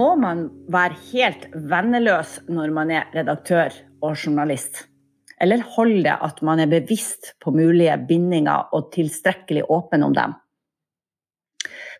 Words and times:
Må 0.00 0.14
man 0.14 0.48
være 0.68 0.94
helt 1.12 1.39
venneløs 1.54 2.38
når 2.48 2.72
man 2.74 2.92
er 2.94 3.10
redaktør 3.14 3.74
og 4.02 4.14
journalist? 4.14 4.86
Eller 5.40 5.64
holder 5.76 6.02
det 6.04 6.16
at 6.26 6.42
man 6.44 6.60
er 6.60 6.68
bevisst 6.68 7.34
på 7.40 7.52
mulige 7.54 7.96
bindinger 8.08 8.68
og 8.76 8.90
tilstrekkelig 8.94 9.64
åpen 9.72 10.04
om 10.04 10.14
dem? 10.16 10.36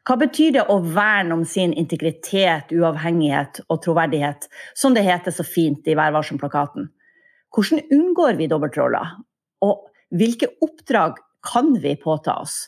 Hva 0.06 0.16
betyr 0.20 0.55
det 0.56 0.65
å 0.73 0.78
verne 0.80 1.37
om 1.37 1.45
sin 1.45 1.75
integritet, 1.77 2.73
uavhengighet 2.73 3.61
og 3.69 3.83
troverdighet, 3.84 4.47
som 4.77 4.97
det 4.97 5.05
heter 5.05 5.34
så 5.34 5.45
fint 5.45 5.89
i 5.89 5.97
Vær 5.97 6.14
varsom-plakaten? 6.17 6.89
Hvordan 7.53 7.84
unngår 7.92 8.39
vi 8.39 8.48
dobbeltroller? 8.48 9.17
Og 9.67 9.89
hvilke 10.17 10.48
oppdrag 10.64 11.20
kan 11.45 11.75
vi 11.83 11.97
påta 12.01 12.39
oss? 12.41 12.62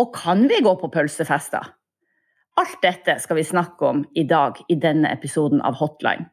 Og 0.00 0.12
kan 0.16 0.46
vi 0.48 0.60
gå 0.64 0.74
på 0.80 0.90
pølsefester? 0.92 1.72
Alt 2.60 2.82
dette 2.82 3.14
skal 3.22 3.38
vi 3.38 3.46
snakke 3.46 3.86
om 3.88 4.00
i 4.14 4.26
dag 4.28 4.58
i 4.68 4.74
denne 4.76 5.08
episoden 5.14 5.62
av 5.64 5.78
Hotline. 5.78 6.26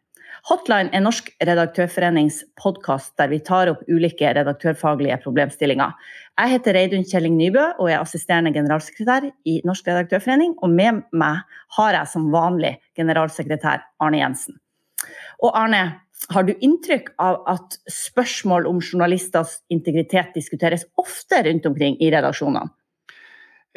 Hotline 0.50 0.92
er 0.96 1.04
Norsk 1.06 1.30
redaktørforenings 1.48 2.42
podkast 2.60 3.14
der 3.20 3.30
vi 3.32 3.40
tar 3.48 3.70
opp 3.72 3.86
ulike 3.88 4.34
redaktørfaglige 4.36 5.22
problemstillinger. 5.24 5.94
Jeg 6.36 6.52
heter 6.52 6.76
Reidun 6.76 7.06
Kjelling 7.08 7.38
Nybø 7.40 7.64
og 7.78 7.88
er 7.88 8.02
assisterende 8.02 8.52
generalsekretær 8.56 9.30
i 9.48 9.56
Norsk 9.68 9.88
redaktørforening. 9.88 10.58
Og 10.60 10.74
med 10.74 11.06
meg 11.16 11.46
har 11.78 11.96
jeg 11.96 12.12
som 12.12 12.28
vanlig 12.34 12.74
generalsekretær 13.00 13.86
Arne 14.04 14.20
Jensen. 14.20 14.60
Og 15.40 15.56
Arne, 15.56 15.84
har 16.34 16.44
du 16.44 16.52
inntrykk 16.58 17.14
av 17.24 17.40
at 17.48 17.80
spørsmål 17.94 18.68
om 18.68 18.82
journalisters 18.84 19.62
integritet 19.72 20.36
diskuteres 20.36 20.84
ofte 21.00 21.40
rundt 21.48 21.72
omkring 21.72 21.96
i 22.04 22.12
redaksjonene? 22.12 22.68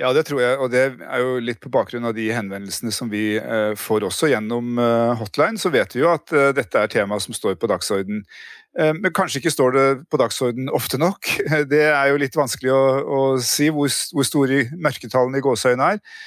Ja, 0.01 0.15
det 0.17 0.23
tror 0.31 0.41
jeg, 0.41 0.57
og 0.57 0.71
det 0.73 0.81
er 1.05 1.21
jo 1.21 1.35
litt 1.45 1.59
på 1.61 1.69
bakgrunn 1.73 2.09
av 2.09 2.15
de 2.17 2.31
henvendelsene 2.33 2.93
som 2.95 3.11
vi 3.13 3.35
eh, 3.37 3.75
får 3.77 4.07
også 4.09 4.31
gjennom 4.31 4.79
eh, 4.81 5.13
hotline. 5.21 5.61
Så 5.61 5.69
vet 5.75 5.93
vi 5.93 6.01
jo 6.01 6.09
at 6.09 6.33
eh, 6.33 6.55
dette 6.57 6.81
er 6.81 6.89
tema 6.89 7.19
som 7.21 7.37
står 7.37 7.59
på 7.61 7.69
dagsorden. 7.71 8.25
Men 8.71 9.11
kanskje 9.11 9.41
ikke 9.41 9.51
står 9.51 9.73
det 9.75 9.85
på 10.15 10.19
dagsorden 10.21 10.69
ofte 10.71 10.95
nok. 11.03 11.27
Det 11.73 11.81
er 11.89 12.13
jo 12.13 12.21
litt 12.23 12.37
vanskelig 12.39 12.71
å, 12.71 12.83
å 13.03 13.23
si 13.43 13.67
hvor, 13.75 13.91
hvor, 14.15 14.29
store 14.29 14.61
mørketallene 14.79 15.41
i 15.41 15.43
gåseøynene 15.43 15.89
er. 15.97 16.21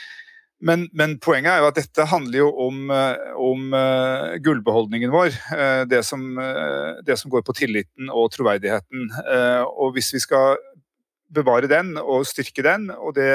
Men, 0.59 0.83
men, 0.91 1.15
poenget 1.23 1.53
er 1.53 1.63
jo 1.63 1.69
at 1.69 1.79
dette 1.79 2.07
handler 2.11 2.41
jo 2.41 2.49
om, 2.65 2.91
om 3.39 3.77
gullbeholdningen 4.43 5.15
vår. 5.15 5.39
Det, 5.87 6.03
som, 6.03 6.27
det, 7.07 7.15
som, 7.21 7.31
går 7.31 7.47
på 7.47 7.55
tilliten 7.55 8.11
og 8.11 8.27
troverdigheten. 8.35 9.07
og 9.63 9.95
hvis 9.95 10.11
vi 10.17 10.23
skal 10.27 10.59
bevare 11.33 11.69
den 11.71 11.95
og 12.01 12.27
styrke 12.29 12.65
den. 12.65 12.89
Og 12.93 13.15
det 13.17 13.31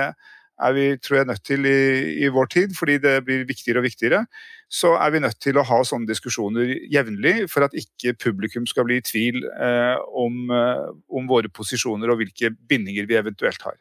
er 0.58 0.74
vi 0.74 0.86
tror 0.98 1.20
jeg, 1.20 1.28
nødt 1.30 1.44
til 1.46 1.66
i, 1.66 1.80
i, 2.24 2.28
vår 2.34 2.46
tid, 2.50 2.74
fordi 2.78 2.98
det 3.02 3.14
blir 3.26 3.46
viktigere 3.46 3.82
og 3.82 3.86
viktigere. 3.86 4.24
Så 4.68 4.94
er 4.98 5.12
vi 5.14 5.22
nødt 5.22 5.40
til 5.40 5.58
å 5.58 5.66
ha 5.66 5.80
sånne 5.86 6.08
diskusjoner 6.08 6.74
jevnlig 6.92 7.48
for 7.52 7.66
at 7.66 7.76
ikke 7.78 8.16
publikum 8.18 8.66
skal 8.68 8.88
bli 8.88 8.98
i 8.98 9.04
tvil 9.04 9.44
eh, 9.46 9.96
om, 10.18 10.48
eh, 10.50 10.88
om, 11.08 11.28
våre 11.30 11.50
posisjoner 11.52 12.10
og 12.10 12.20
hvilke 12.22 12.50
bindinger 12.68 13.06
vi 13.08 13.20
eventuelt 13.20 13.62
har. 13.64 13.78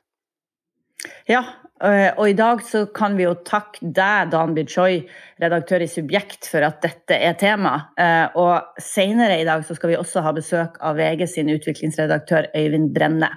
Ja, 1.30 1.42
eh, 1.84 2.12
og 2.16 2.30
i 2.30 2.38
dag 2.38 2.62
så 2.66 2.86
kan 2.94 3.18
vi 3.18 3.26
jo 3.26 3.36
takke 3.46 3.82
deg, 3.82 4.32
Dan 4.34 4.56
Bichoy, 4.58 5.02
redaktør 5.42 5.84
i 5.86 5.90
Subjekt, 5.92 6.48
for 6.50 6.66
at 6.66 6.80
dette 6.86 7.18
er 7.18 7.36
tema. 7.40 7.76
Eh, 8.00 8.38
og 8.40 8.80
senere 8.82 9.42
i 9.42 9.46
dag 9.48 9.66
så 9.66 9.78
skal 9.78 9.94
vi 9.94 10.00
også 10.00 10.24
ha 10.26 10.34
besøk 10.36 10.80
av 10.82 10.98
VG 10.98 11.28
sin 11.36 11.52
utviklingsredaktør 11.54 12.50
Øyvind 12.58 12.94
Brenne. 12.96 13.34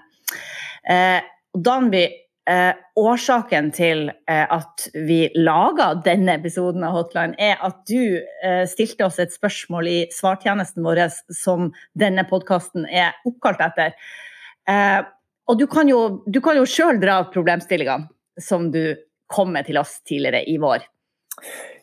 Eh, 0.90 1.22
Danby, 1.54 2.02
eh, 2.50 2.74
årsaken 2.96 3.70
til 3.74 4.08
eh, 4.10 4.46
at 4.50 4.88
vi 4.94 5.20
laga 5.38 5.92
denne 6.04 6.34
episoden 6.40 6.84
av 6.86 6.96
Hotline, 6.96 7.36
er 7.38 7.60
at 7.62 7.84
du 7.86 8.18
stilte 8.70 9.06
oss 9.06 9.20
et 9.22 9.34
spørsmål 9.34 9.90
i 9.90 9.98
svartjenesten 10.14 10.84
vår 10.86 11.04
som 11.34 11.70
denne 11.98 12.26
podkasten 12.26 12.88
er 12.88 13.14
oppkalt 13.28 13.62
etter. 13.64 13.94
Og 15.50 15.58
du 15.58 15.66
kan 15.70 15.88
jo, 15.90 16.22
du 16.26 16.40
jo 16.40 16.66
sjøl 16.68 17.00
dra 17.02 17.20
problemstillingene 17.32 18.10
som 18.40 18.70
du 18.70 18.94
kom 19.30 19.52
med 19.54 19.66
til 19.66 19.78
oss 19.80 19.98
tidligere 20.06 20.44
i 20.50 20.56
vår. 20.62 20.84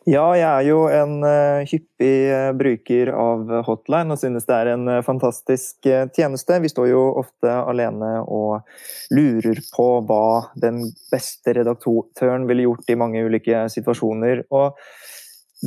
Ja, 0.08 0.24
jeg 0.38 0.46
er 0.46 0.64
jo 0.64 0.84
en 0.88 1.18
uh, 1.20 1.66
hyppig 1.68 2.12
uh, 2.32 2.52
bruker 2.56 3.10
av 3.12 3.50
Hotline 3.66 4.14
og 4.14 4.20
synes 4.20 4.46
det 4.48 4.54
er 4.56 4.70
en 4.72 4.88
uh, 4.88 5.02
fantastisk 5.04 5.84
tjeneste. 6.16 6.60
Vi 6.64 6.70
står 6.72 6.88
jo 6.88 7.02
ofte 7.20 7.52
alene 7.68 8.14
og 8.24 8.64
lurer 9.12 9.60
på 9.74 9.88
hva 10.08 10.54
den 10.56 10.80
beste 11.12 11.52
redaktøren 11.58 12.48
ville 12.48 12.64
gjort 12.64 12.88
i 12.88 12.96
mange 12.96 13.26
ulike 13.26 13.66
situasjoner. 13.74 14.46
Og 14.48 14.80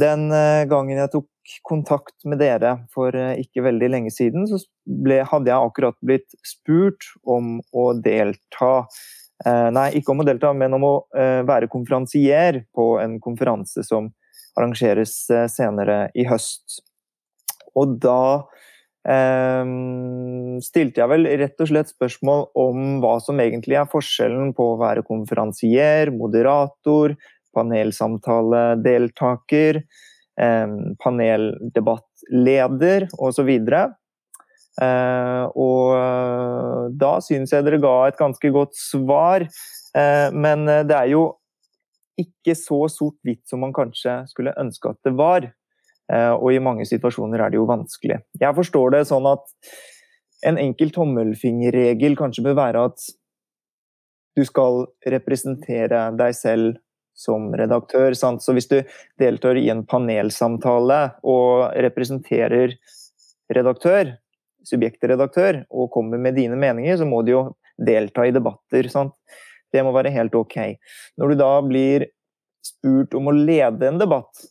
den 0.02 0.30
gangen 0.72 0.96
jeg 0.96 1.12
tok 1.12 1.56
kontakt 1.68 2.24
med 2.26 2.40
dere 2.40 2.78
for 2.96 3.12
ikke 3.12 3.66
veldig 3.66 3.90
lenge 3.92 4.14
siden, 4.16 4.46
så 4.48 4.62
ble, 4.88 5.20
hadde 5.28 5.52
jeg 5.52 5.68
akkurat 5.68 5.98
blitt 6.00 6.38
spurt 6.48 7.10
om 7.28 7.58
å 7.76 7.90
delta 8.00 8.72
Nei, 9.46 9.88
ikke 9.98 10.14
om 10.14 10.22
å 10.22 10.26
delta, 10.28 10.52
men 10.54 10.76
om 10.78 10.84
å 10.86 10.96
være 11.48 11.70
konferansier 11.72 12.60
på 12.78 12.92
en 13.02 13.16
konferanse 13.24 13.82
som 13.88 14.12
arrangeres 14.58 15.30
eh, 15.30 15.46
senere 15.52 16.10
i 16.18 16.26
høst. 16.28 16.82
Og 17.80 17.88
da 18.04 18.44
eh, 19.08 19.66
stilte 20.66 21.02
jeg 21.02 21.10
vel 21.14 21.24
rett 21.42 21.62
og 21.64 21.70
slett 21.72 21.90
spørsmål 21.94 22.42
om 22.60 22.78
hva 23.04 23.16
som 23.24 23.40
egentlig 23.44 23.76
er 23.80 23.92
forskjellen 23.92 24.50
på 24.58 24.64
å 24.74 24.80
være 24.82 25.08
konferansier, 25.08 26.06
moderator, 26.16 27.08
panelsamtaledeltaker, 27.56 29.74
eh, 30.40 30.68
paneldebattleder 31.04 33.02
osv. 33.20 33.50
Eh, 33.50 33.88
og 34.80 35.94
eh, 35.98 36.84
da 37.02 37.12
syns 37.24 37.52
jeg 37.52 37.66
dere 37.68 37.82
ga 37.84 37.96
et 38.08 38.20
ganske 38.20 38.52
godt 38.56 38.78
svar. 38.78 39.44
Eh, 39.98 40.28
men 40.32 40.64
det 40.88 40.96
er 40.96 41.12
jo 41.12 41.26
ikke 42.22 42.56
så 42.58 42.86
sort-hvitt 42.92 43.44
som 43.50 43.64
man 43.64 43.74
kanskje 43.76 44.22
skulle 44.32 44.56
ønske 44.60 44.92
at 44.94 45.00
det 45.08 45.16
var. 45.20 45.48
Eh, 46.12 46.34
og 46.34 46.52
i 46.52 46.62
mange 46.64 46.86
situasjoner 46.88 47.42
er 47.42 47.54
det 47.54 47.60
jo 47.60 47.70
vanskelig. 47.70 48.20
Jeg 48.42 48.58
forstår 48.58 48.96
det 48.96 49.08
sånn 49.10 49.28
at 49.30 49.44
en 50.48 50.58
enkel 50.60 50.92
tommelfingerregel 50.94 52.18
kanskje 52.20 52.46
bør 52.50 52.58
være 52.58 52.86
at 52.90 53.10
du 54.38 54.44
skal 54.48 54.86
representere 55.12 56.08
deg 56.18 56.36
selv 56.36 56.80
som 57.18 57.52
redaktør. 57.56 58.16
Sant? 58.18 58.44
Så 58.44 58.56
hvis 58.56 58.70
du 58.72 58.80
deltar 59.22 59.60
i 59.60 59.68
en 59.72 59.84
panelsamtale 59.88 61.02
og 61.28 61.72
representerer 61.86 62.78
redaktør, 63.52 64.16
subjektredaktør, 64.68 65.64
og 65.70 65.92
kommer 65.94 66.22
med 66.22 66.38
dine 66.38 66.58
meninger, 66.60 66.98
så 67.00 67.08
må 67.08 67.22
du 67.26 67.34
jo 67.34 67.44
delta 67.82 68.26
i 68.28 68.34
debatter. 68.36 68.90
Sant? 68.92 69.16
Det 69.72 69.84
må 69.86 69.94
være 69.96 70.14
helt 70.14 70.36
ok. 70.36 70.58
Når 71.20 71.32
du 71.32 71.40
da 71.40 71.52
blir 71.66 72.10
spurt 72.66 73.16
om 73.18 73.32
å 73.32 73.36
lede 73.36 73.88
en 73.90 74.02
debatt, 74.02 74.44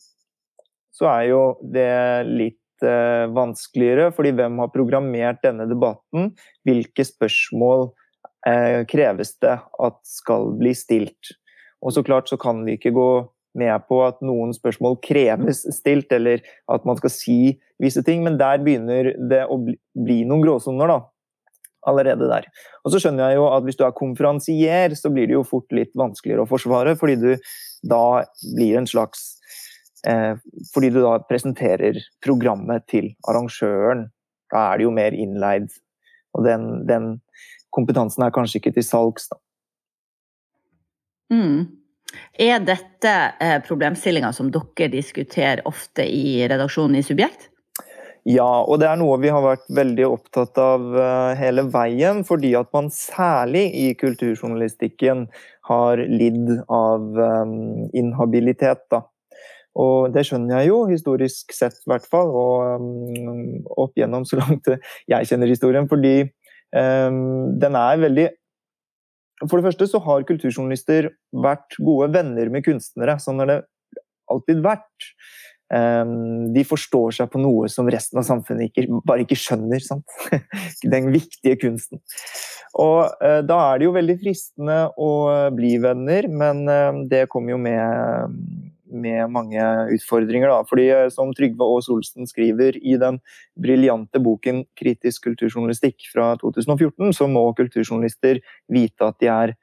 så 0.91 1.07
er 1.09 1.27
jo 1.31 1.41
det 1.73 1.91
litt 2.27 2.85
eh, 2.85 3.25
vanskeligere, 3.33 4.11
fordi 4.15 4.33
hvem 4.37 4.59
har 4.61 4.73
programmert 4.73 5.41
denne 5.45 5.67
debatten? 5.69 6.33
Hvilke 6.67 7.05
spørsmål 7.07 7.87
eh, 8.47 8.81
kreves 8.89 9.37
det 9.41 9.55
at 9.61 10.01
skal 10.07 10.51
bli 10.59 10.73
stilt? 10.77 11.33
Og 11.81 11.95
så 11.95 12.03
klart 12.05 12.29
så 12.29 12.37
kan 12.41 12.61
vi 12.67 12.77
ikke 12.77 12.93
gå 12.93 13.09
med 13.57 13.87
på 13.89 13.99
at 14.05 14.21
noen 14.23 14.53
spørsmål 14.55 14.99
kreves 15.03 15.65
stilt, 15.75 16.11
eller 16.15 16.43
at 16.71 16.85
man 16.87 16.99
skal 16.99 17.13
si 17.13 17.39
visse 17.81 18.03
ting, 18.07 18.23
men 18.23 18.39
der 18.39 18.61
begynner 18.63 19.11
det 19.31 19.41
å 19.51 19.57
bli 19.59 20.21
noen 20.27 20.45
gråsoner, 20.45 20.91
da 20.91 21.01
allerede 21.87 22.27
der. 22.29 22.47
Og 22.85 22.93
så 22.93 23.01
skjønner 23.01 23.31
jeg 23.31 23.39
jo 23.39 23.47
at 23.49 23.65
hvis 23.65 23.77
du 23.79 23.83
er 23.87 23.95
konferansier, 23.97 24.95
så 24.97 25.11
blir 25.13 25.29
det 25.29 25.37
jo 25.37 25.47
fort 25.47 25.71
litt 25.75 25.93
vanskeligere 25.97 26.45
å 26.45 26.49
forsvare, 26.49 26.95
fordi 26.99 27.17
du 27.21 27.29
da 27.81 28.23
blir 28.53 28.77
en 28.77 28.85
slags 28.85 29.39
eh, 30.05 30.35
Fordi 30.73 30.91
du 30.93 30.99
da 31.01 31.15
presenterer 31.25 31.97
programmet 32.21 32.85
til 32.89 33.11
arrangøren. 33.29 34.11
Da 34.53 34.67
er 34.69 34.77
det 34.77 34.85
jo 34.85 34.93
mer 34.93 35.17
innleid. 35.17 35.71
Og 36.37 36.45
den, 36.45 36.85
den 36.85 37.15
kompetansen 37.73 38.23
er 38.25 38.33
kanskje 38.35 38.61
ikke 38.61 38.75
til 38.77 38.85
salgs, 38.85 39.31
da. 39.31 39.39
Mm. 41.31 41.80
Er 42.39 42.59
dette 42.65 43.13
eh, 43.39 43.57
problemstillinger 43.63 44.33
som 44.35 44.51
dere 44.53 44.89
diskuterer 44.91 45.63
ofte 45.69 46.05
i 46.07 46.41
redaksjonen 46.49 46.99
i 46.99 47.05
Subjekt? 47.05 47.47
Ja, 48.29 48.61
og 48.61 48.77
det 48.83 48.85
er 48.85 48.99
noe 49.01 49.17
vi 49.17 49.31
har 49.33 49.41
vært 49.41 49.63
veldig 49.73 50.05
opptatt 50.05 50.59
av 50.61 50.83
uh, 50.93 51.31
hele 51.39 51.63
veien, 51.73 52.19
fordi 52.27 52.51
at 52.59 52.69
man 52.75 52.91
særlig 52.93 53.63
i 53.73 53.87
kulturjournalistikken 53.97 55.23
har 55.65 56.03
lidd 56.05 56.51
av 56.69 57.17
um, 57.17 57.55
inhabilitet. 57.97 58.83
Da. 58.93 59.01
Og 59.81 60.13
det 60.13 60.27
skjønner 60.27 60.59
jeg 60.59 60.69
jo, 60.69 60.83
historisk 60.91 61.55
sett 61.57 61.81
i 61.81 61.89
hvert 61.89 62.05
fall, 62.13 62.29
og 62.29 63.73
opp 63.81 63.97
gjennom 63.97 64.27
så 64.29 64.37
langt 64.43 64.69
jeg 64.69 65.31
kjenner 65.31 65.49
historien, 65.49 65.89
fordi 65.89 66.29
den 66.71 67.75
er 67.75 67.97
veldig 67.99 68.29
For 69.47 69.57
det 69.57 69.69
første 69.71 69.87
så 69.89 70.01
har 70.05 70.25
kulturjournalister 70.29 71.11
vært 71.43 71.77
gode 71.81 72.11
venner 72.13 72.51
med 72.53 72.65
kunstnere. 72.65 73.17
Sånn 73.21 73.41
har 73.41 73.49
det 73.49 73.61
alltid 74.31 74.61
vært. 74.65 75.11
Ehm, 75.71 76.51
de 76.51 76.63
forstår 76.67 77.15
seg 77.15 77.29
på 77.31 77.39
noe 77.39 77.69
som 77.71 77.87
resten 77.91 78.19
av 78.19 78.27
samfunnet 78.27 78.69
ikke, 78.69 79.01
bare 79.07 79.23
ikke 79.25 79.39
skjønner. 79.39 79.83
Sant? 79.83 80.17
Den 80.93 81.11
viktige 81.13 81.57
kunsten. 81.61 82.01
Og 82.81 83.07
eh, 83.23 83.39
da 83.47 83.59
er 83.69 83.79
det 83.79 83.87
jo 83.87 83.95
veldig 83.95 84.17
fristende 84.21 84.79
å 84.99 85.11
bli 85.55 85.75
venner, 85.83 86.27
men 86.27 86.63
eh, 86.71 87.01
det 87.11 87.25
kommer 87.31 87.55
jo 87.55 87.61
med, 87.61 88.37
med 88.91 89.31
mange 89.31 89.63
utfordringer. 89.95 90.51
Da. 90.51 90.61
Fordi 90.67 90.87
eh, 90.91 91.07
som 91.13 91.33
Trygve 91.37 91.65
Aas 91.65 91.89
Olsen 91.91 92.29
skriver 92.29 92.77
i 92.77 92.97
den 93.01 93.19
briljante 93.59 94.21
boken 94.23 94.65
'Kritisk 94.77 95.29
kulturjournalistikk' 95.29 96.11
fra 96.13 96.35
2014, 96.43 97.13
så 97.15 97.27
må 97.27 97.47
kulturjournalister 97.57 98.41
vite 98.71 99.07
at 99.07 99.19
de 99.19 99.31
er 99.31 99.55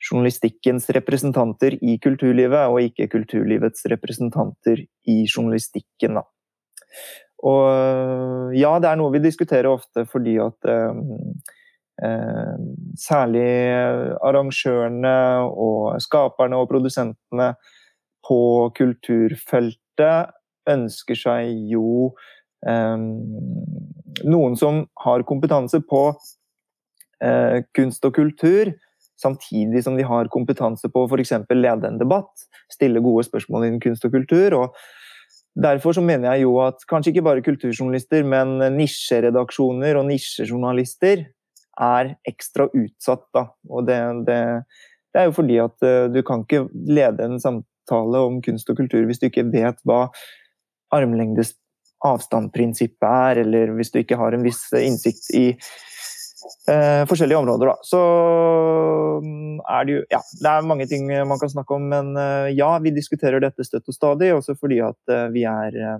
journalistikkens 0.00 0.88
representanter 0.96 1.76
i 1.84 1.98
kulturlivet, 2.00 2.70
og 2.72 2.80
ikke 2.80 3.10
kulturlivets 3.12 3.84
representanter 3.92 4.80
i 5.04 5.16
journalistikken. 5.28 6.16
Da. 6.16 6.24
Og 7.46 8.52
ja, 8.56 8.74
det 8.80 8.90
er 8.90 8.98
noe 9.00 9.12
vi 9.14 9.22
diskuterer 9.24 9.70
ofte 9.70 10.04
fordi 10.08 10.36
at 10.42 10.68
eh, 10.68 11.00
eh, 12.04 12.56
særlig 13.00 13.50
arrangørene 14.20 15.16
og 15.48 16.00
skaperne 16.04 16.60
og 16.60 16.68
produsentene 16.72 17.54
på 18.26 18.70
kulturfeltet 18.76 20.34
ønsker 20.70 21.18
seg 21.18 21.54
jo 21.70 22.12
eh, 22.66 22.98
noen 24.26 24.58
som 24.60 24.84
har 25.04 25.26
kompetanse 25.28 25.80
på 25.88 26.04
eh, 27.24 27.60
kunst 27.76 28.04
og 28.06 28.14
kultur, 28.18 28.72
samtidig 29.20 29.84
som 29.84 29.98
de 29.98 30.06
har 30.06 30.30
kompetanse 30.32 30.88
på 30.92 31.04
f.eks. 31.08 31.34
lede 31.52 31.88
en 31.88 32.00
debatt, 32.00 32.48
stille 32.72 33.02
gode 33.04 33.26
spørsmål 33.28 33.66
innen 33.66 33.82
kunst 33.82 34.04
og 34.08 34.14
kultur. 34.16 34.56
og 34.56 34.80
Derfor 35.60 35.92
så 35.96 36.04
mener 36.04 36.32
jeg 36.32 36.46
jo 36.46 36.54
at 36.62 36.84
kanskje 36.88 37.14
ikke 37.14 37.26
bare 37.26 37.44
kulturjournalister, 37.44 38.24
men 38.24 38.60
nisjeredaksjoner 38.76 39.98
og 39.98 40.06
nisjejournalister 40.08 41.26
er 41.80 42.14
ekstra 42.28 42.68
utsatt. 42.70 43.26
Da. 43.34 43.48
Og 43.68 43.88
det, 43.88 43.98
det, 44.28 44.38
det, 45.12 45.22
er 45.22 45.28
jo 45.28 45.36
fordi 45.36 45.58
at 45.62 45.86
uh, 45.86 46.06
du 46.12 46.22
kan 46.26 46.44
ikke 46.44 46.68
lede 46.72 47.26
en 47.26 47.40
samtale 47.90 48.22
om 48.26 48.40
kunst 48.42 48.70
og 48.70 48.78
kultur 48.78 49.06
hvis 49.06 49.20
du 49.20 49.28
ikke 49.28 49.50
vet 49.50 49.80
hva 49.84 50.08
armlengdes 50.92 51.54
avstand-prinsippet 52.00 53.04
er, 53.04 53.42
eller 53.44 53.74
hvis 53.76 53.92
du 53.92 54.00
ikke 54.00 54.16
har 54.16 54.32
en 54.32 54.44
viss 54.44 54.62
innsikt 54.72 55.28
i 55.36 55.50
eh, 55.52 57.02
forskjellige 57.06 57.38
områder. 57.38 57.68
Da. 57.68 57.76
Så 57.84 58.00
mm, 59.22 59.60
er 59.60 59.84
det 59.84 59.96
jo 59.98 60.04
Ja, 60.10 60.20
det 60.40 60.50
er 60.50 60.66
mange 60.66 60.86
ting 60.88 61.06
man 61.06 61.38
kan 61.38 61.52
snakke 61.52 61.76
om, 61.76 61.88
men 61.92 62.16
eh, 62.16 62.54
ja, 62.56 62.72
vi 62.80 62.94
diskuterer 62.96 63.42
dette 63.42 63.66
støtt 63.66 63.88
og 63.88 63.94
stadig, 63.94 64.32
også 64.34 64.56
fordi 64.56 64.80
at 64.86 65.12
eh, 65.12 65.28
vi 65.34 65.44
er 65.44 65.76
eh, 65.76 65.98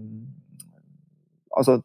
Altså, 1.51 1.81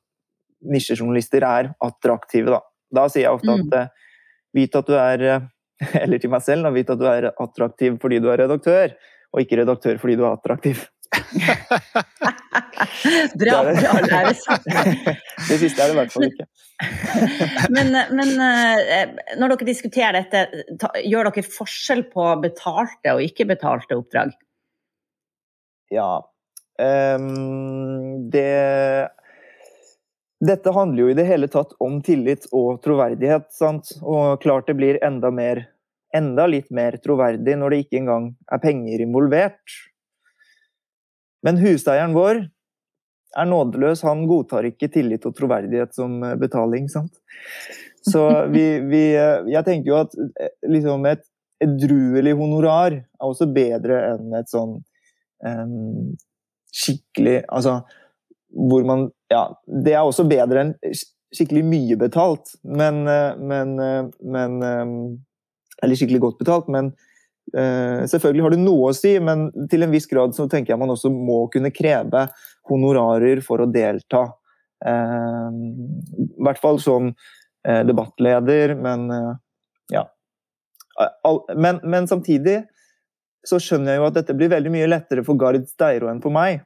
nisjejournalister 0.62 1.42
er 1.42 1.72
attraktive, 1.82 2.54
da. 2.54 2.60
Da 2.94 3.08
sier 3.10 3.26
jeg 3.26 3.34
ofte 3.34 3.50
mm. 3.50 3.64
at 3.66 3.78
eh, 3.80 4.12
vit 4.56 4.78
at 4.78 4.88
du 4.88 4.96
er 4.96 5.26
Eller 6.06 6.22
til 6.24 6.32
meg 6.32 6.46
selv, 6.46 6.64
da, 6.64 6.72
vit 6.72 6.90
at 6.94 7.02
du 7.02 7.06
er 7.10 7.34
attraktiv 7.34 8.00
fordi 8.00 8.22
du 8.24 8.30
er 8.32 8.46
redaktør, 8.46 8.96
og 9.36 9.44
ikke 9.44 9.60
redaktør 9.60 10.00
fordi 10.00 10.16
du 10.16 10.24
er 10.24 10.32
attraktiv. 10.32 10.86
bra, 13.42 13.58
bra 13.68 13.92
læres. 14.08 14.46
det 15.50 15.58
siste 15.60 15.84
er 15.84 15.92
det 15.92 15.94
i 15.94 16.00
hvert 16.00 16.14
fall 16.14 16.30
ikke. 16.30 16.48
men, 17.76 17.92
men, 18.16 18.32
eh, 18.44 19.12
når 19.40 19.54
dere 19.54 19.68
diskuterer 19.68 20.22
dette, 20.22 20.64
gjør 21.04 21.30
dere 21.30 21.44
forskjell 21.48 22.06
på 22.12 22.30
betalte 22.44 23.16
og 23.16 23.24
ikke 23.24 23.48
betalte 23.52 24.00
oppdrag? 24.00 24.34
Ja. 25.94 26.26
Um, 26.76 28.28
det 28.34 29.08
Dette 30.44 30.74
handler 30.76 31.06
jo 31.06 31.14
i 31.14 31.16
det 31.16 31.24
hele 31.30 31.48
tatt 31.48 31.72
om 31.84 32.02
tillit 32.04 32.50
og 32.52 32.82
troverdighet. 32.84 33.48
Sant? 33.56 33.94
Og 34.02 34.42
klart 34.44 34.68
det 34.68 34.76
blir 34.80 35.00
enda 35.06 35.32
mer 35.32 35.64
enda 36.16 36.48
litt 36.50 36.72
mer 36.74 36.98
troverdig 37.04 37.58
når 37.60 37.74
det 37.74 37.84
ikke 37.86 38.00
engang 38.02 38.32
er 38.52 38.62
penger 38.64 39.04
involvert. 39.04 39.78
Men 41.46 41.60
huseieren 41.62 42.16
vår 42.16 42.46
er 43.36 43.50
nådeløs. 43.50 44.04
Han 44.08 44.26
godtar 44.30 44.68
ikke 44.70 44.90
tillit 44.94 45.26
og 45.28 45.36
troverdighet 45.38 45.96
som 45.96 46.18
eh, 46.24 46.38
betaling. 46.40 46.90
Sant? 46.92 47.20
Så 48.06 48.24
vi, 48.56 48.66
vi, 48.90 49.06
eh, 49.20 49.46
Jeg 49.54 49.68
tenker 49.68 49.92
jo 49.92 50.00
at 50.04 50.16
eh, 50.18 50.54
liksom 50.72 51.06
et 51.12 51.26
edruelig 51.64 52.36
honorar 52.36 52.98
er 53.00 53.24
også 53.24 53.48
bedre 53.56 54.02
enn 54.10 54.34
et 54.36 54.50
sånn 54.52 54.74
um, 55.40 56.10
skikkelig 56.68 57.38
Altså 57.48 57.78
hvor 58.52 58.84
man 58.84 59.06
Ja, 59.32 59.46
det 59.64 59.94
er 59.96 60.04
også 60.04 60.26
bedre 60.28 60.66
enn 60.66 60.74
skikkelig 61.36 61.64
mye 61.68 61.96
betalt, 62.00 62.52
men, 62.64 63.02
men, 63.04 63.72
men 64.24 64.54
Eller 65.84 66.00
skikkelig 66.00 66.22
godt 66.24 66.42
betalt, 66.42 66.70
men 66.72 66.92
uh, 67.56 68.02
selvfølgelig 68.08 68.46
har 68.46 68.56
det 68.56 68.62
noe 68.64 68.92
å 68.92 68.96
si, 68.96 69.16
men 69.20 69.50
til 69.72 69.86
en 69.86 69.94
viss 69.94 70.08
grad 70.12 70.36
så 70.38 70.48
tenker 70.52 70.74
jeg 70.74 70.82
man 70.82 70.94
også 70.94 71.12
må 71.14 71.46
kunne 71.54 71.74
kreve 71.76 72.28
honorarer 72.72 73.44
for 73.46 73.64
å 73.64 73.70
delta. 73.70 74.28
Uh, 74.86 75.50
I 75.52 76.46
hvert 76.48 76.62
fall 76.64 76.80
som 76.84 77.12
uh, 77.12 77.82
debattleder, 77.88 78.78
men 78.80 79.10
ja. 79.92 80.08
Men, 81.60 81.82
men, 81.84 82.08
samtidig 82.08 82.62
så 83.46 83.60
skjønner 83.60 83.94
jeg 83.94 84.00
jo 84.00 84.06
at 84.08 84.16
dette 84.16 84.36
blir 84.38 84.50
veldig 84.54 84.72
mye 84.72 84.88
lettere 84.88 85.26
for 85.28 85.38
Gard 85.38 85.68
Steiro 85.68 86.08
enn 86.08 86.24
for 86.24 86.34
meg. 86.34 86.64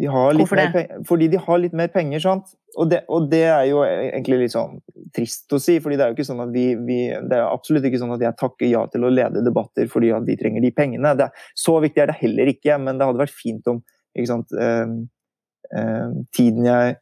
De 0.00 0.08
Hvorfor 0.08 0.56
det? 0.56 0.70
Penger, 0.72 1.02
fordi 1.04 1.28
de 1.28 1.38
har 1.44 1.58
litt 1.60 1.74
mer 1.76 1.90
penger, 1.92 2.22
sant. 2.24 2.54
Og 2.80 2.88
det, 2.88 3.02
og 3.12 3.26
det, 3.28 3.42
er 3.52 3.66
jo 3.68 3.82
egentlig 3.84 4.38
litt 4.44 4.54
sånn 4.54 4.78
trist 5.12 5.52
å 5.52 5.58
si, 5.60 5.76
fordi 5.82 5.98
det 5.98 6.04
er 6.04 6.12
jo 6.12 6.16
ikke 6.16 6.28
sånn 6.28 6.40
at 6.46 6.52
vi, 6.54 6.64
vi, 6.86 7.00
Det 7.10 7.36
er 7.36 7.44
absolutt 7.44 7.84
ikke 7.88 8.00
sånn 8.00 8.14
at 8.14 8.24
jeg 8.24 8.38
takker 8.40 8.70
ja 8.70 8.84
til 8.92 9.04
å 9.04 9.12
lede 9.12 9.42
debatter 9.44 9.90
fordi 9.90 10.12
at 10.16 10.24
vi 10.28 10.38
trenger 10.40 10.64
de 10.64 10.72
pengene. 10.76 11.12
Det, 11.18 11.28
så 11.58 11.76
viktig 11.82 12.04
er 12.04 12.12
det 12.12 12.20
heller 12.22 12.52
ikke, 12.54 12.78
men 12.80 12.96
det 12.96 13.10
hadde 13.10 13.24
vært 13.24 13.36
fint 13.36 13.72
om 13.72 13.82
sant, 14.26 14.54
eh, 14.56 14.94
eh, 15.76 16.06
tiden 16.36 16.70
jeg 16.70 16.96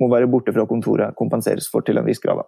må 0.00 0.08
være 0.10 0.30
borte 0.32 0.54
fra 0.56 0.66
kontoret, 0.66 1.14
kompenseres 1.18 1.68
for 1.70 1.86
til 1.86 2.00
en 2.00 2.08
viss 2.08 2.22
grad. 2.22 2.42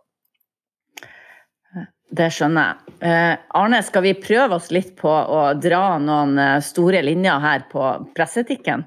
Det 2.13 2.29
skjønner 2.35 2.67
jeg. 2.67 2.95
Eh, 3.09 3.35
Arne, 3.57 3.79
skal 3.85 4.05
vi 4.05 4.13
prøve 4.21 4.59
oss 4.59 4.69
litt 4.75 4.93
på 4.99 5.09
å 5.09 5.45
dra 5.57 5.97
noen 6.01 6.37
eh, 6.37 6.59
store 6.65 7.01
linjer 7.05 7.41
her 7.41 7.65
på 7.71 7.87
presseetikken? 8.13 8.85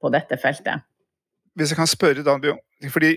På 0.00 0.12
dette 0.14 0.38
feltet. 0.40 0.84
Hvis 1.58 1.72
jeg 1.72 1.80
kan 1.80 1.90
spørre, 1.90 2.22
da, 2.22 2.36
fordi 2.92 3.16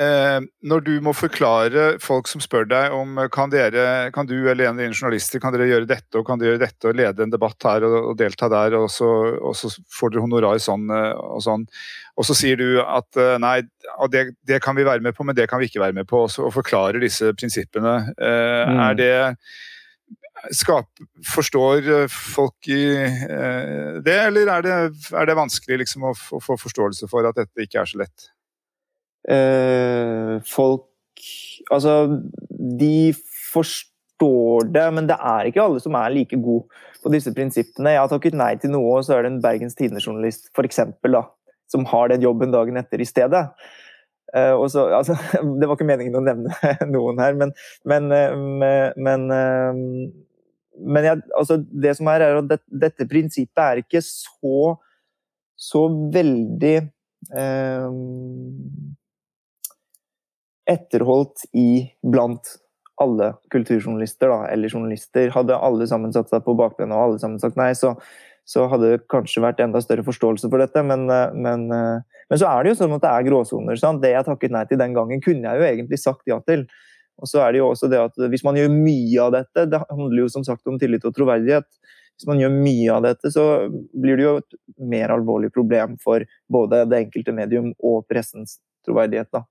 eh, 0.00 0.38
når 0.70 0.84
du 0.86 0.92
må 1.02 1.12
forklare 1.16 1.86
folk 2.02 2.28
som 2.30 2.42
spør 2.42 2.68
deg 2.70 2.94
om 2.94 3.18
kan, 3.34 3.50
dere, 3.52 4.10
kan 4.14 4.28
du 4.28 4.36
eller 4.38 4.68
en 4.68 4.78
av 4.78 4.84
dine 4.84 4.94
journalister 4.94 5.42
kan 5.42 5.54
dere 5.54 5.68
gjøre 5.70 5.88
dette 5.90 6.20
og 6.20 6.26
kan 6.28 6.40
dere 6.40 6.54
gjøre 6.54 6.62
dette 6.62 6.90
og 6.90 6.98
lede 7.00 7.26
en 7.26 7.32
debatt 7.32 7.66
her 7.66 7.86
og, 7.88 7.96
og 8.12 8.20
delta 8.20 8.50
der, 8.52 8.76
og 8.78 8.86
så, 8.92 9.08
og 9.40 9.56
så, 9.58 9.72
får 9.98 10.14
dere 10.14 10.24
honorar 10.26 10.62
sånn 10.62 10.86
eh, 10.94 11.10
og 11.18 11.42
sånn. 11.46 11.66
Og 12.20 12.28
så 12.28 12.36
sier 12.36 12.60
du 12.60 12.78
at 12.84 13.18
eh, 13.18 13.36
nei, 13.42 13.56
det, 14.12 14.28
det, 14.48 14.60
kan 14.64 14.78
vi 14.78 14.86
være 14.86 15.04
med 15.04 15.16
på, 15.16 15.26
men 15.26 15.36
det 15.38 15.48
kan 15.50 15.62
vi 15.62 15.70
ikke 15.70 15.82
være 15.82 15.96
med 15.96 16.08
på. 16.10 16.26
Og, 16.26 16.32
så, 16.32 16.46
og 16.46 16.54
forklarer 16.54 17.02
disse 17.02 17.32
prinsippene. 17.36 17.96
Eh, 18.14 18.70
mm. 18.70 18.80
Er 18.86 18.98
det 18.98 19.12
skap, 20.54 20.88
Forstår 21.26 21.88
eh, 21.90 22.06
folk 22.10 22.68
i 22.72 22.82
eh, 22.96 24.00
det, 24.04 24.16
eller 24.28 24.52
er 24.56 24.66
det, 24.66 24.76
er 25.12 25.28
det 25.28 25.38
vanskelig 25.38 25.82
liksom, 25.84 26.06
å, 26.10 26.14
å, 26.14 26.40
få 26.42 26.56
forståelse 26.60 27.08
for 27.10 27.28
at 27.28 27.38
dette 27.38 27.66
ikke 27.66 27.82
er 27.82 27.90
så 27.90 28.00
lett? 28.02 28.30
Eh, 29.28 30.36
folk 30.48 30.86
Altså, 31.70 31.92
de 32.80 33.12
forstår 33.52 34.70
det, 34.72 34.86
men 34.96 35.06
det 35.10 35.18
er 35.20 35.50
ikke 35.50 35.60
alle 35.62 35.82
som 35.84 35.94
er 35.98 36.14
like 36.14 36.38
gode 36.40 36.64
på 37.04 37.12
disse 37.12 37.32
prinsippene. 37.36 37.92
Jeg 37.92 38.00
har 38.00 38.08
takket 38.10 38.38
nei 38.38 38.54
til 38.60 38.72
noe, 38.72 38.96
og 38.96 39.04
så 39.04 39.18
er 39.18 39.26
det 39.26 39.34
en 39.34 39.42
Bergens 39.44 39.76
Tidende-journalist 39.76 40.48
f.eks. 40.54 40.80
som 41.70 41.84
har 41.92 42.10
den 42.10 42.24
jobben 42.24 42.54
dagen 42.54 42.80
etter 42.80 43.04
i 43.04 43.08
stedet. 43.08 43.44
Uh, 44.30 44.66
så, 44.72 44.86
altså, 44.94 45.16
det 45.60 45.68
var 45.68 45.76
ikke 45.76 45.88
meningen 45.88 46.18
å 46.18 46.24
nevne 46.24 46.54
noen 46.94 47.20
her, 47.22 47.36
men, 47.38 47.54
men, 47.88 48.10
uh, 48.14 48.96
men 48.96 49.28
uh, 49.28 49.80
men 50.80 51.06
jeg, 51.06 51.22
altså 51.36 51.58
det 51.60 51.92
som 51.98 52.08
er, 52.12 52.24
er 52.24 52.40
at 52.40 52.48
det, 52.50 52.60
dette 52.86 53.06
prinsippet 53.10 53.62
er 53.64 53.82
ikke 53.82 54.02
så, 54.04 54.76
så 55.60 55.84
veldig 56.14 56.74
eh, 57.36 57.86
etterholdt 60.70 61.46
i 61.56 61.70
blant 62.02 62.56
alle 63.00 63.32
kulturjournalister, 63.52 64.28
da, 64.28 64.44
eller 64.52 64.72
journalister. 64.72 65.30
Hadde 65.32 65.56
alle 65.56 65.86
sammen 65.88 66.12
satt 66.12 66.30
seg 66.32 66.44
på 66.44 66.56
bakbena 66.58 66.98
og 66.98 67.06
alle 67.06 67.22
sammen 67.22 67.40
sagt 67.40 67.56
nei, 67.60 67.72
så, 67.76 67.94
så 68.48 68.66
hadde 68.70 68.92
det 68.92 69.06
kanskje 69.10 69.42
vært 69.44 69.62
enda 69.64 69.80
større 69.82 70.04
forståelse 70.06 70.50
for 70.52 70.62
dette. 70.62 70.84
Men, 70.86 71.08
eh, 71.12 71.32
men, 71.32 71.66
eh, 71.74 72.22
men 72.30 72.40
så 72.42 72.50
er 72.52 72.62
det 72.62 72.74
jo 72.74 72.80
sånn 72.82 72.96
at 72.98 73.06
det 73.06 73.14
er 73.14 73.26
gråsoner. 73.30 73.80
Det 74.04 74.14
jeg 74.14 74.28
takket 74.28 74.54
nei 74.56 74.64
til 74.68 74.80
den 74.82 74.96
gangen, 74.96 75.24
kunne 75.24 75.48
jeg 75.48 75.62
jo 75.62 75.68
egentlig 75.70 76.00
sagt 76.02 76.28
ja 76.30 76.40
til. 76.46 76.66
Og 77.20 77.28
så 77.28 77.42
er 77.44 77.52
det 77.52 77.60
jo 77.60 77.70
også 77.70 77.90
det 77.92 78.00
at 78.00 78.16
Hvis 78.32 78.44
man 78.46 78.56
gjør 78.58 78.72
mye 78.72 79.20
av 79.22 79.34
dette, 79.36 79.66
det 79.68 79.82
handler 79.88 80.22
jo 80.24 80.30
som 80.32 80.46
sagt 80.46 80.66
om 80.70 80.78
tillit 80.80 81.04
og 81.04 81.14
troverdighet. 81.16 81.68
Hvis 82.16 82.28
man 82.28 82.40
gjør 82.40 82.52
mye 82.52 82.96
av 82.96 83.04
dette, 83.06 83.30
så 83.32 83.44
blir 83.70 84.18
det 84.18 84.26
jo 84.26 84.34
et 84.42 84.58
mer 84.92 85.12
alvorlig 85.14 85.52
problem 85.54 85.96
for 86.02 86.24
både 86.52 86.82
det 86.90 87.06
enkelte 87.06 87.32
medium 87.36 87.70
og 87.78 88.02
pressens 88.10 88.58
troverdighet. 88.86 89.30
da. 89.32 89.44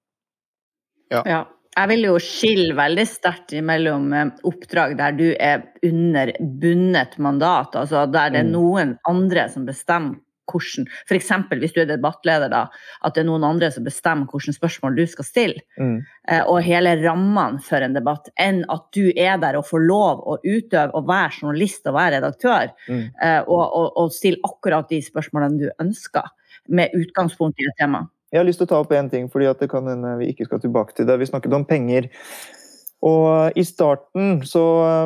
Ja. 1.13 1.23
ja. 1.25 1.39
Jeg 1.79 1.89
vil 1.91 2.05
jo 2.07 2.15
skille 2.21 2.73
veldig 2.75 3.05
sterkt 3.07 3.53
mellom 3.63 4.09
eh, 4.13 4.31
oppdrag 4.49 4.95
der 4.99 5.13
du 5.15 5.27
er 5.31 5.61
under 5.85 6.31
bundet 6.61 7.15
mandat, 7.21 7.77
altså 7.77 8.03
der 8.09 8.33
det 8.33 8.41
er 8.41 8.49
mm. 8.49 8.55
noen 8.55 8.95
andre 9.07 9.45
som 9.53 9.67
bestemmer 9.69 10.17
hvordan 10.49 10.87
F.eks. 11.05 11.31
hvis 11.61 11.75
du 11.75 11.81
er 11.83 11.89
debattleder, 11.89 12.51
da, 12.51 12.65
at 13.05 13.15
det 13.15 13.23
er 13.23 13.29
noen 13.29 13.45
andre 13.47 13.71
som 13.73 13.85
bestemmer 13.87 14.29
hvilke 14.29 14.55
spørsmål 14.55 14.97
du 14.97 15.05
skal 15.09 15.27
stille. 15.27 15.63
Mm. 15.79 15.97
Eh, 16.29 16.43
og 16.43 16.61
hele 16.65 16.95
rammene 17.03 17.61
for 17.65 17.85
en 17.85 17.97
debatt, 17.97 18.31
enn 18.39 18.63
at 18.73 18.87
du 18.95 19.09
er 19.15 19.39
der 19.41 19.59
og 19.59 19.67
får 19.69 19.85
lov 19.85 20.23
å 20.25 20.37
utøve 20.43 20.93
og 20.97 21.09
være 21.09 21.41
journalist 21.41 21.87
og 21.89 21.97
være 21.97 22.19
redaktør. 22.19 22.75
Mm. 22.89 23.07
Eh, 23.13 23.41
og, 23.45 23.65
og, 23.65 23.89
og 24.03 24.13
stille 24.15 24.41
akkurat 24.47 24.89
de 24.91 25.01
spørsmålene 25.05 25.61
du 25.61 25.69
ønsker, 25.81 26.35
med 26.69 26.93
utgangspunkt 26.97 27.61
i 27.61 27.65
et 27.65 27.77
tema. 27.79 28.03
Jeg 28.29 28.43
har 28.43 28.45
lyst 28.45 28.61
til 28.61 28.67
å 28.67 28.69
ta 28.69 28.79
opp 28.83 28.91
én 28.93 29.07
ting, 29.09 29.25
fordi 29.31 29.47
det 29.57 29.69
kan 29.71 29.87
hende 29.89 30.11
vi 30.19 30.29
ikke 30.29 30.45
skal 30.45 30.61
tilbake 30.61 30.93
til 30.97 31.07
det. 31.09 31.15
Vi 31.17 31.27
snakket 31.29 31.55
om 31.57 31.65
penger. 31.65 32.09
Og 33.07 33.55
I 33.55 33.63
starten 33.63 34.41
så 34.43 34.63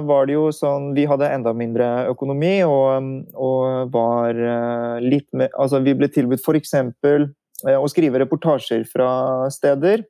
var 0.07 0.25
det 0.25 0.33
jo 0.33 0.47
sånn 0.49 0.95
Vi 0.97 1.03
hadde 1.05 1.27
enda 1.29 1.51
mindre 1.53 2.07
økonomi 2.09 2.55
og, 2.65 3.11
og 3.37 3.91
var 3.93 4.33
eh, 4.33 5.03
litt 5.05 5.27
mer 5.37 5.53
Altså, 5.61 5.77
vi 5.85 5.93
ble 5.99 6.09
tilbudt 6.09 6.41
f.eks. 6.41 6.73
Eh, 6.73 7.77
å 7.77 7.91
skrive 7.91 8.23
reportasjer 8.23 8.87
fra 8.89 9.11
steder. 9.53 10.07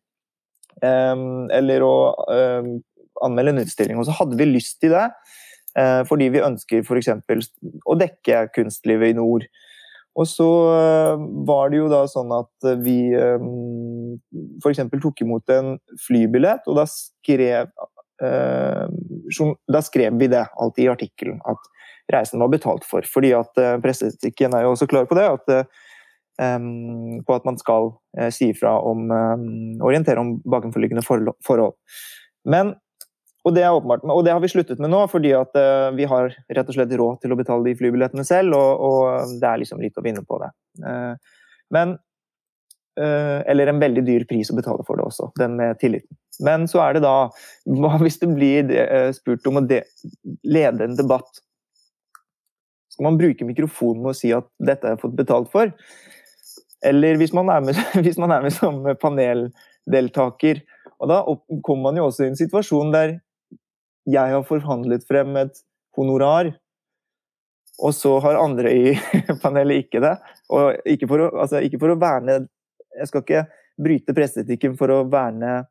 Eller 0.83 1.83
å 1.85 1.93
anmelde 3.21 3.53
en 3.53 3.63
utstilling. 3.63 3.99
Og 3.99 4.07
så 4.07 4.15
hadde 4.17 4.37
vi 4.39 4.47
lyst 4.49 4.79
til 4.83 4.93
det, 4.95 5.05
eh, 5.79 6.01
fordi 6.09 6.29
vi 6.33 6.43
ønsker 6.43 6.83
f.eks. 6.83 7.11
å 7.85 7.97
dekke 7.99 8.47
kunstlivet 8.55 9.13
i 9.13 9.17
nord. 9.17 9.47
Og 10.13 10.27
så 10.29 10.47
eh, 10.73 11.23
var 11.47 11.71
det 11.71 11.79
jo 11.79 11.89
da 11.91 12.03
sånn 12.09 12.33
at 12.35 12.67
vi 12.85 12.97
eh, 13.17 13.45
f.eks. 14.61 14.83
tok 15.01 15.23
imot 15.25 15.53
en 15.53 15.77
flybillett, 16.05 16.67
og 16.69 16.77
da 16.77 16.85
skrev, 16.89 17.71
eh, 18.21 19.47
da 19.73 19.81
skrev 19.85 20.19
vi 20.21 20.29
det 20.33 20.45
alltid 20.53 20.85
i 20.85 20.91
artikkelen, 20.93 21.41
at 21.49 22.13
reisen 22.13 22.43
var 22.43 22.51
betalt 22.53 22.85
for. 22.85 23.05
Fordi 23.09 23.31
at 23.37 23.57
presseetikken 23.81 24.53
er 24.53 24.67
jo 24.67 24.75
også 24.75 24.89
klar 24.91 25.09
på 25.09 25.17
det. 25.17 25.29
at 25.31 25.81
på 26.33 27.35
at 27.35 27.43
man 27.45 27.59
skal 27.61 27.91
si 28.33 28.47
ifra 28.49 28.71
om 28.89 29.05
orientere 29.85 30.17
om 30.19 30.31
bakenforliggende 30.49 31.03
forhold. 31.05 31.75
Men 32.49 32.73
og 33.43 33.51
det, 33.55 33.65
åpenbart, 33.67 34.05
og 34.07 34.23
det, 34.23 34.31
har 34.31 34.39
vi 34.39 34.51
sluttet 34.51 34.79
med 34.79 34.91
nå, 34.93 35.01
fordi 35.11 35.33
at 35.35 35.57
uh, 35.59 35.91
vi 35.97 36.07
har 36.07 36.31
rett 36.31 36.69
og 36.69 36.77
slett 36.77 36.95
råd 36.95 37.19
til 37.23 37.33
å 37.35 37.37
betale 37.39 37.67
de 37.67 37.75
flybillettene 37.75 38.23
selv, 38.27 38.55
og, 38.55 38.83
og 38.87 39.37
det 39.41 39.49
er 39.49 39.59
liksom 39.59 39.83
litt 39.83 39.99
å 39.99 40.03
vinne 40.05 40.23
på 40.27 40.39
det. 40.39 40.49
Uh, 40.79 41.41
men 41.75 41.95
uh, 42.99 43.39
Eller 43.49 43.67
en 43.67 43.81
veldig 43.83 44.05
dyr 44.07 44.23
pris 44.29 44.51
å 44.51 44.55
betale 44.55 44.85
for 44.87 44.99
det 44.99 45.07
også, 45.09 45.33
den 45.39 45.57
med 45.59 45.79
tilliten. 45.81 46.15
Men 46.43 46.69
så 46.71 46.85
er 46.85 46.95
det 46.95 47.03
da 47.03 47.17
Hva 47.81 47.97
hvis 48.01 48.21
det 48.21 48.31
blir 48.31 48.71
spurt 49.15 49.51
om 49.51 49.59
å 49.59 49.65
lede 49.67 50.87
en 50.87 50.95
debatt? 50.97 51.43
Skal 52.93 53.09
man 53.09 53.19
bruke 53.19 53.47
mikrofonen 53.47 54.07
og 54.07 54.15
si 54.15 54.31
at 54.35 54.47
'dette 54.61 54.87
har 54.87 54.95
jeg 54.95 55.03
fått 55.03 55.19
betalt 55.19 55.51
for'? 55.51 55.73
Eller 56.83 57.17
hvis 57.19 57.33
man 57.35 57.49
er 57.49 57.59
med, 57.65 57.75
hvis 58.05 58.19
man 58.21 58.31
er 58.31 58.43
med 58.45 58.55
som 58.55 58.83
paneldeltaker, 59.01 60.63
og 61.01 61.11
da 61.11 61.19
kommer 61.65 61.89
man 61.89 61.99
jo 61.99 62.07
også 62.07 62.23
i 62.23 62.31
en 62.31 62.39
situasjon 62.39 62.93
der 62.93 63.17
jeg 64.09 64.35
har 64.35 64.45
forhandlet 64.47 65.05
frem 65.07 65.37
et 65.39 65.63
honorar, 65.97 66.51
og 67.83 67.93
så 67.95 68.17
har 68.23 68.39
andre 68.41 68.71
i 68.73 68.93
panelet 69.43 69.85
ikke 69.85 70.01
det. 70.03 70.15
Og 70.53 70.89
ikke 70.89 71.09
for 71.09 71.25
å, 71.25 71.29
altså 71.45 71.63
ikke 71.65 71.81
for 71.81 71.93
å 71.93 71.99
verne 71.99 72.43
Jeg 72.93 73.09
skal 73.09 73.23
ikke 73.23 73.45
bryte 73.81 74.13
presseetikken 74.13 74.75
for 74.77 74.91
å 74.93 74.99
verne 75.09 75.63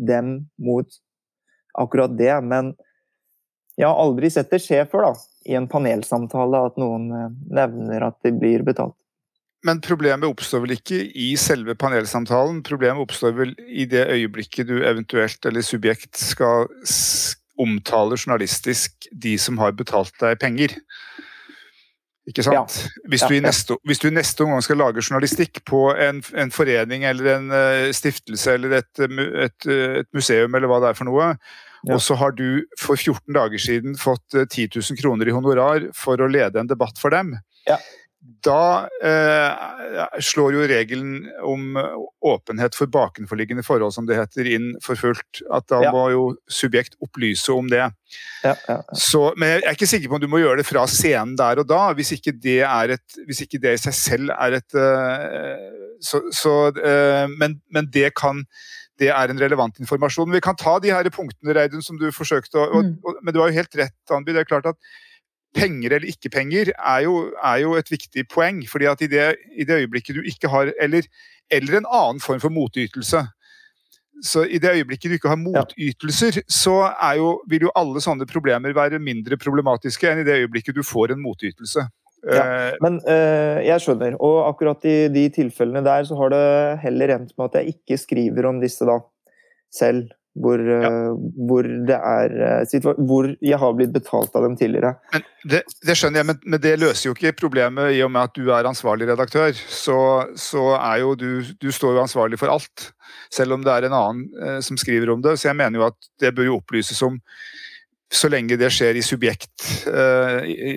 dem 0.00 0.46
mot 0.56 0.88
akkurat 1.76 2.14
det, 2.16 2.32
men 2.40 2.72
jeg 3.76 3.84
har 3.84 4.00
aldri 4.00 4.30
sett 4.32 4.48
det 4.52 4.62
skje 4.64 4.86
før, 4.88 5.10
da. 5.10 5.26
I 5.48 5.56
en 5.56 5.68
panelsamtale 5.68 6.62
at 6.70 6.80
noen 6.80 7.06
eh, 7.16 7.28
nevner 7.52 8.08
at 8.08 8.18
de 8.24 8.32
blir 8.36 8.64
betalt. 8.66 8.96
Men 9.64 9.82
problemet 9.84 10.24
oppstår 10.28 10.64
vel 10.64 10.74
ikke 10.78 10.98
i 11.20 11.34
selve 11.40 11.74
panelsamtalen? 11.76 12.62
Problemet 12.64 13.04
oppstår 13.04 13.34
vel 13.36 13.52
i 13.68 13.84
det 13.88 14.06
øyeblikket 14.08 14.70
du 14.70 14.78
eventuelt, 14.78 15.44
eller 15.44 15.64
subjekt, 15.64 16.14
skal 16.16 16.68
omtale 17.60 18.18
journalistisk 18.18 19.08
de 19.12 19.36
som 19.40 19.60
har 19.60 19.76
betalt 19.78 20.14
deg 20.22 20.38
penger. 20.40 20.76
Ikke 22.30 22.44
sant? 22.46 22.76
Ja. 22.76 23.06
Hvis, 23.10 23.24
du 23.26 23.34
neste, 23.42 23.76
hvis, 23.88 24.02
du 24.02 24.10
i 24.10 24.14
neste 24.14 24.44
omgang 24.44 24.62
skal 24.62 24.78
lage 24.78 25.02
journalistikk 25.02 25.62
på 25.66 25.88
en, 25.94 26.20
en 26.38 26.52
forening 26.54 27.06
eller 27.08 27.32
en 27.34 27.48
uh, 27.50 27.88
stiftelse 27.96 28.54
eller 28.58 28.76
et, 28.82 29.02
et, 29.02 29.66
et, 29.66 30.10
museum 30.14 30.54
eller 30.54 30.70
hva 30.70 30.82
det 30.84 30.92
er 30.92 31.00
for 31.00 31.08
noe, 31.08 31.32
ja. 31.32 31.96
og 31.96 32.02
så 32.04 32.18
har 32.20 32.36
du 32.38 32.62
for 32.78 33.00
14 33.00 33.34
dager 33.34 33.64
siden 33.64 33.96
fått 33.98 34.36
uh, 34.36 34.44
10 34.44 34.68
000 34.76 35.00
kroner 35.00 35.30
i 35.30 35.34
honorar 35.34 35.88
for 35.96 36.20
å 36.20 36.30
lede 36.30 36.60
en 36.60 36.70
debatt 36.70 37.00
for 37.02 37.16
dem, 37.16 37.34
ja 37.68 37.80
da 38.20 38.88
eh, 39.04 40.20
slår 40.20 40.54
jo 40.54 40.64
regelen 40.68 41.22
om 41.46 41.78
åpenhet 42.20 42.76
for 42.76 42.90
bakenforliggende 42.92 43.64
forhold, 43.64 43.94
som 43.96 44.08
det 44.08 44.18
heter, 44.18 44.48
inn 44.48 44.74
for 44.84 44.98
fullt. 45.00 45.40
At 45.48 45.70
da 45.72 45.80
ja. 45.86 45.92
må 45.94 46.04
jo 46.12 46.24
subjekt 46.52 46.98
opplyse 47.00 47.52
om 47.54 47.70
det. 47.72 47.86
Ja, 48.44 48.54
ja, 48.68 48.78
Så, 48.96 49.30
men 49.40 49.54
jeg 49.54 49.64
er 49.64 49.78
ikke 49.78 49.88
sikker 49.88 50.12
på 50.12 50.18
om 50.18 50.24
du 50.24 50.28
må 50.30 50.42
gjøre 50.42 50.60
det 50.60 50.68
fra 50.68 50.84
scenen 50.90 51.36
der 51.38 51.62
og 51.62 51.68
da, 51.70 51.82
hvis 51.96 52.12
ikke 52.16 52.34
det, 52.36 52.60
et, 52.64 53.20
hvis 53.28 53.44
ikke 53.44 53.60
det 53.62 53.76
i 53.76 53.82
seg 53.86 53.96
selv 53.96 54.34
er 54.36 54.58
et 54.58 54.76
uh, 54.76 55.66
så, 56.04 56.22
så, 56.34 56.54
uh, 56.76 57.26
men, 57.40 57.60
men, 57.72 57.88
det 57.92 58.12
kan 58.18 58.44
det 59.00 59.08
er 59.08 59.32
en 59.32 59.40
relevant 59.40 59.78
informasjon. 59.80 60.32
Vi 60.32 60.42
kan 60.44 60.58
ta 60.60 60.74
de 60.82 60.92
her 60.92 61.08
punktene 61.14 61.54
Reidun, 61.56 61.84
som 61.84 61.96
du 61.96 62.10
forsøkte, 62.12 62.60
og, 62.60 62.84
mm. 62.84 62.96
og, 63.00 63.22
men 63.24 63.32
du 63.32 63.40
har 63.40 63.48
jo 63.48 63.56
helt 63.62 63.78
rett, 63.80 64.00
Anby. 64.12 64.34
Det 64.36 64.42
er 64.42 64.50
klart 64.50 64.68
at 64.68 64.76
penger 65.56 65.96
eller 65.96 66.08
ikke 66.10 66.30
penger 66.32 66.72
er 66.76 67.02
jo, 67.06 67.16
er 67.42 67.60
jo 67.64 67.74
et 67.78 67.90
viktig 67.90 68.26
poeng. 68.30 68.62
fordi 68.68 68.88
at 68.90 69.02
i 69.02 69.10
det, 69.10 69.26
i 69.56 69.64
det 69.64 69.82
øyeblikket 69.82 70.16
du 70.16 70.22
ikke 70.22 70.48
har 70.48 70.72
eller, 70.80 71.06
eller, 71.50 71.78
en 71.78 71.86
annen 71.86 72.20
form 72.20 72.40
for 72.40 72.52
motytelse. 72.54 73.26
Så 74.22 74.44
i 74.44 74.58
det 74.58 74.74
øyeblikket 74.76 75.10
du 75.10 75.16
ikke 75.16 75.32
har 75.32 75.40
motytelser, 75.40 76.42
så 76.48 76.92
jo, 77.16 77.40
vil 77.48 77.62
jo 77.68 77.72
alle 77.74 78.02
sånne 78.04 78.26
problemer 78.28 78.74
være 78.76 79.00
mindre 79.00 79.38
problematiske 79.40 80.10
enn 80.10 80.20
i 80.20 80.26
det 80.28 80.42
øyeblikket 80.42 80.76
du 80.76 80.84
får 80.84 81.14
en 81.14 81.22
motytelse. 81.24 81.86
Ja, 82.20 82.42
eh, 82.44 82.74
men 82.84 83.00
øh, 83.08 83.62
jeg 83.64 83.80
skjønner. 83.80 84.18
Og 84.20 84.42
akkurat 84.50 84.84
i 84.84 85.08
de 85.12 85.28
tilfellene 85.32 85.80
der 85.84 86.04
så 86.04 86.18
har 86.20 86.34
det 86.34 86.44
heller 86.84 87.14
endt 87.16 87.32
med 87.38 87.48
at 87.48 87.60
jeg 87.60 87.76
ikke 87.76 87.96
skriver 88.02 88.48
om 88.50 88.60
disse 88.60 88.84
da 88.84 88.98
selv. 89.72 90.10
Hvor, 90.38 90.60
ja. 90.62 90.78
Eh, 90.86 91.14
hvor, 91.48 91.66
det 91.88 91.96
er 91.96 92.34
eh, 92.62 92.84
Hvor 93.02 93.26
jeg 93.42 93.58
har 93.58 93.72
blitt 93.74 93.90
betalt 93.92 94.36
av 94.38 94.44
dem 94.46 94.54
tidligere. 94.56 94.92
Men 95.10 95.24
det, 95.42 95.62
det 95.86 95.96
skjønner 95.98 96.22
jeg, 96.22 96.28
men, 96.28 96.38
men, 96.44 96.62
det 96.62 96.76
løser 96.78 97.08
jo 97.08 97.16
ikke 97.16 97.34
problemet 97.40 97.96
i 97.96 98.02
og 98.06 98.12
med 98.14 98.28
at 98.28 98.36
du 98.38 98.52
er 98.54 98.68
ansvarlig 98.70 99.08
redaktør. 99.10 99.50
Så, 99.56 99.98
så 100.38 100.66
er 100.78 101.02
jo 101.02 101.16
du 101.18 101.30
Du 101.58 101.70
står 101.74 101.98
jo 101.98 102.04
ansvarlig 102.04 102.38
for 102.38 102.52
alt, 102.52 102.92
selv 103.32 103.58
om 103.58 103.66
det 103.66 103.74
er 103.74 103.88
en 103.88 103.98
annen 103.98 104.28
eh, 104.38 104.60
som 104.62 104.78
skriver 104.78 105.10
om 105.10 105.24
det. 105.24 105.34
Så 105.40 105.50
jeg 105.50 105.58
mener 105.58 105.82
jo 105.82 105.88
at 105.90 105.98
det 106.22 106.34
bør 106.36 106.52
jo 106.52 106.60
opplyses 106.60 107.02
om 107.06 107.18
så 108.10 108.30
lenge 108.30 108.58
det 108.58 108.70
skjer 108.74 108.98
i 108.98 109.04
subjekt, 109.06 109.66
eh, 109.86 110.46
i, 110.50 110.72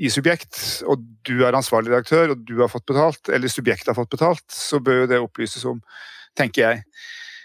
i, 0.00 0.10
subjekt, 0.10 0.56
og 0.88 1.02
du 1.28 1.42
er 1.44 1.56
ansvarlig 1.56 1.92
redaktør 1.92 2.32
og 2.32 2.46
du 2.48 2.54
har 2.62 2.72
fått 2.72 2.86
betalt, 2.88 3.28
eller 3.28 3.52
subjektet 3.52 3.92
har 3.92 3.98
fått 3.98 4.14
betalt, 4.14 4.46
så 4.48 4.80
bør 4.80 5.02
jo 5.02 5.10
det 5.10 5.20
opplyses 5.20 5.66
om, 5.68 5.82
tenker 6.38 6.64
jeg. 6.64 6.86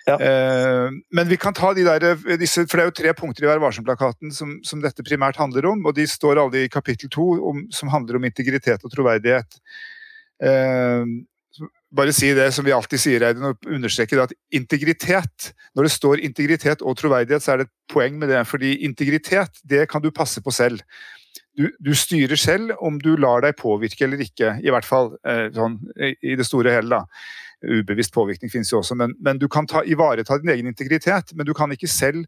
Ja. 0.08 0.16
Eh, 0.24 0.90
men 1.12 1.28
vi 1.28 1.38
kan 1.38 1.54
ta 1.54 1.74
de 1.76 1.84
der, 1.84 2.04
eh, 2.04 2.38
disse, 2.40 2.64
for 2.68 2.80
det 2.80 2.84
er 2.84 2.92
jo 2.92 2.96
tre 2.96 3.14
punkter 3.14 3.44
i 3.44 3.50
Vær 3.50 3.60
varsom-plakaten 3.60 4.32
som, 4.32 4.54
som, 4.64 4.80
dette 4.82 5.04
primært 5.04 5.40
handler 5.40 5.68
om. 5.68 5.84
Og 5.86 5.96
de 5.98 6.08
står 6.08 6.40
alle 6.40 6.64
i 6.64 6.72
kapittel 6.72 7.12
to, 7.12 7.34
som 7.76 7.92
handler 7.92 8.20
om 8.20 8.28
integritet 8.28 8.86
og 8.88 8.94
troverdighet. 8.94 9.60
Eh, 10.44 11.04
bare 11.98 12.14
si 12.14 12.30
det 12.36 12.52
som 12.54 12.66
vi 12.68 12.76
alltid 12.76 13.02
sier, 13.02 13.26
Eidun, 13.26 13.52
og 13.52 13.70
understreke 13.74 14.20
at 14.22 14.34
integritet 14.54 15.54
Når 15.74 15.88
det 15.88 15.92
står 15.92 16.22
integritet 16.22 16.82
og 16.82 16.98
troverdighet, 17.00 17.44
så 17.44 17.54
er 17.54 17.58
det 17.58 17.68
et 17.68 17.94
poeng 17.94 18.18
med 18.20 18.30
det. 18.30 18.46
Fordi 18.48 18.78
integritet, 18.86 19.60
det 19.64 19.88
kan 19.90 20.02
du 20.02 20.12
passe 20.12 20.42
på 20.42 20.52
selv. 20.52 20.82
du, 21.58 21.72
du, 21.80 21.94
styrer 21.96 22.36
selv 22.36 22.72
om 22.80 23.00
du 23.02 23.16
lar 23.18 23.42
deg 23.42 23.58
påvirke 23.58 24.06
eller 24.06 24.22
ikke, 24.22 24.60
i 24.62 24.70
hvert 24.70 24.86
fall 24.86 25.16
eh, 25.26 25.50
sånn, 25.54 25.80
i 25.98 26.36
det 26.38 26.46
store 26.46 26.70
og 26.70 26.76
hele. 26.78 27.00
da. 27.00 27.06
Ubevisst 27.66 28.14
påvirkning 28.14 28.52
finnes 28.54 28.70
jo 28.72 28.82
også, 28.84 28.96
men, 29.00 29.16
men 29.24 29.40
du 29.42 29.48
kan 29.50 29.68
ta, 29.70 29.82
ivareta 29.86 30.38
din 30.42 30.54
egen 30.54 30.70
integritet. 30.70 31.34
Men 31.34 31.48
du 31.48 31.54
kan 31.58 31.72
ikke 31.74 31.90
selv 31.90 32.26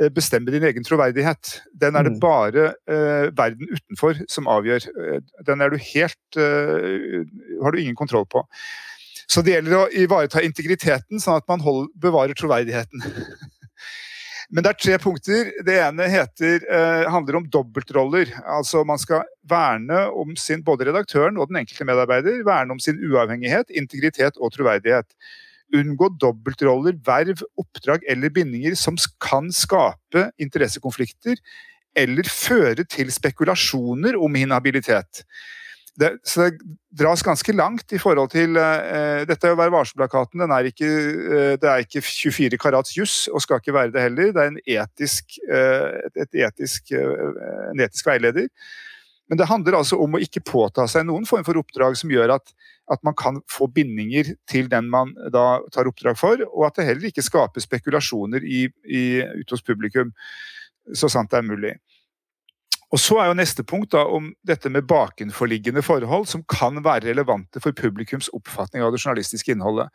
eh, 0.00 0.10
bestemme 0.10 0.50
din 0.50 0.66
egen 0.66 0.86
troverdighet. 0.86 1.60
Den 1.80 1.94
er 1.94 2.08
det 2.08 2.16
mm. 2.16 2.20
bare 2.22 2.72
eh, 2.90 3.28
verden 3.36 3.70
utenfor 3.70 4.24
som 4.30 4.50
avgjør. 4.50 4.88
Eh, 4.90 5.20
den 5.46 5.62
er 5.62 5.70
du 5.70 5.78
helt 5.78 6.40
eh, 6.40 7.22
har 7.62 7.70
du 7.70 7.80
ingen 7.80 7.98
kontroll 7.98 8.26
på. 8.26 8.42
Så 9.30 9.40
det 9.40 9.54
gjelder 9.54 9.78
å 9.78 9.88
ivareta 9.96 10.42
integriteten, 10.44 11.20
sånn 11.22 11.38
at 11.40 11.46
man 11.48 11.62
hold, 11.64 11.88
bevarer 12.00 12.36
troverdigheten. 12.36 13.04
Men 14.54 14.62
det 14.62 14.70
er 14.70 14.78
tre 14.78 14.98
punkter. 15.02 15.48
Det 15.66 15.74
ene 15.82 16.06
heter, 16.12 16.62
eh, 16.70 17.08
handler 17.10 17.40
om 17.40 17.48
dobbeltroller. 17.50 18.30
Altså 18.46 18.84
Man 18.86 19.00
skal 19.02 19.24
verne 19.42 20.06
om 20.14 20.36
sin, 20.36 20.62
både 20.62 20.86
redaktøren 20.86 21.38
og 21.38 21.48
den 21.50 21.58
enkelte 21.58 21.84
medarbeider, 21.84 22.44
verne 22.46 22.70
om 22.70 22.78
sin 22.78 23.00
uavhengighet, 23.02 23.70
integritet 23.74 24.38
og 24.38 24.52
troverdighet. 24.54 25.10
Unngå 25.74 26.12
dobbeltroller, 26.22 26.94
verv, 27.02 27.42
oppdrag 27.58 28.06
eller 28.06 28.30
bindinger 28.30 28.76
som 28.78 28.94
kan 29.20 29.50
skape 29.50 30.28
interessekonflikter 30.38 31.34
eller 31.96 32.22
føre 32.22 32.84
til 32.86 33.10
spekulasjoner 33.10 34.14
om 34.22 34.36
inhabilitet 34.38 35.24
det, 36.00 36.10
så 36.26 36.48
det 36.48 36.58
dras 36.98 37.22
ganske 37.22 37.52
langt 37.54 37.92
i 37.94 38.00
forhold 38.02 38.32
til 38.32 38.56
eh, 38.58 39.22
Dette 39.28 39.46
er 39.46 39.52
jo 39.52 39.58
Vær 39.60 39.70
varsom-plakaten. 39.74 40.42
Eh, 40.42 41.54
det 41.60 41.68
er 41.70 41.84
ikke 41.84 42.02
24 42.02 42.58
karats 42.58 42.96
juss, 42.96 43.28
og 43.30 43.42
skal 43.42 43.62
ikke 43.62 43.76
være 43.76 43.94
det 43.94 44.02
heller. 44.02 44.32
Det 44.34 44.42
er 44.42 44.50
en 44.50 44.58
etisk, 44.64 45.38
eh, 45.46 46.02
et 46.22 46.40
etisk, 46.48 46.90
en 46.98 47.84
etisk 47.86 48.10
veileder. 48.10 48.50
Men 49.30 49.40
det 49.40 49.48
handler 49.48 49.78
altså 49.78 49.96
om 50.02 50.18
å 50.18 50.22
ikke 50.22 50.42
påta 50.44 50.88
seg 50.90 51.06
noen 51.08 51.24
form 51.28 51.46
for 51.46 51.56
oppdrag 51.62 51.96
som 51.96 52.10
gjør 52.12 52.34
at, 52.36 52.52
at, 52.92 53.00
man 53.06 53.14
kan 53.16 53.38
få 53.48 53.70
bindinger 53.72 54.34
til 54.50 54.68
den 54.68 54.90
man 54.92 55.14
da 55.32 55.62
tar 55.72 55.88
oppdrag 55.88 56.18
for, 56.20 56.42
og 56.50 56.66
at 56.68 56.76
det 56.76 56.90
heller 56.90 57.08
ikke 57.08 57.24
skaper 57.24 57.64
spekulasjoner 57.64 58.44
i, 58.44 58.66
i, 58.84 59.04
ute 59.40 59.56
hos 59.56 59.64
publikum, 59.64 60.12
så 60.92 61.08
sant 61.08 61.32
det 61.32 61.40
er 61.40 61.48
mulig. 61.48 61.72
Og 62.94 63.00
Så 63.02 63.16
er 63.18 63.26
jo 63.26 63.34
neste 63.34 63.64
punkt 63.66 63.90
da 63.90 64.04
om 64.06 64.28
dette 64.46 64.70
med 64.70 64.86
bakenforliggende 64.86 65.82
forhold 65.82 66.28
som 66.30 66.44
kan 66.46 66.78
være 66.84 67.08
relevante 67.08 67.58
for 67.62 67.74
publikums 67.74 68.30
oppfatning 68.36 68.84
av 68.86 68.94
det 68.94 69.00
journalistiske 69.02 69.50
innholdet. 69.50 69.90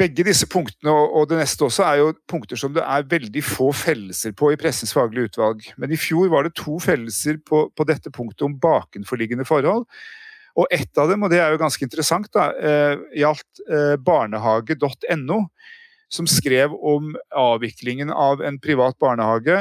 Begge 0.00 0.24
disse 0.24 0.48
punktene 0.48 0.88
og 0.88 1.28
det 1.28 1.42
neste 1.42 1.66
også 1.66 1.84
er 1.84 2.00
jo 2.00 2.14
punkter 2.30 2.56
som 2.56 2.72
det 2.72 2.80
er 2.80 3.04
veldig 3.10 3.44
få 3.44 3.68
fellelser 3.76 4.32
på 4.32 4.54
i 4.54 4.56
Pressens 4.56 4.94
faglige 4.96 5.28
utvalg. 5.28 5.68
Men 5.76 5.92
i 5.92 6.00
fjor 6.00 6.32
var 6.32 6.48
det 6.48 6.56
to 6.56 6.78
fellelser 6.80 7.36
på, 7.44 7.66
på 7.76 7.88
dette 7.88 8.10
punktet 8.14 8.46
om 8.48 8.56
bakenforliggende 8.62 9.44
forhold. 9.44 9.84
Og 10.56 10.72
ett 10.72 10.96
av 11.00 11.12
dem, 11.12 11.22
og 11.24 11.32
det 11.32 11.42
er 11.44 11.52
jo 11.52 11.60
ganske 11.60 11.84
interessant, 11.84 12.28
da, 12.32 12.50
eh, 12.56 13.04
gjaldt 13.20 13.62
eh, 13.68 13.94
barnehage.no, 14.00 15.38
som 16.12 16.28
skrev 16.28 16.72
om 16.72 17.12
avviklingen 17.36 18.12
av 18.12 18.40
en 18.44 18.58
privat 18.60 18.96
barnehage. 19.00 19.60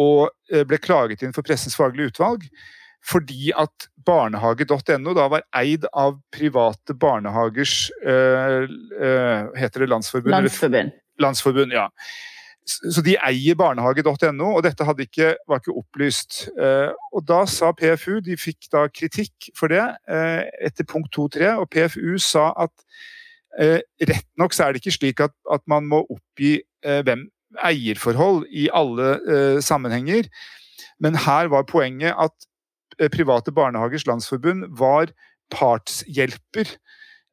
Og 0.00 0.30
eh, 0.52 0.64
ble 0.68 0.78
klaget 0.80 1.22
inn 1.22 1.34
for 1.36 1.44
Pressens 1.46 1.76
faglige 1.76 2.12
utvalg. 2.12 2.46
Fordi 3.02 3.50
at 3.58 3.88
barnehage.no 4.06 5.14
da 5.16 5.28
var 5.30 5.42
eid 5.58 5.86
av 5.90 6.18
private 6.34 6.94
barnehagers 6.94 7.90
øh, 8.06 8.68
øh, 9.00 9.48
Heter 9.58 9.82
det 9.82 9.88
landsforbund? 9.88 10.34
Landsforbund. 10.34 10.92
Landsforbund, 11.18 11.72
ja. 11.72 11.88
Så 12.66 13.02
de 13.02 13.16
eier 13.18 13.56
barnehage.no, 13.58 14.52
og 14.54 14.62
dette 14.62 14.86
ikke, 15.02 15.34
var 15.48 15.58
ikke 15.58 15.74
opplyst. 15.74 16.48
Og 17.12 17.24
da 17.26 17.40
sa 17.50 17.72
PFU, 17.74 18.20
de 18.22 18.36
fikk 18.38 18.70
da 18.70 18.84
kritikk 18.86 19.48
for 19.58 19.66
det 19.66 19.82
etter 20.62 20.86
punkt 20.86 21.10
2.3, 21.18 21.56
og 21.58 21.66
PFU 21.74 22.20
sa 22.22 22.52
at 22.54 22.70
rett 24.06 24.28
nok 24.38 24.54
så 24.54 24.68
er 24.68 24.72
det 24.72 24.84
ikke 24.84 24.94
slik 24.94 25.24
at, 25.26 25.34
at 25.50 25.66
man 25.66 25.90
må 25.90 26.04
oppgi 26.06 26.60
hvem 26.86 27.26
eierforhold 27.60 28.46
i 28.50 28.68
alle 28.74 29.16
eh, 29.20 29.58
sammenhenger. 29.60 30.28
Men 31.02 31.18
her 31.18 31.50
var 31.52 31.66
poenget 31.68 32.14
at 32.18 32.34
uh, 33.00 33.08
Private 33.12 33.52
Barnehagers 33.52 34.06
Landsforbund 34.06 34.68
var 34.78 35.12
partshjelper 35.52 36.76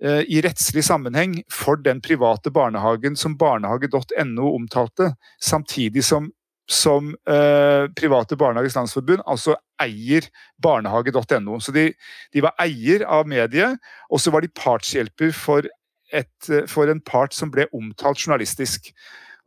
eh, 0.03 0.25
i 0.27 0.41
rettslig 0.43 0.83
sammenheng 0.83 1.39
for 1.51 1.79
den 1.79 2.01
private 2.01 2.51
barnehagen 2.51 3.15
som 3.15 3.37
barnehage.no 3.37 4.49
omtalte, 4.55 5.13
samtidig 5.41 6.03
som, 6.03 6.31
som 6.67 7.13
Private 7.25 8.35
Barnehagers 8.37 8.75
Landsforbund 8.75 9.23
altså 9.25 9.55
eier 9.79 10.27
barnehage.no. 10.61 11.59
Så 11.63 11.71
de, 11.71 11.93
de, 12.33 12.43
var 12.43 12.57
eier 12.59 13.05
av 13.07 13.29
mediet, 13.29 13.79
og 14.09 14.19
så 14.19 14.33
var 14.35 14.43
de 14.43 14.51
partshjelper 14.51 15.31
for, 15.35 15.69
et, 16.11 16.51
for 16.67 16.91
en 16.91 16.99
part 16.99 17.37
som 17.37 17.53
ble 17.53 17.69
omtalt 17.71 18.19
journalistisk. 18.19 18.91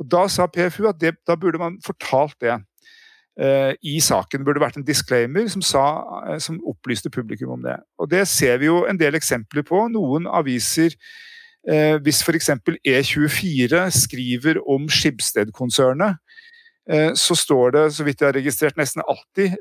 Og 0.01 0.09
Da 0.11 0.27
sa 0.29 0.47
PFU 0.47 0.89
at 0.89 1.01
det, 1.01 1.17
da 1.27 1.37
burde 1.37 1.61
man 1.61 1.79
fortalt 1.85 2.37
det 2.41 2.55
uh, 3.41 3.73
i 3.83 3.99
saken. 4.01 4.41
Det 4.41 4.47
burde 4.47 4.63
vært 4.63 4.79
en 4.81 4.87
disclaimer 4.87 5.49
som, 5.53 5.63
sa, 5.63 5.85
uh, 6.29 6.39
som 6.43 6.61
opplyste 6.69 7.11
publikum 7.11 7.55
om 7.57 7.63
det. 7.63 7.77
Og 7.99 8.11
Det 8.11 8.27
ser 8.29 8.59
vi 8.63 8.71
jo 8.71 8.85
en 8.89 8.99
del 9.01 9.19
eksempler 9.19 9.67
på. 9.67 9.87
Noen 9.93 10.27
aviser 10.27 10.97
uh, 11.71 11.97
Hvis 12.03 12.23
f.eks. 12.25 12.51
E24 12.83 13.87
skriver 14.05 14.63
om 14.67 14.89
Skibsted-konsernet, 14.89 16.19
så 17.15 17.37
står 17.39 17.71
det, 17.77 17.83
så 17.95 18.03
vidt 18.03 18.21
jeg 18.21 18.27
har 18.27 18.35
registrert, 18.35 18.79
nesten 18.81 19.05
alltid 19.07 19.55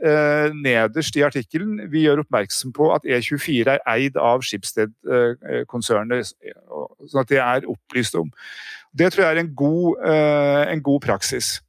nederst 0.58 1.16
i 1.20 1.22
artikkelen 1.22 1.84
vi 1.92 2.02
gjør 2.08 2.24
oppmerksom 2.24 2.74
på 2.74 2.88
at 2.96 3.06
E24 3.06 3.76
er 3.76 3.84
eid 3.94 4.18
av 4.18 4.42
Schibsted-konsernet. 4.42 6.34
Sånn 7.06 7.22
at 7.22 7.30
det 7.30 7.42
er 7.44 7.70
opplyst 7.70 8.18
om. 8.18 8.32
Det 8.92 9.12
tror 9.12 9.26
jeg 9.26 9.36
er 9.36 9.44
en 9.46 9.54
god, 9.56 10.08
eh, 10.08 10.72
en 10.74 10.82
god 10.84 11.02
praksis. 11.02 11.60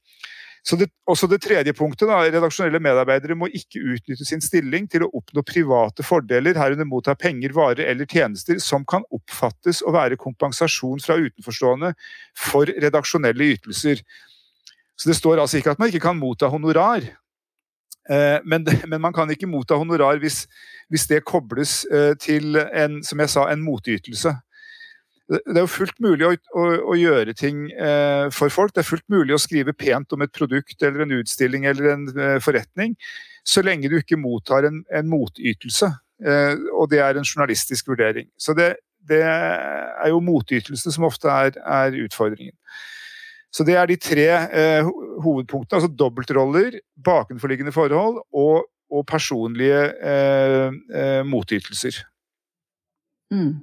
Så 0.62 0.76
det, 0.78 0.86
også 1.10 1.26
det 1.26 1.40
tredje 1.42 1.72
punktet, 1.74 2.06
da, 2.06 2.20
Redaksjonelle 2.22 2.78
medarbeidere 2.78 3.34
må 3.34 3.48
ikke 3.50 3.82
utnytte 3.82 4.26
sin 4.26 4.42
stilling 4.42 4.86
til 4.90 5.02
å 5.02 5.10
oppnå 5.18 5.42
private 5.42 6.06
fordeler, 6.06 6.54
herunder 6.54 6.86
motta 6.86 7.16
penger, 7.18 7.50
varer 7.56 7.88
eller 7.90 8.06
tjenester 8.06 8.60
som 8.62 8.86
kan 8.86 9.02
oppfattes 9.10 9.82
å 9.82 9.94
være 9.94 10.20
kompensasjon 10.22 11.02
fra 11.02 11.18
utenforstående 11.18 11.90
for 12.38 12.70
redaksjonelle 12.70 13.50
ytelser. 13.56 14.04
Så 15.02 15.08
Det 15.10 15.16
står 15.18 15.40
altså 15.42 15.58
ikke 15.58 15.72
at 15.74 15.80
man 15.82 15.90
ikke 15.90 16.04
kan 16.04 16.18
motta 16.18 16.46
honorar, 16.46 17.02
eh, 18.10 18.38
men, 18.46 18.66
men 18.86 19.00
man 19.02 19.12
kan 19.12 19.30
ikke 19.34 19.48
motta 19.50 19.74
honorar 19.74 20.20
hvis, 20.22 20.44
hvis 20.94 21.08
det 21.10 21.24
kobles 21.26 21.80
eh, 21.90 22.14
til 22.22 22.54
en, 22.54 23.00
som 23.02 23.18
jeg 23.18 23.32
sa, 23.32 23.48
en 23.50 23.64
motytelse. 23.66 24.36
Det 25.32 25.56
er 25.56 25.64
jo 25.64 25.70
fullt 25.70 25.98
mulig 26.04 26.28
å, 26.28 26.30
å, 26.54 26.68
å 26.92 27.00
gjøre 27.00 27.34
ting 27.34 27.64
eh, 27.72 28.28
for 28.30 28.52
folk. 28.54 28.76
Det 28.76 28.84
er 28.84 28.90
fullt 28.92 29.08
mulig 29.10 29.34
å 29.34 29.42
skrive 29.42 29.74
pent 29.74 30.14
om 30.14 30.22
et 30.22 30.34
produkt 30.38 30.86
eller 30.86 31.02
en 31.02 31.18
utstilling 31.18 31.66
eller 31.66 31.90
en 31.96 32.06
forretning, 32.44 32.94
så 33.42 33.66
lenge 33.66 33.90
du 33.90 33.98
ikke 33.98 34.20
mottar 34.22 34.70
en, 34.70 34.84
en 34.86 35.10
motytelse. 35.10 35.90
Og 36.78 36.84
det 36.92 37.00
er 37.02 37.16
en 37.18 37.26
journalistisk 37.26 37.88
vurdering. 37.90 38.28
Så 38.38 38.54
det, 38.54 38.76
det 39.08 39.24
er 39.26 40.12
jo 40.12 40.22
motytelsene 40.22 40.94
som 40.94 41.08
ofte 41.08 41.26
er, 41.26 41.56
er, 41.58 41.96
utfordringen. 42.04 42.54
Så 43.52 43.66
det 43.68 43.76
er 43.76 43.88
de 43.90 43.98
tre 44.00 44.28
eh, 44.48 44.92
hovedpunktene. 45.22 45.80
Altså 45.80 45.92
dobbeltroller, 45.92 46.78
bakenforliggende 47.04 47.74
forhold 47.74 48.22
og, 48.32 48.64
og 48.92 49.04
personlige 49.08 49.82
eh, 50.00 50.70
eh, 50.96 51.20
motytelser. 51.28 52.00
Mm. 53.32 53.60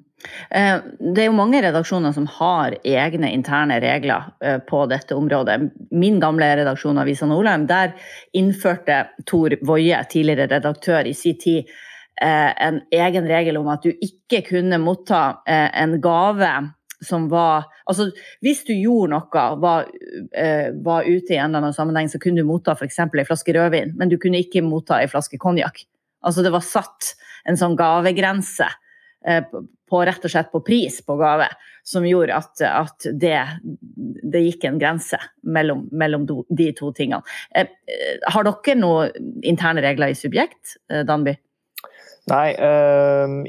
Eh, 0.50 0.78
det 1.00 1.24
er 1.24 1.30
jo 1.30 1.38
mange 1.38 1.62
redaksjoner 1.64 2.14
som 2.16 2.26
har 2.38 2.76
egne 2.84 3.32
interne 3.34 3.80
regler 3.82 4.32
eh, 4.44 4.58
på 4.62 4.84
dette 4.92 5.16
området. 5.16 5.60
Min 5.96 6.20
gamle 6.22 6.52
redaksjon 6.60 7.00
Avisa 7.02 7.30
Nordheim, 7.30 7.68
der 7.70 7.94
innførte 8.38 9.06
Tor 9.30 9.56
Woie, 9.66 10.02
tidligere 10.12 10.50
redaktør, 10.52 11.08
i 11.08 11.16
sin 11.18 11.40
tid 11.40 11.70
eh, 12.22 12.52
en 12.68 12.82
egen 12.94 13.30
regel 13.30 13.62
om 13.62 13.72
at 13.72 13.86
du 13.86 13.94
ikke 13.94 14.44
kunne 14.52 14.82
motta 14.84 15.40
en 15.48 15.98
gave 16.04 16.52
som 17.06 17.30
var 17.32 17.70
Altså, 17.90 18.10
hvis 18.46 18.64
du 18.68 18.74
gjorde 18.76 19.16
noe, 19.16 19.46
var, 19.62 19.88
var 20.86 21.08
ute 21.08 21.34
i 21.34 21.40
en 21.40 21.50
eller 21.50 21.64
annen 21.64 21.76
sammenheng, 21.76 22.12
så 22.12 22.22
kunne 22.22 22.44
du 22.44 22.48
motta 22.48 22.76
f.eks. 22.78 23.00
en 23.02 23.14
flaske 23.28 23.56
rødvin, 23.56 23.96
men 23.98 24.12
du 24.12 24.20
kunne 24.22 24.42
ikke 24.44 24.62
motta 24.66 25.02
en 25.02 25.10
flaske 25.10 25.40
konjakk. 25.42 25.82
Altså, 26.22 26.46
det 26.46 26.54
var 26.54 26.66
satt 26.66 27.16
en 27.50 27.58
sånn 27.58 27.78
gavegrense 27.80 28.68
Eh, 29.28 29.44
på 29.90 30.00
rett 30.06 30.24
og 30.24 30.32
slett 30.32 30.52
på 30.54 30.62
pris 30.64 31.00
på 31.04 31.16
gave, 31.18 31.48
som 31.84 32.06
gjorde 32.06 32.36
at, 32.38 32.62
at 32.64 33.08
det, 33.20 33.40
det, 34.22 34.44
gikk 34.46 34.68
en 34.70 34.78
grense 34.80 35.18
mellom, 35.44 35.88
mellom 35.92 36.28
de 36.30 36.68
to 36.78 36.92
tingene. 36.96 37.26
Eh, 37.52 37.68
eh, 37.90 38.22
har 38.32 38.46
dere 38.48 38.78
noen 38.78 39.42
interne 39.44 39.84
regler 39.84 40.14
i 40.14 40.18
Subjekt, 40.18 40.78
Danby? 41.10 41.34
Nei, 42.30 42.50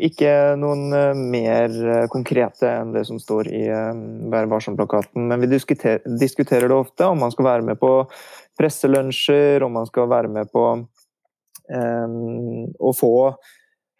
ikke 0.06 0.30
noen 0.60 0.92
mer 1.32 1.74
konkrete 2.12 2.68
enn 2.70 2.94
det 2.94 3.02
som 3.08 3.18
står 3.20 3.50
i 3.52 3.64
Vær 4.32 4.48
varsom-plakaten. 4.48 5.26
Men 5.28 5.42
vi 5.42 5.50
diskuterer, 5.50 6.68
det 6.68 6.76
ofte, 6.76 7.08
om 7.10 7.20
man 7.20 7.34
skal 7.34 7.48
være 7.48 7.66
med 7.66 7.80
på 7.80 7.90
presselunsjer, 8.60 9.66
om 9.66 9.74
man 9.80 9.88
skal 9.90 10.08
være 10.10 10.30
med 10.32 10.52
på 10.54 10.64
å 11.70 12.92
få 12.96 13.14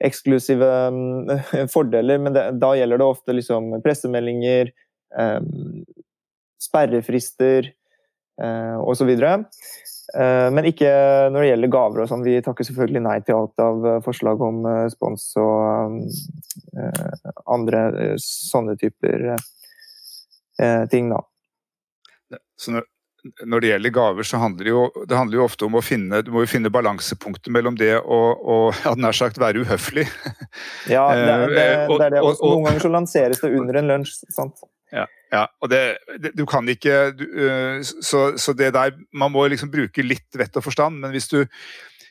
eksklusive 0.01 0.71
fordeler, 1.75 2.23
men 2.23 2.33
da 2.35 2.73
gjelder 2.79 3.03
det 3.03 3.11
ofte 3.11 3.37
liksom 3.37 3.75
pressemeldinger, 3.85 4.73
sperrefrister 6.61 7.73
osv. 8.81 9.13
Men 10.11 10.67
ikke 10.67 10.91
når 11.31 11.45
det 11.45 11.49
gjelder 11.51 11.71
gaver 11.71 12.03
og 12.03 12.09
sånn. 12.11 12.25
Vi 12.27 12.41
takker 12.43 12.67
selvfølgelig 12.67 13.03
nei 13.05 13.17
til 13.23 13.37
alt 13.37 13.63
av 13.63 13.85
forslag 14.03 14.41
om 14.43 14.65
spons 14.91 15.29
og 15.39 16.01
andre 17.47 17.83
sånne 18.19 18.75
typer 18.81 19.37
ting, 20.91 21.13
da. 21.15 21.23
Så 22.61 22.75
når, 22.75 23.61
det 23.61 23.71
gjelder 23.71 23.91
gaver, 23.91 24.27
så 24.27 24.41
handler 24.41 24.65
det 24.65 24.73
jo, 24.73 24.83
det 25.09 25.17
handler 25.17 25.41
jo 25.41 25.45
ofte 25.45 25.67
om 25.67 25.77
å 25.77 25.83
finne 25.85 26.23
du 26.25 26.31
må 26.33 26.45
jo 26.45 26.51
finne 26.51 26.73
balansepunktet 26.73 27.53
mellom 27.53 27.77
det 27.81 27.93
og, 28.01 28.41
og 28.41 28.79
ja, 28.85 28.95
nær 28.97 29.17
sagt 29.17 29.41
være 29.41 29.65
uhøflig. 29.65 30.07
Ja, 30.91 31.07
det, 31.15 31.25
det, 31.55 31.55
det, 31.55 32.05
er 32.07 32.17
det. 32.17 32.25
Og, 32.25 32.41
noen 32.43 32.69
ganger 32.69 32.85
så 32.85 32.93
lanseres 32.93 33.43
det 33.43 33.53
under 33.57 33.81
en 33.81 33.91
lunsj. 33.95 34.21
sant? 34.35 34.65
Ja, 34.95 35.07
ja, 35.31 35.45
og 35.63 35.71
det, 35.71 35.83
du 36.35 36.43
kan 36.49 36.67
ikke 36.69 37.13
du, 37.15 37.25
så, 38.03 38.33
så, 38.35 38.55
det 38.57 38.73
der 38.75 38.97
Man 39.15 39.31
må 39.31 39.45
liksom 39.47 39.71
bruke 39.71 40.03
litt 40.03 40.27
vett 40.35 40.57
og 40.59 40.65
forstand, 40.67 40.99
men 41.03 41.15
hvis 41.15 41.31
du 41.31 41.45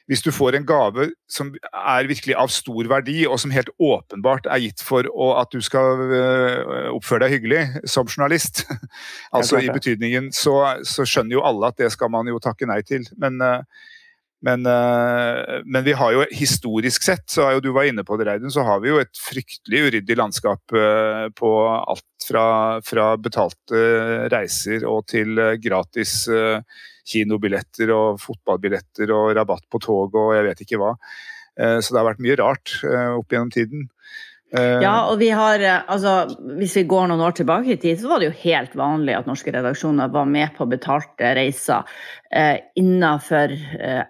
hvis 0.09 0.23
du 0.25 0.31
får 0.33 0.55
en 0.57 0.65
gave 0.65 1.11
som 1.29 1.51
er 1.69 2.07
virkelig 2.09 2.33
av 2.33 2.49
stor 2.49 2.87
verdi, 2.89 3.19
og 3.29 3.37
som 3.41 3.51
helt 3.53 3.69
åpenbart 3.77 4.47
er 4.49 4.63
gitt 4.63 4.81
for 4.81 5.05
at 5.37 5.51
du 5.53 5.61
skal 5.61 6.01
øh, 6.01 6.87
oppføre 6.95 7.27
deg 7.27 7.35
hyggelig 7.35 7.61
som 7.85 8.09
journalist, 8.09 8.63
altså 9.37 9.61
i 9.61 9.69
betydningen, 9.69 10.31
så, 10.33 10.81
så, 10.81 11.05
skjønner 11.05 11.37
jo 11.37 11.45
alle 11.45 11.69
at 11.69 11.77
det 11.77 11.91
skal 11.93 12.09
man 12.09 12.25
jo 12.25 12.41
takke 12.41 12.65
nei 12.65 12.81
til. 12.81 13.05
Men, 13.21 13.37
øh, 13.37 13.61
men, 14.45 14.65
øh, 14.69 15.63
men, 15.65 15.83
vi 15.83 15.95
har 15.99 16.13
jo 16.15 16.25
historisk 16.31 17.03
sett, 17.03 17.25
så 17.31 17.49
jo 17.55 17.63
du 17.63 17.71
var 17.75 17.89
inne 17.89 18.05
på 18.07 18.15
det, 18.19 18.27
Reidun, 18.29 18.53
så 18.53 18.63
har 18.67 18.83
vi 18.83 18.93
jo 18.93 19.01
et 19.01 19.19
fryktelig 19.19 19.81
uryddig 19.89 20.15
landskap 20.19 20.75
på 21.35 21.51
alt 21.67 22.27
fra, 22.27 22.45
fra 22.85 23.09
betalte 23.19 23.81
reiser 24.31 24.85
og 24.87 25.05
til 25.11 25.39
gratis 25.59 26.23
kinobilletter 27.09 27.91
og 27.95 28.21
fotballbilletter 28.21 29.11
og 29.15 29.33
rabatt 29.37 29.65
på 29.71 29.81
tog 29.83 30.15
og 30.19 30.33
jeg 30.37 30.47
vet 30.49 30.63
ikke 30.65 30.79
hva. 30.81 30.93
Eh, 31.59 31.79
så 31.83 31.93
det 31.93 32.01
har 32.01 32.09
vært 32.11 32.23
mye 32.23 32.37
rart 32.39 32.75
eh, 32.87 33.15
opp 33.17 33.33
gjennom 33.33 33.51
tiden. 33.53 33.87
Eh, 34.49 34.79
ja, 34.81 34.93
og 35.11 35.19
vi 35.21 35.29
har, 35.29 35.61
altså, 35.61 36.23
Hvis 36.57 36.73
vi 36.79 36.87
går 36.89 37.09
noen 37.09 37.21
år 37.21 37.35
tilbake 37.37 37.75
i 37.75 37.77
tid, 37.77 37.99
så 38.01 38.09
var 38.09 38.21
det 38.21 38.31
jo 38.31 38.39
helt 38.41 38.73
vanlig 38.77 39.13
at 39.17 39.29
norske 39.29 39.53
redaksjoner 39.53 40.09
var 40.13 40.25
med 40.25 40.55
på 40.57 40.65
betalte 40.69 41.35
reiser 41.37 41.85
eh, 42.33 42.57
innenfor 42.79 43.53
eh, 43.53 44.03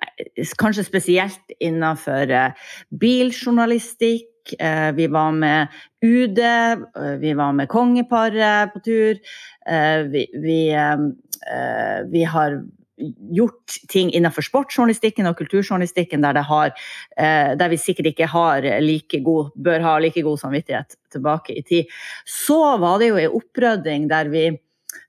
Kanskje 0.60 0.88
spesielt 0.88 1.56
innenfor 1.60 2.32
eh, 2.32 2.73
biljournalistikk. 2.89 4.28
vi 4.95 5.06
var 5.13 5.32
med 5.32 5.67
UD, 6.02 6.39
vi 7.21 7.34
var 7.38 7.52
med 7.54 7.67
kongeparet 7.69 8.71
på 8.73 8.80
tur. 8.82 9.19
vi, 10.10 10.23
vi, 10.34 10.60
vi 12.10 12.23
har 12.23 12.56
gjort 13.34 13.78
ting 13.92 14.12
innenfor 14.16 14.46
sportsjournalistikken 14.46 15.30
og 15.30 15.38
kulturjournalistikken 15.40 16.24
der, 16.26 16.42
har, 16.46 16.74
eh, 17.18 17.56
der, 17.60 17.72
vi 17.72 17.80
sikkert 17.80 18.12
ikke 18.14 18.30
har 18.32 18.68
like 18.84 19.22
god, 19.26 19.54
bør 19.56 19.86
ha 19.86 19.98
like 20.00 20.24
god 20.26 20.42
samvittighet 20.42 20.98
tilbake 21.14 21.56
i 21.58 21.64
tid. 21.66 22.00
Så 22.28 22.60
var 22.82 23.00
det 23.00 23.12
jo 23.12 23.20
en 23.22 23.40
opprydding 23.40 24.10
der 24.12 24.32
vi, 24.34 24.46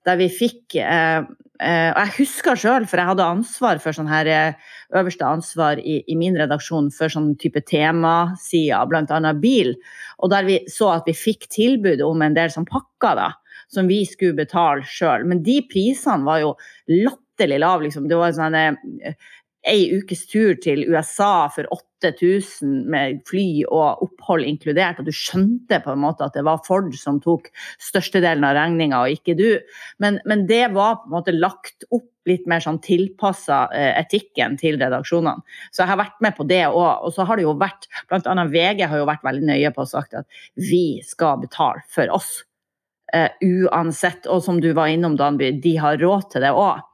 der 0.06 0.20
vi 0.20 0.30
fikk 0.32 0.76
eh, 0.76 1.22
eh, 1.60 1.90
Og 1.90 2.00
jeg 2.04 2.14
husker 2.20 2.56
sjøl, 2.56 2.86
for 2.86 3.00
jeg 3.00 3.10
hadde 3.10 3.30
ansvar 3.36 3.82
for 3.82 3.96
sånn 3.96 4.10
her 4.10 4.30
eh, 4.30 4.70
øverste 4.96 5.26
ansvar 5.26 5.82
i, 5.82 6.00
i, 6.06 6.16
min 6.18 6.38
redaksjon 6.38 6.92
for 6.94 7.12
sånn 7.12 7.34
type 7.40 7.62
temasider, 7.68 8.86
bl.a. 8.88 9.34
bil. 9.40 9.74
Og 10.20 10.32
der 10.32 10.48
vi 10.48 10.62
så 10.70 10.94
at 10.98 11.08
vi 11.10 11.16
fikk 11.16 11.50
tilbud 11.52 12.02
om 12.06 12.22
en 12.22 12.36
del 12.38 12.52
sånn 12.54 12.68
pakker, 12.68 13.18
da 13.18 13.30
som 13.70 13.86
vi 13.90 14.02
skulle 14.06 14.38
betale 14.38 14.84
sjøl. 14.86 15.26
Men 15.28 15.44
de 15.46 15.60
prisene 15.70 16.26
var 16.26 16.42
jo 16.42 16.54
latterlig 17.40 17.60
lav. 17.60 17.82
Liksom. 17.82 18.08
Det 18.08 18.16
var 18.18 18.32
sånn 18.32 18.54
eh, 18.54 19.14
ei 19.68 19.90
ukes 19.92 20.26
tur 20.30 20.56
til 20.62 20.86
USA 20.88 21.48
for 21.52 21.66
8000 21.70 22.86
med 22.88 23.20
fly 23.28 23.64
og 23.68 24.00
opphold 24.06 24.44
inkludert, 24.44 24.98
og 24.98 25.04
du 25.04 25.12
skjønte 25.12 25.82
på 25.84 25.92
en 25.92 26.00
måte 26.00 26.24
at 26.24 26.34
det 26.34 26.44
var 26.46 26.62
Ford 26.64 26.94
som 26.96 27.20
tok 27.20 27.50
størstedelen 27.80 28.44
av 28.44 28.56
regninga, 28.56 29.02
og 29.02 29.18
ikke 29.18 29.36
du. 29.36 29.60
Men, 29.98 30.18
men, 30.24 30.46
det 30.48 30.72
var 30.72 31.02
på 31.02 31.10
en 31.10 31.16
måte 31.18 31.36
lagt 31.36 31.84
opp 31.90 32.08
litt 32.28 32.46
mer 32.48 32.60
sånn 32.60 32.80
tilpassa 32.80 33.66
eh, 33.76 33.92
etikken 34.00 34.56
til 34.60 34.78
redaksjonene. 34.80 35.44
Så 35.72 35.82
jeg 35.82 35.92
har 35.92 36.00
vært 36.00 36.20
med 36.24 36.36
på 36.36 36.46
det 36.48 36.62
òg. 36.68 37.04
Og 37.04 37.14
så 37.16 37.24
har 37.28 37.36
det 37.36 37.44
jo 37.44 37.56
vært, 37.60 37.88
bl.a. 38.08 38.44
VG 38.48 38.84
har 38.86 39.00
jo 39.00 39.08
vært 39.08 39.24
veldig 39.26 39.48
nøye 39.48 39.72
på 39.74 39.84
å 39.84 39.88
sagt 39.88 40.16
at 40.20 40.28
vi 40.56 41.00
skal 41.04 41.40
betale 41.42 41.82
for 41.90 42.12
oss 42.12 42.42
uh, 43.16 43.28
uansett. 43.40 44.28
Og 44.28 44.44
som 44.44 44.60
du 44.62 44.70
var 44.76 44.92
innom, 44.92 45.16
Danby, 45.20 45.52
de 45.64 45.74
har 45.80 46.00
råd 46.00 46.28
til 46.32 46.44
det 46.44 46.52
òg. 46.54 46.84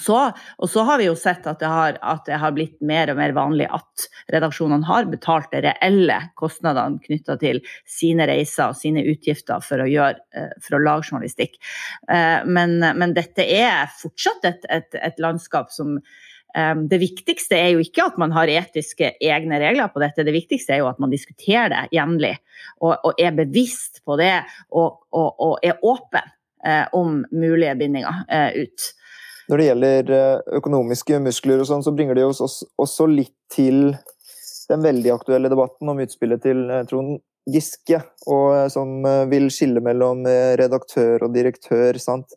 Så, 0.00 0.18
og 0.32 0.70
så, 0.70 0.84
har 0.88 1.00
vi 1.00 1.08
jo 1.08 1.14
sett 1.18 1.46
at 1.50 1.60
det, 1.60 1.68
har, 1.68 1.98
at 2.00 2.24
det, 2.28 2.38
har, 2.40 2.54
blitt 2.56 2.78
mer 2.80 3.12
og 3.12 3.18
mer 3.18 3.34
vanlig 3.36 3.68
at 3.68 4.06
redaksjonene 4.32 4.88
har 4.88 5.10
betalt 5.10 5.52
de 5.52 5.60
reelle 5.66 6.18
kostnadene 6.40 7.02
knytta 7.04 7.36
til 7.42 7.60
sine 7.88 8.26
reiser 8.30 8.72
og 8.72 8.78
sine 8.78 9.04
utgifter 9.04 9.60
for 9.64 9.84
å, 9.84 9.88
gjøre, 9.90 10.22
eh, 10.36 10.52
for 10.64 10.78
å 10.78 10.82
lage 10.82 11.10
journalistikk. 11.10 11.60
Eh, 12.08 12.40
men, 12.48 12.78
men, 12.80 13.16
dette 13.16 13.44
er 13.44 13.92
fortsatt 14.00 14.48
et, 14.48 14.68
et, 14.72 15.00
et 15.02 15.20
landskap 15.20 15.72
som 15.74 15.98
Ehm, 16.56 16.86
det 16.88 17.00
viktigste 17.00 17.56
er 17.56 17.70
jo 17.72 17.82
ikke 17.82 18.04
at 18.10 18.18
man 18.20 18.32
har 18.34 18.50
etiske 18.52 19.14
egne 19.24 19.60
regler 19.62 19.88
på 19.92 20.02
dette, 20.02 20.24
det 20.26 20.34
viktigste 20.34 20.76
er 20.76 20.82
jo 20.82 20.90
at 20.90 21.00
man 21.00 21.12
diskuterer 21.12 21.72
det 21.72 21.84
jevnlig 21.96 22.34
og, 22.80 22.92
og, 22.98 23.12
er 23.16 23.32
bevisst 23.36 24.02
på 24.04 24.18
det 24.20 24.34
og, 24.68 25.00
og, 25.16 25.28
og 25.40 25.54
er 25.64 25.80
åpen 25.80 26.34
eh, 26.66 26.84
om 26.96 27.22
mulige 27.32 27.76
bindinger 27.80 28.24
eh, 28.28 28.66
ut. 28.66 28.90
Når 29.50 29.58
det 29.58 29.66
gjelder 29.66 30.14
eh, 30.16 30.56
økonomiske 30.58 31.18
muskler 31.22 31.62
og 31.62 31.68
sånn, 31.68 31.84
så 31.84 31.94
bringer 31.96 32.18
det 32.18 32.26
oss 32.28 32.62
også 32.78 33.08
litt 33.10 33.34
til 33.52 33.92
den 34.70 34.84
veldig 34.84 35.12
aktuelle 35.16 35.50
debatten 35.52 35.90
om 35.90 36.00
utspillet 36.04 36.44
til 36.44 36.64
eh, 36.70 36.84
Trond 36.88 37.18
Giske, 37.50 37.98
og 38.30 38.48
eh, 38.54 38.66
som 38.72 39.02
vil 39.30 39.50
skille 39.50 39.82
mellom 39.82 40.24
redaktør 40.60 41.26
og 41.26 41.34
direktør. 41.34 41.98
sant? 42.02 42.36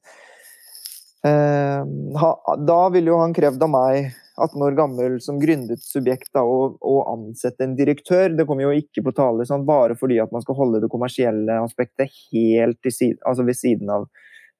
Da 1.26 2.82
ville 2.94 3.10
jo 3.10 3.18
han 3.18 3.34
krevd 3.34 3.64
av 3.66 3.70
meg, 3.74 4.12
18 4.36 4.66
år 4.66 4.76
gammel, 4.78 5.16
som 5.24 5.40
gründet 5.40 5.82
subjekt, 5.82 6.28
da, 6.36 6.44
å, 6.46 6.96
ansette 7.10 7.66
en 7.66 7.74
direktør. 7.78 8.34
Det 8.36 8.46
kommer 8.46 8.68
jo 8.68 8.74
ikke 8.82 9.06
på 9.06 9.14
tale 9.16 9.46
sånn, 9.48 9.64
bare 9.66 9.96
fordi 9.98 10.20
at 10.22 10.34
man 10.36 10.44
skal 10.44 10.58
holde 10.60 10.84
det 10.84 10.92
kommersielle 10.92 11.62
aspektet 11.64 12.14
helt 12.34 12.92
side, 12.92 13.22
altså 13.26 13.48
ved 13.48 13.58
siden 13.58 13.94
av 13.96 14.10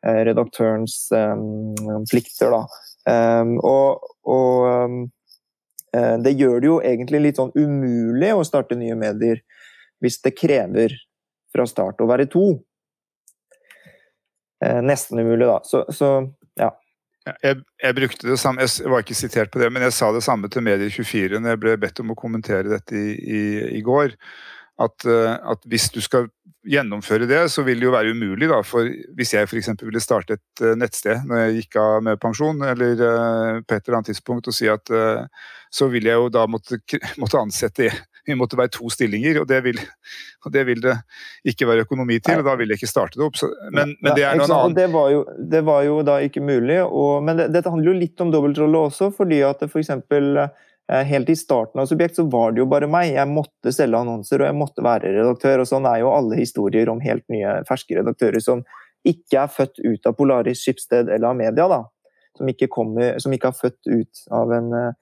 redaktørens 0.06 1.00
um, 1.16 1.74
plikter. 2.12 2.54
Um, 3.10 3.56
og, 3.66 4.06
og 4.30 4.68
um, 4.86 5.02
det 6.22 6.36
gjør 6.36 6.60
det 6.60 6.70
jo 6.70 6.78
egentlig 6.84 7.22
litt 7.24 7.40
sånn 7.40 7.54
umulig 7.56 8.34
å 8.36 8.44
starte 8.46 8.78
nye 8.78 8.98
medier 9.00 9.40
hvis 10.04 10.20
det 10.26 10.36
krever 10.38 10.94
fra 11.56 11.66
start 11.70 12.02
å 12.04 12.10
være 12.10 12.28
to. 12.32 12.50
Eh, 14.66 14.82
nesten 14.84 15.20
umulig, 15.20 15.48
da. 15.48 15.60
Så, 15.64 15.86
så 15.94 16.10
ja. 16.60 16.72
Jeg, 17.42 17.64
jeg, 17.82 17.96
brukte 17.98 18.28
det 18.30 18.38
samme, 18.38 18.68
jeg 18.68 18.92
var 18.92 19.02
ikke 19.02 19.18
sitert 19.18 19.54
på 19.54 19.62
det, 19.62 19.72
men 19.74 19.88
jeg 19.88 19.96
sa 19.98 20.12
det 20.14 20.22
samme 20.26 20.50
til 20.52 20.66
Medier24 20.68 21.40
når 21.40 21.56
jeg 21.56 21.62
ble 21.64 21.78
bedt 21.82 22.02
om 22.04 22.14
å 22.14 22.20
kommentere 22.20 22.70
dette 22.70 23.00
i, 23.00 23.16
i, 23.16 23.46
i 23.80 23.82
går. 23.86 24.14
At, 24.82 25.06
eh, 25.08 25.36
at, 25.36 25.62
hvis 25.72 25.88
du 25.94 26.02
skal 26.04 26.28
gjennomføre 26.68 27.28
det, 27.30 27.44
så 27.54 27.64
vil 27.64 27.80
det 27.80 27.88
jo 27.88 27.94
være 27.94 28.12
umulig. 28.12 28.50
Da, 28.52 28.60
for 28.66 28.90
hvis 29.16 29.36
jeg 29.36 29.48
f.eks. 29.48 29.70
ville 29.86 30.02
starte 30.04 30.40
et 30.40 30.64
uh, 30.66 30.74
nettsted 30.76 31.22
når 31.30 31.44
jeg 31.44 31.60
gikk 31.60 31.78
av 31.80 32.00
med 32.04 32.20
pensjon, 32.20 32.64
eller 32.66 32.98
uh, 33.00 33.62
på 33.62 33.78
et 33.78 33.86
eller 33.86 34.00
annet 34.00 34.10
tidspunkt, 34.12 34.50
og 34.50 34.58
si 34.58 34.68
at 34.72 34.92
uh, 34.92 35.24
så 35.72 35.88
vil 35.94 36.10
jeg 36.10 36.18
jo 36.18 36.32
da 36.34 36.48
måtte, 36.50 36.82
måtte 37.22 37.40
ansette 37.40 37.92
vi 38.26 38.36
måtte 38.38 38.58
være 38.58 38.74
to 38.74 38.90
stillinger, 38.90 39.40
og 39.42 39.48
det 39.50 39.62
vil, 39.68 39.80
og 40.46 40.54
det, 40.54 40.66
vil 40.70 40.82
det 40.84 40.96
ikke 41.52 41.68
være 41.70 41.86
økonomi 41.86 42.20
til. 42.20 42.42
og 42.42 42.50
Da 42.50 42.56
vil 42.60 42.74
jeg 42.74 42.82
ikke 42.82 42.92
starte 42.92 43.20
det 43.20 43.26
opp. 43.28 43.40
Så, 43.40 43.52
men, 43.70 43.96
men, 44.00 44.16
det 44.18 44.26
er 44.26 44.40
noe 44.40 44.50
annet. 44.50 44.78
Det 44.80 44.88
var, 44.94 45.10
jo, 45.14 45.24
det 45.56 45.64
var 45.68 45.84
jo 45.88 46.00
da 46.08 46.20
ikke 46.26 46.44
mulig. 46.46 46.80
Og, 46.86 47.20
men 47.26 47.42
det, 47.42 47.50
dette 47.54 47.74
handler 47.74 47.94
jo 47.94 48.00
litt 48.00 48.26
om 48.26 48.34
dobbeltrolle 48.34 48.86
også, 48.90 49.12
fordi 49.16 49.44
at 49.46 49.62
f.eks. 49.68 49.94
Eh, 49.94 50.72
helt 50.88 51.30
i 51.30 51.36
starten 51.36 51.82
av 51.82 51.88
Subjekt 51.90 52.20
så 52.20 52.24
var 52.30 52.54
det 52.54 52.62
jo 52.62 52.68
bare 52.70 52.90
meg. 52.90 53.16
Jeg 53.16 53.30
måtte 53.32 53.72
selge 53.74 53.98
annonser 53.98 54.42
og 54.42 54.50
jeg 54.50 54.58
måtte 54.60 54.84
være 54.86 55.14
redaktør. 55.16 55.64
og 55.64 55.70
Sånn 55.70 55.88
er 55.90 56.04
jo 56.04 56.12
alle 56.14 56.38
historier 56.38 56.92
om 56.92 57.02
helt 57.02 57.26
nye, 57.34 57.58
ferske 57.70 57.98
redaktører 57.98 58.44
som 58.44 58.62
ikke 59.06 59.42
er 59.44 59.52
født 59.54 59.82
ut 59.82 60.08
av 60.10 60.16
Polaris 60.18 60.62
Skipsted 60.62 61.10
eller 61.10 61.32
av 61.32 61.40
media. 61.40 61.68
da, 61.72 61.82
Som 62.38 62.50
ikke, 62.52 62.68
kommer, 62.68 63.20
som 63.20 63.34
ikke 63.34 63.50
er 63.50 63.60
født 63.60 63.90
ut 63.90 64.24
av 64.32 64.54
en, 64.54 64.72
eh, 64.74 64.94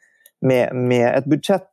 med, 0.41 0.75
med 0.75 1.07
et 1.09 1.27
budsjett. 1.27 1.71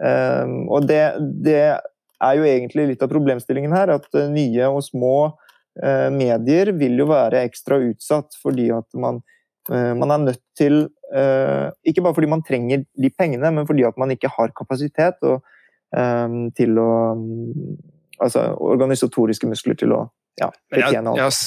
Um, 0.00 0.68
og 0.70 0.86
det, 0.88 1.02
det, 1.44 1.80
er 2.20 2.36
jo 2.36 2.44
egentlig 2.44 2.84
litt 2.86 3.02
av 3.02 3.08
problemstillingen 3.08 3.72
her, 3.72 3.90
at 3.96 4.06
eh, 4.14 4.28
nye 4.32 4.68
og 4.68 4.84
små 4.86 5.14
medier 6.10 6.72
vil 6.76 6.98
jo 6.98 7.04
være 7.06 7.44
ekstra 7.46 7.76
utsatt 7.78 8.34
fordi 8.42 8.66
at 8.74 8.88
man 8.98 9.20
Man 9.70 10.10
er 10.10 10.22
nødt 10.24 10.40
til, 10.58 10.80
ikke 11.86 12.02
bare 12.02 12.16
fordi 12.16 12.28
man 12.30 12.42
trenger 12.42 12.82
de 12.82 13.10
pengene, 13.14 13.52
men 13.54 13.68
fordi 13.68 13.84
at 13.86 13.98
man 14.02 14.10
ikke 14.10 14.30
har 14.34 14.50
kapasitet 14.56 15.22
og, 15.22 15.44
til 16.58 16.82
å 16.82 16.90
Altså 18.20 18.42
organisatoriske 18.60 19.48
muskler 19.48 19.78
til 19.80 19.94
å 19.96 20.02
ja, 20.36 20.50
betjene 20.68 21.14
alt. 21.14 21.46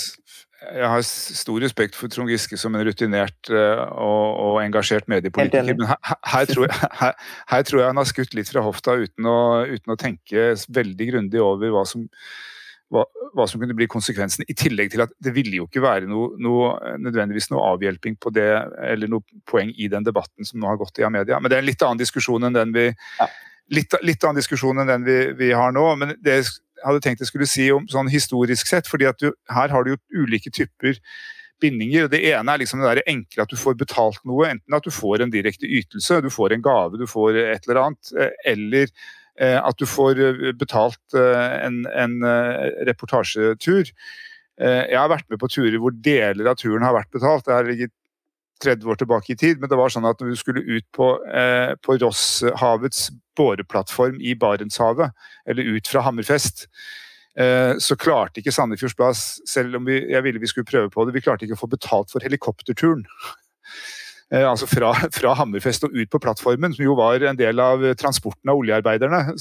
Jeg 0.63 0.87
har 0.87 1.03
stor 1.03 1.59
respekt 1.59 1.97
for 1.97 2.11
Trond 2.11 2.31
Giske 2.31 2.57
som 2.59 2.75
en 2.75 2.85
rutinert 2.87 3.49
og, 3.51 4.27
og 4.45 4.59
engasjert 4.63 5.09
mediepolitiker, 5.11 5.75
men 5.75 5.89
her, 5.89 5.99
her, 6.31 6.47
tror 6.47 6.67
jeg, 6.69 6.89
her, 7.01 7.17
her, 7.51 7.65
tror 7.67 7.81
jeg, 7.81 7.89
han 7.89 7.99
har 7.99 8.07
skutt 8.07 8.37
litt 8.37 8.51
fra 8.51 8.63
hofta 8.63 8.95
uten 9.01 9.27
å, 9.27 9.37
uten 9.67 9.95
å 9.95 9.99
tenke 9.99 10.53
veldig 10.79 11.09
grundig 11.09 11.43
over 11.43 11.75
hva 11.75 11.83
som 11.89 12.07
hva, 12.93 13.03
hva, 13.33 13.45
som 13.49 13.61
kunne 13.61 13.75
bli 13.77 13.87
konsekvensen. 13.91 14.45
I 14.49 14.55
tillegg 14.57 14.91
til 14.93 15.03
at 15.05 15.13
det 15.23 15.33
ville 15.35 15.57
jo 15.59 15.67
ikke 15.67 15.83
være 15.83 16.09
noe, 16.09 16.33
noe, 16.41 16.73
nødvendigvis 17.01 17.49
noe 17.53 17.63
avhjelping 17.73 18.17
på 18.21 18.33
det, 18.35 18.49
eller 18.89 19.11
noe 19.11 19.41
poeng 19.49 19.73
i 19.73 19.89
den 19.91 20.05
debatten 20.05 20.47
som 20.47 20.61
nå 20.61 20.69
har 20.69 20.79
gått 20.81 21.01
i 21.01 21.07
Amedia. 21.07 21.39
Men 21.41 21.51
det 21.51 21.57
er 21.57 21.65
en 21.65 21.71
litt 21.71 21.85
annen 21.85 22.01
diskusjon 22.01 22.49
enn 22.49 22.57
den 22.57 22.75
vi, 22.75 22.89
ja. 23.19 23.29
litt, 23.73 23.97
litt 24.05 24.25
annen 24.25 24.41
diskusjon 24.41 24.83
enn 24.83 24.91
den 24.91 25.07
vi, 25.07 25.19
vi, 25.39 25.53
har 25.57 25.73
nå. 25.75 25.87
Men 25.99 26.17
det 26.23 26.41
jeg 26.41 26.51
hadde 26.83 27.03
tenkt 27.05 27.23
jeg 27.23 27.31
skulle 27.31 27.49
si 27.49 27.69
om 27.73 27.87
sånn 27.89 28.11
historisk 28.11 28.69
sett, 28.69 28.89
fordi 28.91 29.07
at 29.09 29.21
du, 29.23 29.31
her 29.53 29.73
har 29.73 29.85
du 29.85 29.95
jo 29.95 30.25
ulike 30.25 30.53
typer 30.53 30.99
bindinger. 31.63 32.09
Det 32.11 32.19
ene 32.27 32.53
er 32.53 32.59
liksom 32.59 32.81
det 32.83 32.89
der 32.89 33.05
enkle 33.07 33.45
at 33.45 33.51
du 33.51 33.57
får 33.57 33.77
betalt 33.79 34.21
noe. 34.27 34.49
Enten 34.51 34.75
at 34.75 34.85
du 34.85 34.91
får 34.93 35.23
en 35.23 35.33
direkte 35.33 35.69
ytelse, 35.69 36.19
du 36.21 36.29
får 36.33 36.53
en 36.53 36.65
gave, 36.65 36.99
du 36.99 37.07
får 37.07 37.39
et 37.39 37.69
eller 37.69 37.85
annet. 37.85 38.15
Eh, 38.19 38.33
eller 38.51 38.91
Eh, 38.91 39.22
at 39.41 39.79
du 39.79 39.87
får 39.89 40.19
eh, 40.21 40.51
betalt 40.57 41.17
eh, 41.17 41.55
en, 41.65 41.83
en 41.89 42.19
reportasjetur. 42.89 43.89
Jeg 44.63 44.93
har 44.93 45.09
vært 45.09 45.25
med 45.33 45.39
på 45.41 45.49
turer 45.49 45.79
hvor 45.81 45.95
deler 46.05 46.45
av 46.45 46.59
turen 46.59 46.85
har 46.85 46.93
vært 46.93 47.09
betalt. 47.15 47.47
Det 47.47 47.55
har 47.55 47.65
ligget 47.65 47.89
30 48.63 48.89
år 48.89 48.99
tilbake 48.99 49.33
i 49.33 49.37
tid, 49.39 49.59
men 49.59 49.69
det 49.69 49.77
var 49.79 49.91
sånn 49.91 50.07
at 50.07 50.21
når 50.21 50.33
du 50.33 50.39
skulle 50.39 50.63
ut 50.63 50.85
på, 50.95 51.09
eh, 51.27 51.73
på 51.83 51.97
Rosshavets 52.01 53.09
boreplattform 53.37 54.19
i 54.21 54.35
Barentshavet, 54.39 55.13
eller 55.49 55.75
ut 55.75 55.89
fra 55.89 56.03
Hammerfest, 56.05 56.67
eh, 57.37 57.73
så 57.81 57.97
klarte 57.99 58.41
ikke 58.41 58.53
Sandefjords 58.53 58.97
Blad, 58.99 59.19
selv 59.49 59.79
om 59.79 59.89
vi, 59.89 59.99
jeg 60.11 60.23
ville 60.23 60.41
vi 60.41 60.51
skulle 60.51 60.69
prøve 60.69 60.91
på 60.93 61.05
det, 61.05 61.15
vi 61.17 61.25
klarte 61.25 61.47
ikke 61.47 61.57
å 61.57 61.63
få 61.65 61.71
betalt 61.71 62.13
for 62.13 62.23
helikopterturen. 62.23 63.05
Eh, 64.33 64.49
altså 64.49 64.65
fra, 64.69 64.91
fra, 65.13 65.33
Hammerfest 65.37 65.85
og 65.85 65.93
ut 65.93 66.09
på 66.09 66.21
plattformen, 66.23 66.73
som 66.73 66.85
jo 66.85 66.95
var 66.97 67.21
en 67.21 67.37
del 67.37 67.59
av 67.61 67.83
transporten 67.99 68.49
av 68.49 68.57
oljearbeiderne. 68.57 69.35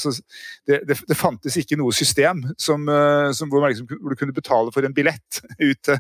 Det, 0.69 0.83
det, 0.89 0.99
det 1.09 1.17
fantes 1.17 1.57
ikke 1.57 1.79
noe 1.81 1.95
system 1.97 2.45
som, 2.61 2.85
eh, 2.93 3.31
som 3.37 3.53
hvor, 3.53 3.65
liksom, 3.65 3.89
hvor, 3.95 4.13
du 4.13 4.21
kunne 4.21 4.37
betale 4.37 4.75
for 4.75 4.85
en 4.85 4.97
billett 4.97 5.41
ut 5.69 5.93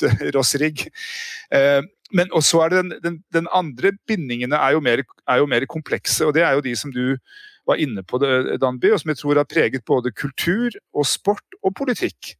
til 0.00 0.32
Ross 0.36 0.54
Rigg. 0.62 0.86
Eh, 1.52 1.80
men 2.12 2.32
også 2.36 2.64
er 2.64 2.72
det 2.72 2.80
den, 2.80 2.96
den, 3.04 3.20
den 3.32 3.48
andre 3.52 3.94
bindingene 4.08 4.56
er 4.56 4.76
jo, 4.76 4.82
mer, 4.84 5.04
er 5.28 5.40
jo, 5.40 5.48
mer, 5.48 5.68
komplekse, 5.68 6.26
og 6.26 6.36
det 6.36 6.44
er 6.44 6.56
jo 6.56 6.64
de 6.64 6.74
som 6.76 6.92
du 6.92 7.16
var 7.68 7.78
inne 7.80 8.02
på, 8.02 8.18
Danby, 8.60 8.90
og 8.90 9.00
som 9.00 9.12
jeg 9.12 9.20
tror 9.20 9.38
har 9.38 9.46
preget 9.48 9.84
både 9.86 10.10
kultur 10.10 10.74
og 10.96 11.06
sport 11.06 11.60
og 11.62 11.76
politikk. 11.78 12.34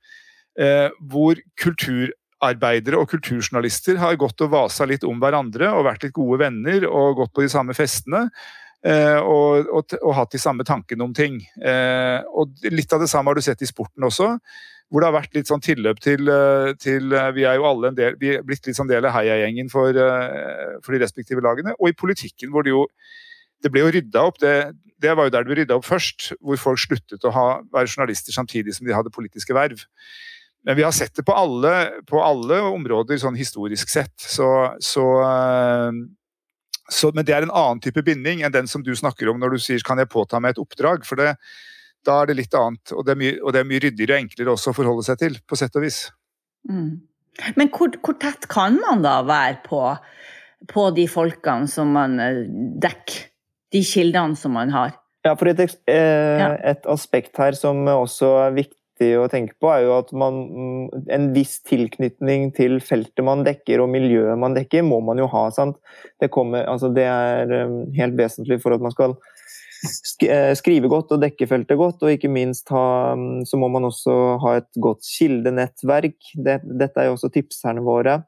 Eh, 0.60 0.88
hvor 1.08 1.38
kultur 1.60 2.10
arbeidere 2.42 2.98
og 2.98 3.10
kulturjournalister 3.12 4.00
har 4.02 4.18
gått 4.20 4.42
og 4.44 4.52
vasa 4.54 4.86
litt 4.88 5.06
om 5.06 5.20
hverandre 5.22 5.70
og 5.72 5.86
vært 5.86 6.08
litt 6.08 6.16
gode 6.16 6.40
venner 6.42 6.88
og 6.88 7.22
gått 7.22 7.32
på 7.36 7.44
de 7.46 7.52
samme 7.52 7.76
festene. 7.76 8.26
Eh, 8.82 9.18
og, 9.22 9.68
og, 9.70 9.94
og, 10.00 10.12
hatt 10.18 10.34
de 10.34 10.42
samme 10.42 10.66
tankene 10.66 11.06
om 11.06 11.14
ting. 11.14 11.38
Eh, 11.62 12.18
og 12.34 12.56
Litt 12.66 12.92
av 12.92 13.02
det 13.02 13.10
samme 13.12 13.30
har 13.30 13.38
du 13.38 13.44
sett 13.44 13.62
i 13.62 13.68
sporten 13.70 14.02
også, 14.08 14.32
hvor 14.90 15.00
det 15.00 15.08
har 15.08 15.14
vært 15.20 15.36
litt 15.38 15.48
sånn 15.48 15.62
tilløp 15.62 16.02
til, 16.02 16.26
eh, 16.28 16.72
til 16.82 17.14
Vi 17.36 17.46
er 17.46 17.60
jo 17.60 17.68
alle 17.68 17.92
en 17.92 17.98
del, 17.98 18.18
vi 18.18 18.34
er 18.34 18.42
blitt 18.46 18.66
litt 18.66 18.76
sånn 18.76 18.90
del 18.90 19.06
av 19.06 19.14
heiagjengen 19.14 19.70
for, 19.72 19.94
for 20.82 20.94
de 20.94 21.02
respektive 21.04 21.44
lagene. 21.44 21.76
Og 21.78 21.92
i 21.92 21.96
politikken, 21.96 22.50
hvor 22.50 22.66
det 22.66 22.74
jo 22.74 22.88
det 23.62 23.70
ble 23.70 23.84
jo 23.84 23.92
rydda 23.94 24.24
opp. 24.26 24.40
Det, 24.42 24.54
det 25.02 25.14
var 25.16 25.28
jo 25.28 25.34
der 25.34 25.44
det 25.44 25.50
ble 25.50 25.60
rydda 25.60 25.78
opp 25.78 25.86
først, 25.86 26.32
hvor 26.42 26.58
folk 26.60 26.82
sluttet 26.82 27.26
å 27.26 27.32
ha, 27.34 27.46
være 27.74 27.90
journalister 27.90 28.34
samtidig 28.34 28.74
som 28.76 28.88
de 28.88 28.94
hadde 28.96 29.14
politiske 29.14 29.54
verv. 29.54 29.84
Men 30.64 30.76
vi 30.78 30.84
har 30.86 30.92
sett 30.94 31.14
det 31.18 31.24
på 31.26 31.34
alle, 31.34 31.90
på 32.06 32.22
alle 32.22 32.60
områder, 32.60 33.18
sånn 33.18 33.38
historisk 33.38 33.90
sett. 33.90 34.14
Så, 34.16 34.46
så, 34.78 35.06
eh, 35.26 35.90
så, 36.90 37.10
men 37.14 37.26
det 37.26 37.34
er 37.34 37.46
en 37.46 37.54
annen 37.54 37.82
type 37.82 38.04
binding 38.06 38.44
enn 38.46 38.54
den 38.54 38.70
som 38.70 38.84
du 38.86 38.92
snakker 38.96 39.30
om 39.32 39.42
når 39.42 39.56
du 39.56 39.62
sier 39.62 39.82
'kan 39.82 39.98
jeg 39.98 40.12
påta 40.12 40.40
meg 40.40 40.54
et 40.54 40.62
oppdrag'? 40.62 41.06
For 41.08 41.18
det, 41.18 41.34
da 42.06 42.22
er 42.22 42.30
det 42.30 42.38
litt 42.38 42.54
annet, 42.54 42.92
og 42.94 43.06
det 43.06 43.14
er 43.14 43.20
mye, 43.22 43.38
og 43.42 43.52
det 43.52 43.62
er 43.62 43.70
mye 43.70 43.82
ryddigere 43.82 44.18
og 44.18 44.22
enklere 44.22 44.54
også 44.54 44.70
å 44.70 44.78
forholde 44.78 45.06
seg 45.06 45.18
til, 45.18 45.38
på 45.46 45.58
sett 45.58 45.76
og 45.78 45.82
vis. 45.82 46.04
Mm. 46.70 47.02
Men 47.56 47.70
hvor, 47.72 47.90
hvor, 48.04 48.18
tett 48.20 48.46
kan 48.52 48.78
man 48.82 49.02
da 49.02 49.22
være 49.26 49.62
på, 49.66 49.82
på 50.70 50.90
de 50.94 51.06
folkene 51.10 51.70
som 51.70 51.94
man 51.96 52.18
eh, 52.20 52.44
dekker? 52.82 53.28
De 53.72 53.80
kildene 53.88 54.36
som 54.36 54.52
man 54.52 54.70
har? 54.70 54.92
Ja, 55.24 55.32
for 55.38 55.48
et, 55.48 55.60
eh, 55.88 56.46
et 56.70 56.86
aspekt 56.90 57.38
her 57.40 57.56
som 57.56 57.86
også 57.88 58.34
er 58.48 58.56
viktig 58.58 58.81
viktig 59.02 59.18
å 59.18 59.28
tenke 59.30 59.54
på, 59.60 59.70
er 59.70 59.86
jo 59.86 59.98
at 59.98 60.12
man, 60.14 60.38
mm, 60.48 61.06
en 61.10 61.28
viss 61.34 61.60
tilknytning 61.66 62.52
til 62.54 62.80
feltet 62.80 63.24
man 63.24 63.44
dekker 63.44 63.82
og 63.82 63.90
miljøet 63.90 64.38
man 64.38 64.54
dekker, 64.54 64.82
må 64.82 65.00
man 65.00 65.18
jo 65.18 65.28
ha. 65.32 65.48
Det, 66.20 66.30
kommer, 66.30 66.66
altså 66.66 66.88
det, 66.92 67.06
er 67.06 67.66
um, 67.66 67.92
helt 67.96 68.16
vesentlig 68.16 68.60
for 68.62 68.74
at 68.74 68.82
man 68.82 68.92
skal 68.92 69.16
eh, 70.26 70.52
skrive 70.54 70.88
godt 70.88 71.12
og 71.12 71.22
dekke 71.22 71.48
feltet 71.48 71.78
godt, 71.78 72.02
og 72.02 72.12
ikke 72.12 72.30
minst 72.30 72.70
ha, 72.70 73.14
mm, 73.14 73.44
så 73.46 73.58
må 73.58 73.68
man 73.72 73.88
også 73.88 74.38
ha 74.42 74.58
et 74.60 74.70
godt 74.80 75.04
kildenettverk. 75.06 76.18
Det, 76.34 76.60
dette 76.64 77.00
er 77.00 77.10
jo 77.10 77.16
også 77.18 77.32
tipserne 77.32 77.82
våre. 77.84 78.22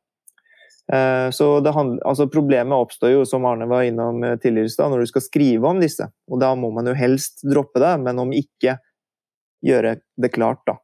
Eh, 0.93 1.31
så 1.33 1.47
handler, 1.65 2.03
altså 2.05 2.27
Problemet 2.29 2.77
oppstår 2.77 3.15
jo, 3.15 3.23
som 3.25 3.47
Arne 3.49 3.69
var 3.71 3.87
innom 3.89 4.21
eh, 4.25 4.37
tidligere 4.37 4.91
når 4.91 5.05
du 5.05 5.13
skal 5.15 5.25
skrive 5.25 5.71
om 5.71 5.81
disse. 5.81 6.11
Og 6.29 6.43
da 6.43 6.53
må 6.59 6.73
man 6.75 6.91
jo 6.91 6.97
helst 6.99 7.47
droppe 7.47 7.81
det, 7.81 7.95
men 8.05 8.21
om 8.21 8.35
ikke 8.37 8.77
gjøre 9.65 9.97
det 10.21 10.31
klart, 10.35 10.63
da. 10.69 10.79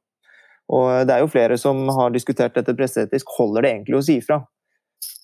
Og 0.71 1.07
det 1.07 1.17
er 1.17 1.25
jo 1.25 1.31
flere 1.31 1.57
som 1.59 1.83
har 1.97 2.13
diskutert 2.15 2.55
dette 2.55 2.77
presseetisk. 2.79 3.33
Holder 3.39 3.67
det 3.67 3.73
egentlig 3.73 3.99
å 3.99 4.05
si 4.07 4.21
fra? 4.23 4.39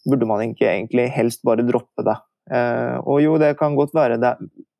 Burde 0.07 0.27
man 0.29 0.42
ikke 0.42 0.66
egentlig 0.66 1.07
helst 1.14 1.45
bare 1.47 1.66
droppe 1.66 2.03
det? 2.07 2.16
Eh, 2.51 2.97
og 3.03 3.21
jo, 3.23 3.37
det 3.42 3.55
kan 3.59 3.79
godt 3.79 3.95
være 3.95 4.19
det 4.23 4.35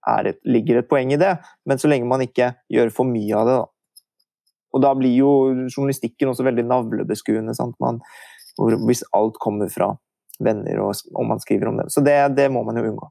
et, 0.07 0.41
ligger 0.47 0.81
et 0.81 0.89
poeng 0.91 1.13
i 1.15 1.19
det, 1.19 1.33
men 1.67 1.81
så 1.83 1.91
lenge 1.91 2.07
man 2.11 2.23
ikke 2.23 2.53
gjør 2.73 2.93
for 2.95 3.11
mye 3.11 3.39
av 3.39 3.49
det, 3.49 3.57
da. 3.63 3.67
Og 4.77 4.83
da 4.85 4.91
blir 4.99 5.15
jo 5.17 5.31
journalistikken 5.71 6.31
også 6.31 6.45
veldig 6.47 6.67
navlebeskuende, 6.69 7.55
man, 7.81 8.03
hvis 8.59 9.07
alt 9.17 9.39
kommer 9.41 9.71
fra 9.73 9.95
venner 10.43 10.83
og, 10.85 10.99
om 11.17 11.31
man 11.33 11.41
skriver 11.41 11.71
om 11.71 11.79
det. 11.81 11.89
Så 11.95 12.03
det, 12.05 12.17
det 12.37 12.51
må 12.53 12.61
man 12.67 12.77
jo 12.77 12.85
unngå. 12.91 13.09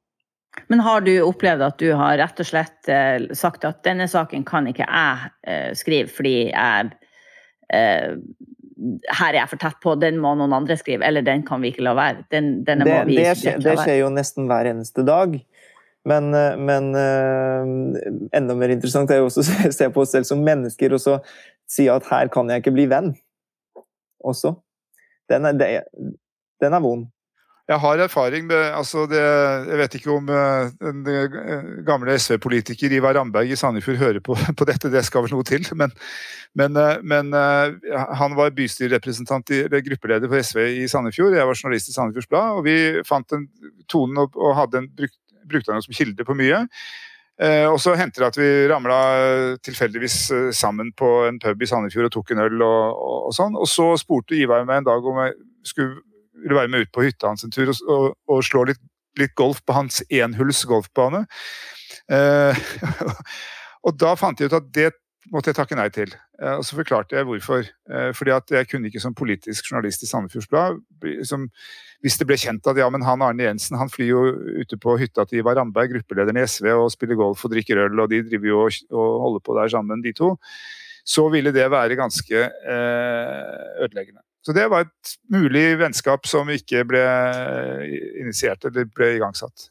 Men 0.67 0.79
har 0.79 1.01
du 1.05 1.13
opplevd 1.21 1.63
at 1.65 1.79
du 1.81 1.91
har 1.97 2.17
rett 2.19 2.41
og 2.41 2.47
slett 2.47 2.89
eh, 2.91 3.27
sagt 3.37 3.65
at 3.67 3.83
denne 3.85 4.07
saken 4.09 4.45
kan 4.47 4.67
ikke 4.69 4.87
jeg 4.87 5.31
eh, 5.47 5.71
skrive 5.77 6.11
fordi 6.11 6.35
jeg 6.49 6.91
eh, 7.73 8.15
her 9.15 9.31
er 9.31 9.39
jeg 9.39 9.51
for 9.53 9.61
tett 9.61 9.77
på, 9.83 9.93
den 9.99 10.17
må 10.21 10.33
noen 10.35 10.53
andre 10.53 10.75
skrive, 10.77 11.05
eller 11.07 11.23
den 11.23 11.45
kan 11.47 11.61
vi 11.63 11.71
ikke 11.71 11.85
la 11.85 11.93
være. 11.95 12.25
Den, 12.33 12.49
det, 12.67 12.75
det, 12.83 13.29
skjer, 13.39 13.61
det, 13.63 13.77
skjer, 13.79 14.01
jo 14.01 14.09
nesten 14.11 14.49
hver 14.49 14.67
eneste 14.67 15.05
dag. 15.07 15.37
Men, 16.05 16.27
men 16.61 16.91
enda 18.35 18.57
mer 18.59 18.73
interessant 18.75 19.09
er 19.09 19.23
jo 19.23 19.29
også 19.29 19.45
å 19.47 19.71
se 19.73 19.87
på 19.89 20.03
oss 20.03 20.11
selv 20.13 20.27
som 20.27 20.43
mennesker 20.45 20.93
og 20.93 21.01
så 21.01 21.15
si 21.71 21.87
at 21.89 22.05
her 22.11 22.29
kan 22.35 22.51
jeg 22.51 22.61
ikke 22.61 22.75
bli 22.75 22.85
venn 22.91 23.13
også. 24.21 24.53
Den 25.31 25.47
er, 25.49 25.87
den 26.61 26.77
er 26.77 26.83
vond. 26.83 27.07
Jeg 27.65 27.81
har 27.81 27.97
erfaring 27.97 28.45
med 28.45 28.73
altså 28.77 29.07
det, 29.09 29.21
Jeg 29.69 29.77
vet 29.79 29.95
ikke 29.97 30.11
om 30.13 30.27
den 30.27 30.99
uh, 31.09 31.69
gamle 31.87 32.13
SV-politiker 32.13 32.93
Ivar 32.93 33.17
Ramberg 33.17 33.49
i 33.49 33.57
Sandefjord 33.57 33.97
hører 33.97 34.21
på, 34.21 34.37
på, 34.57 34.67
dette, 34.69 34.91
det 34.93 35.01
skal 35.07 35.25
vel 35.25 35.33
noe 35.33 35.47
til. 35.47 35.65
Men, 35.73 35.95
men, 36.53 36.77
uh, 36.77 37.01
men 37.01 37.33
han 38.21 38.37
var 38.37 38.53
bystyrerepresentant 38.53 39.49
eller 39.57 39.81
gruppeleder 39.87 40.29
for 40.29 40.45
SV 40.45 40.61
i 40.83 40.85
Sandefjord. 40.91 41.33
Jeg 41.33 41.49
var 41.49 41.57
journalist 41.57 41.89
i 41.89 41.97
Sandefjords 41.97 42.29
Blad, 42.29 42.59
og 42.59 42.69
vi 42.69 42.77
fant 43.07 43.33
den 43.33 43.49
tonen 43.89 44.21
og, 44.21 44.37
og 44.37 44.77
en, 44.77 44.91
bruk, 44.93 45.17
brukte 45.49 45.73
den 45.73 45.81
som 45.81 45.97
kilde 45.97 46.25
på 46.25 46.37
mye. 46.37 46.67
og 47.67 47.79
så 47.81 47.95
hendte 47.97 48.21
det 48.21 48.27
at 48.29 48.37
vi 48.37 48.49
ramla 48.71 48.99
tilfeldigvis 49.65 50.31
sammen 50.55 50.93
på 50.93 51.25
en 51.27 51.39
pub 51.41 51.61
i 51.61 51.67
Sandefjord 51.67 52.07
og 52.07 52.13
tok 52.13 52.31
en 52.31 52.45
øl 52.45 52.61
og, 52.61 52.83
og, 52.93 53.21
og 53.29 53.33
sånn. 53.35 53.57
Og 53.57 53.67
så 53.67 53.95
spurte 53.97 54.37
Ivar 54.37 54.69
meg 54.69 54.83
en 54.83 54.93
dag 54.93 55.09
om 55.09 55.25
jeg 55.25 55.33
skulle 55.65 56.03
ville 56.43 56.59
være 56.59 56.71
med 56.71 56.85
ut 56.85 56.93
på 56.95 57.05
hytta 57.07 57.31
hans 57.31 57.45
en 57.45 57.53
tur 57.53 57.71
og, 57.71 57.81
og, 57.87 58.05
og 58.31 58.43
slå 58.45 58.65
litt, 58.71 58.81
litt, 59.19 59.35
golf 59.37 59.61
på 59.65 59.75
hans 59.77 60.01
enhulls 60.09 60.65
golfbane. 60.69 61.25
Eh, 62.11 62.65
og 63.85 63.97
da 64.01 64.13
fant 64.19 64.39
jeg 64.39 64.51
ut 64.51 64.59
at 64.59 64.69
det 64.75 64.91
måtte 65.33 65.51
jeg 65.51 65.57
takke 65.57 65.77
nei 65.77 65.87
til. 65.93 66.11
Eh, 66.41 66.57
og 66.59 66.65
så 66.67 66.77
forklarte 66.77 67.17
jeg 67.17 67.27
hvorfor. 67.27 67.65
Eh, 67.89 68.09
fordi 68.17 68.33
at 68.35 68.51
jeg 68.57 68.69
kunne 68.69 68.91
ikke 68.91 69.01
som 69.03 69.15
politisk 69.17 69.71
journalist 69.71 70.03
i 70.03 70.09
Sandefjords 70.09 70.49
Blad 70.51 70.81
liksom, 71.05 71.47
Hvis 72.03 72.19
det 72.19 72.27
ble 72.29 72.37
kjent 72.39 72.67
at 72.69 72.77
ja, 72.79 72.89
men 72.93 73.05
han 73.07 73.23
Arne 73.25 73.47
Jensen 73.47 73.79
han 73.79 73.91
flyr 73.91 74.11
jo 74.11 74.23
ute 74.61 74.77
på 74.81 74.97
hytta 75.01 75.25
til 75.25 75.41
Ivar 75.41 75.57
Ramberg, 75.59 75.93
gruppelederen 75.95 76.41
i 76.41 76.45
SV, 76.45 76.69
og 76.75 76.91
spiller 76.93 77.19
golf 77.19 77.45
og 77.47 77.55
drikker 77.55 77.85
øl, 77.87 78.03
og 78.03 78.11
de 78.11 78.21
driver 78.27 78.51
jo 78.51 78.65
og, 78.67 78.81
og 78.91 79.21
holder 79.25 79.45
på 79.47 79.57
der 79.57 79.73
sammen, 79.73 80.03
de 80.05 80.13
to, 80.13 80.35
så 81.05 81.27
ville 81.33 81.53
det 81.55 81.65
være 81.71 81.97
ganske 81.97 82.45
eh, 82.45 83.65
ødeleggende. 83.85 84.24
Så 84.45 84.53
det 84.53 84.67
var 84.69 84.85
et 84.85 85.15
mulig 85.33 85.63
vennskap 85.81 86.27
som 86.29 86.49
ikke 86.53 86.83
ble 86.85 87.01
initiert 88.21 88.67
eller 88.69 88.85
ble 88.93 89.15
igangsatt. 89.15 89.69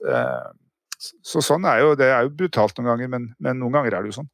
Så 0.99 1.43
sånn 1.45 1.67
er 1.69 1.83
jo, 1.85 1.93
Det 1.99 2.09
er 2.11 2.25
jo 2.27 2.33
brutalt 2.35 2.79
noen 2.79 2.91
ganger, 2.91 3.11
men, 3.13 3.29
men 3.39 3.61
noen 3.61 3.77
ganger 3.77 3.95
er 3.95 4.03
det 4.03 4.11
jo 4.11 4.19
sånn. 4.19 4.31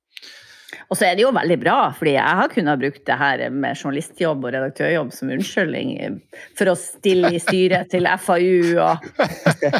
Og 0.90 0.98
så 0.98 1.06
er 1.08 1.16
det 1.18 1.24
jo 1.24 1.32
veldig 1.34 1.56
bra, 1.62 1.78
fordi 1.96 2.14
jeg 2.14 2.38
har 2.40 2.50
kunnet 2.52 2.80
brukt 2.80 3.02
det 3.06 3.16
her 3.18 3.42
med 3.50 3.78
journalistjobb 3.78 4.44
og 4.46 4.54
redaktørjobb 4.54 5.12
som 5.14 5.32
unnskyldning 5.34 5.92
for 6.58 6.70
å 6.70 6.76
stille 6.78 7.32
i 7.34 7.40
styret 7.42 7.90
til 7.92 8.08
FAU 8.20 8.78
og 8.82 9.06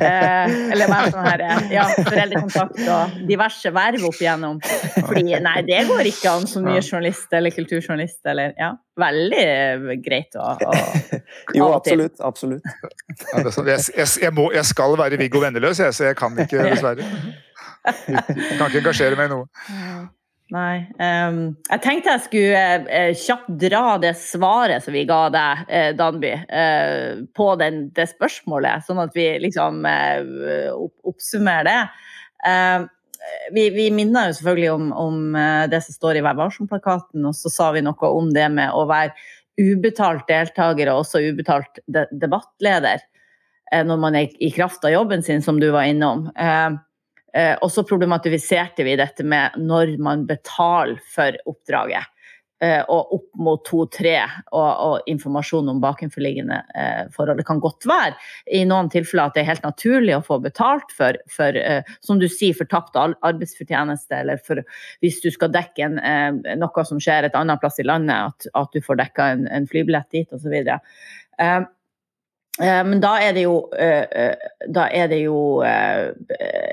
eh, 0.00 0.55
Eller 0.70 0.90
være 0.90 1.12
sånn 1.14 1.26
her 1.26 1.44
ja, 1.74 1.87
foreldrekontakt 1.94 2.83
og 2.85 3.16
diverse 3.29 3.72
verv 3.74 4.07
opp 4.11 4.20
igjennom. 4.20 4.61
Fordi 4.98 5.40
nei, 5.42 5.57
det 5.66 5.83
går 5.90 6.11
ikke 6.11 6.35
an 6.35 6.46
som 6.50 6.66
nye 6.66 6.83
journalist 6.83 7.35
eller 7.37 7.55
kulturjournalist 7.55 8.31
eller 8.31 8.55
Ja, 8.61 8.74
veldig 9.00 9.98
greit 10.05 10.38
å, 10.38 10.53
å 10.55 10.74
Jo, 11.59 11.70
absolutt. 11.74 12.18
Absolutt. 12.24 12.66
Ja, 13.33 13.44
sånn, 13.50 13.70
jeg, 13.70 13.85
jeg, 13.96 14.09
jeg, 14.26 14.35
må, 14.37 14.50
jeg, 14.55 14.66
skal 14.68 14.96
være 15.00 15.18
Viggo 15.20 15.42
Venneløs, 15.42 15.83
jeg, 15.83 15.96
så 15.96 16.11
jeg 16.11 16.18
kan 16.18 16.37
ikke, 16.38 16.64
dessverre. 16.70 17.07
Jeg 17.87 18.57
kan 18.59 18.66
ikke 18.66 18.83
engasjere 18.83 19.18
meg 19.18 19.31
i 19.31 19.37
noe. 19.38 20.09
Nei. 20.50 20.82
Um, 20.98 21.40
jeg 21.68 21.82
tenkte 21.84 22.10
jeg 22.10 22.22
skulle 22.24 22.62
uh, 22.88 23.10
kjapt 23.14 23.50
dra 23.62 23.84
det 24.02 24.12
svaret 24.18 24.82
som 24.82 24.94
vi 24.96 25.04
ga 25.06 25.20
deg, 25.30 25.62
uh, 25.70 25.90
Danby, 25.98 26.32
uh, 26.50 27.20
på 27.38 27.46
den, 27.60 27.84
det 27.94 28.08
spørsmålet, 28.10 28.82
sånn 28.86 29.02
at 29.02 29.14
vi 29.14 29.28
liksom 29.44 29.84
opp, 29.86 30.96
oppsummerer 31.12 31.68
det. 31.70 31.80
Vi, 33.52 33.66
vi, 33.74 33.86
minner 33.92 34.30
jo 34.30 34.36
selvfølgelig 34.38 34.70
om, 34.72 34.86
om 34.96 35.16
det 35.70 35.82
som 35.84 35.94
står 35.94 36.18
i 36.18 36.22
Vær 36.24 36.38
varsom-plakaten, 36.38 37.26
og 37.28 37.36
så 37.36 37.52
sa 37.52 37.68
vi 37.76 37.82
noe 37.84 38.10
om 38.16 38.30
det 38.34 38.46
med 38.50 38.72
å 38.72 38.86
være 38.88 39.12
ubetalt 39.60 40.24
deltaker 40.30 40.88
og 40.88 41.02
også 41.02 41.20
ubetalt 41.28 41.82
de 41.84 42.06
debattleder 42.16 43.04
når 43.70 44.00
man 44.02 44.16
er 44.18 44.32
i 44.42 44.48
kraft 44.50 44.82
av 44.88 44.94
jobben 44.94 45.20
sin, 45.22 45.44
som 45.44 45.60
du 45.60 45.68
var 45.70 45.86
innom. 45.86 46.24
Uh, 46.32 46.80
Eh, 47.34 47.56
og 47.62 47.70
så 47.72 47.84
problematiserte 47.86 48.86
vi 48.86 48.96
dette 48.98 49.26
med 49.26 49.58
når 49.60 49.96
man 50.02 50.26
betaler 50.28 50.98
for 51.14 51.36
oppdraget. 51.50 52.08
Eh, 52.60 52.82
og 52.92 53.14
opp 53.16 53.38
mot 53.40 53.62
to-tre, 53.64 54.18
og, 54.52 54.66
og, 54.68 55.06
informasjon 55.08 55.70
om 55.72 55.78
bakenforliggende 55.80 56.58
eh, 56.76 57.06
forhold. 57.14 57.38
Det 57.40 57.46
kan 57.48 57.62
godt 57.62 57.86
være 57.88 58.12
i 58.52 58.66
noen 58.68 58.90
tilfeller 58.92 59.30
at 59.30 59.38
det 59.38 59.46
er 59.46 59.48
helt 59.48 59.64
naturlig 59.64 60.18
å 60.18 60.26
få 60.26 60.36
betalt 60.44 60.92
for, 60.92 61.16
for 61.32 61.56
eh, 61.56 61.88
som 62.04 62.20
du 62.20 62.26
sier, 62.28 62.52
for 62.58 62.68
tapt 62.68 63.00
arbeidsfortjeneste, 63.00 64.12
eller 64.18 64.44
for, 64.44 64.60
hvis 65.00 65.22
du 65.24 65.30
skal 65.32 65.54
dekke 65.56 65.86
en, 65.86 65.96
eh, 66.04 66.52
noe 66.60 66.84
som 66.84 67.00
skjer 67.00 67.30
et 67.30 67.40
annet 67.40 67.64
plass 67.64 67.80
i 67.80 67.88
landet, 67.88 68.28
at, 68.28 68.52
at 68.60 68.76
du 68.76 68.84
får 68.84 69.00
dekka 69.06 69.32
en, 69.38 69.48
en 69.48 69.70
flybillett 69.70 70.12
dit 70.12 70.36
osv. 70.36 70.60
Eh, 72.60 72.80
men 72.84 73.00
da 73.00 73.14
er 73.22 73.34
det 73.36 73.44
jo, 73.46 73.54
eh, 73.72 74.04
eh, 74.04 74.48
er 74.84 75.08
det 75.08 75.20
jo 75.22 75.38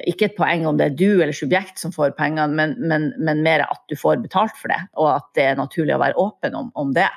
ikke 0.07 0.27
et 0.27 0.37
poeng 0.37 0.65
om 0.67 0.79
det 0.79 0.89
er 0.89 0.97
du 0.99 1.21
eller 1.21 1.35
subjekt 1.35 1.79
som 1.79 1.93
får 1.95 2.15
pengene, 2.17 2.49
men, 2.55 2.75
men, 2.79 3.11
men, 3.19 3.43
mer 3.45 3.63
at 3.67 3.83
du 3.87 3.95
får 3.99 4.19
betalt 4.23 4.55
for 4.59 4.71
det, 4.73 4.81
og 4.99 5.13
at 5.15 5.29
det 5.37 5.45
er 5.51 5.61
naturlig 5.61 5.95
å 5.95 6.01
være 6.03 6.19
åpen 6.19 6.57
om, 6.57 6.71
om 6.75 6.91
det. 6.95 7.09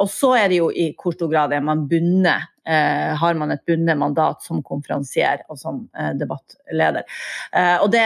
Og 0.00 0.08
så 0.10 0.32
er 0.34 0.48
det 0.50 0.56
jo 0.58 0.72
i 0.74 0.88
hvor 0.98 1.14
stor 1.14 1.28
grad 1.30 1.52
er 1.54 1.62
man 1.62 1.84
bundet. 1.86 2.48
Har 2.66 3.36
man 3.38 3.54
et 3.54 3.62
bundet 3.64 3.96
mandat 3.96 4.42
som 4.42 4.58
konferansier 4.66 5.44
og 5.46 5.60
som 5.60 5.84
debattleder. 6.18 7.06
Og 7.84 7.86
det 7.94 8.02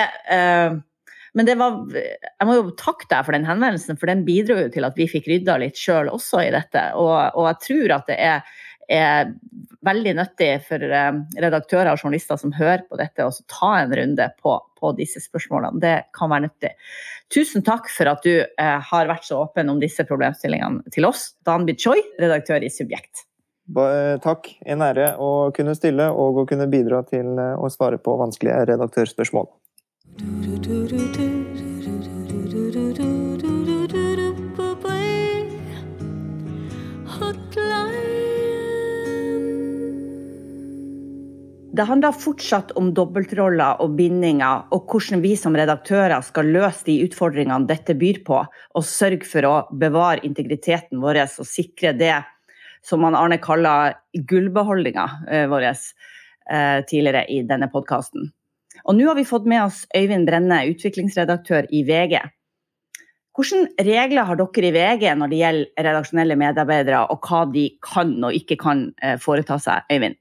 men 1.33 1.49
det 1.49 1.55
var, 1.57 1.79
jeg 1.97 2.45
må 2.45 2.59
jo 2.59 2.75
takke 2.77 3.09
deg 3.09 3.25
for 3.25 3.33
den 3.33 3.49
henvendelsen, 3.49 3.97
for 3.97 4.11
den 4.11 4.27
bidro 4.27 4.59
jo 4.61 4.69
til 4.73 4.85
at 4.85 4.99
vi 5.01 5.09
fikk 5.09 5.31
rydda 5.31 5.57
litt 5.63 5.81
sjøl 5.81 6.13
også 6.13 6.43
i 6.45 6.51
dette. 6.53 6.83
Og, 7.01 7.15
og, 7.33 7.47
jeg 7.49 7.63
tror 7.65 7.95
at 7.97 8.13
det 8.13 8.19
er 8.21 8.59
er 8.93 9.33
veldig 9.87 10.15
nyttig 10.19 10.51
for 10.67 10.83
eh, 10.83 11.11
redaktører 11.43 11.93
og 11.93 12.03
journalister 12.03 12.39
som 12.41 12.55
hører 12.55 12.85
på 12.89 12.99
dette, 13.01 13.25
å 13.27 13.51
ta 13.51 13.73
en 13.81 13.95
runde 13.99 14.29
på, 14.43 14.55
på, 14.79 14.93
disse 14.99 15.23
spørsmålene. 15.25 15.83
Det 15.83 15.97
kan 16.17 16.31
være 16.33 16.47
nyttig. 16.47 16.73
Tusen 17.33 17.65
takk 17.67 17.91
for 17.93 18.13
at 18.13 18.23
du 18.27 18.35
eh, 18.45 18.79
har 18.93 19.11
vært 19.11 19.27
så 19.29 19.43
åpen 19.47 19.73
om 19.73 19.83
disse 19.83 20.07
problemstillingene 20.09 20.95
til 20.95 21.09
oss. 21.09 21.33
Danby 21.49 21.77
Choi, 21.79 21.99
redaktør 22.23 22.63
i 22.63 22.71
Subjekt. 22.73 23.27
Eh, 23.73 24.15
takk. 24.23 24.53
En 24.67 24.85
ære 24.85 25.15
å 25.23 25.51
kunne 25.57 25.77
stille 25.79 26.11
og 26.13 26.43
å 26.45 26.49
kunne 26.49 26.71
bidra 26.71 27.03
til 27.09 27.35
å 27.39 27.73
svare 27.73 27.99
på 28.03 28.19
vanskelige 28.21 28.65
redaktørspørsmål. 28.75 29.51
Du, 30.23 30.59
du, 30.61 30.75
du, 30.93 31.32
Det 41.73 41.87
handler 41.89 42.13
fortsatt 42.13 42.75
om 42.77 42.91
dobbeltroller 42.93 43.79
og 43.81 43.95
bindinger, 43.97 44.67
og 44.77 44.91
hvordan 44.93 45.23
vi 45.25 45.31
som 45.41 45.55
redaktører 45.57 46.21
skal 46.21 46.51
løse 46.53 46.85
de 46.85 46.99
utfordringene 47.07 47.65
dette 47.71 47.97
byr 47.97 48.19
på, 48.27 48.43
og 48.45 48.85
sørge 48.85 49.25
for 49.25 49.49
å 49.49 49.55
bevare 49.81 50.21
integriteten 50.29 51.01
vår 51.01 51.23
og 51.25 51.49
sikre 51.49 51.95
det 51.97 52.19
som 52.85 53.07
han 53.07 53.17
Arne 53.17 53.41
kaller 53.41 53.97
gullbeholdninga 54.13 55.07
eh, 55.31 55.47
vår 55.49 55.71
eh, 55.71 56.85
tidligere 56.91 57.25
i 57.33 57.41
denne 57.49 57.71
podkasten. 57.73 58.29
Og 58.85 58.99
nå 58.99 59.09
har 59.09 59.17
vi 59.17 59.25
fått 59.25 59.49
med 59.49 59.65
oss 59.65 59.87
Øyvind 59.97 60.29
Brenne, 60.29 60.67
utviklingsredaktør 60.75 61.71
i 61.73 61.87
VG. 61.89 62.19
Hvilke 63.33 63.87
regler 63.89 64.29
har 64.29 64.37
dere 64.37 64.69
i 64.69 64.75
VG 64.77 65.07
når 65.17 65.33
det 65.33 65.41
gjelder 65.41 65.87
redaksjonelle 65.89 66.37
medarbeidere, 66.37 67.07
og 67.09 67.25
hva 67.25 67.47
de 67.55 67.71
kan 67.81 68.19
og 68.21 68.37
ikke 68.37 68.61
kan 68.61 68.91
eh, 69.01 69.17
foreta 69.17 69.57
seg, 69.63 69.89
Øyvind? 69.89 70.21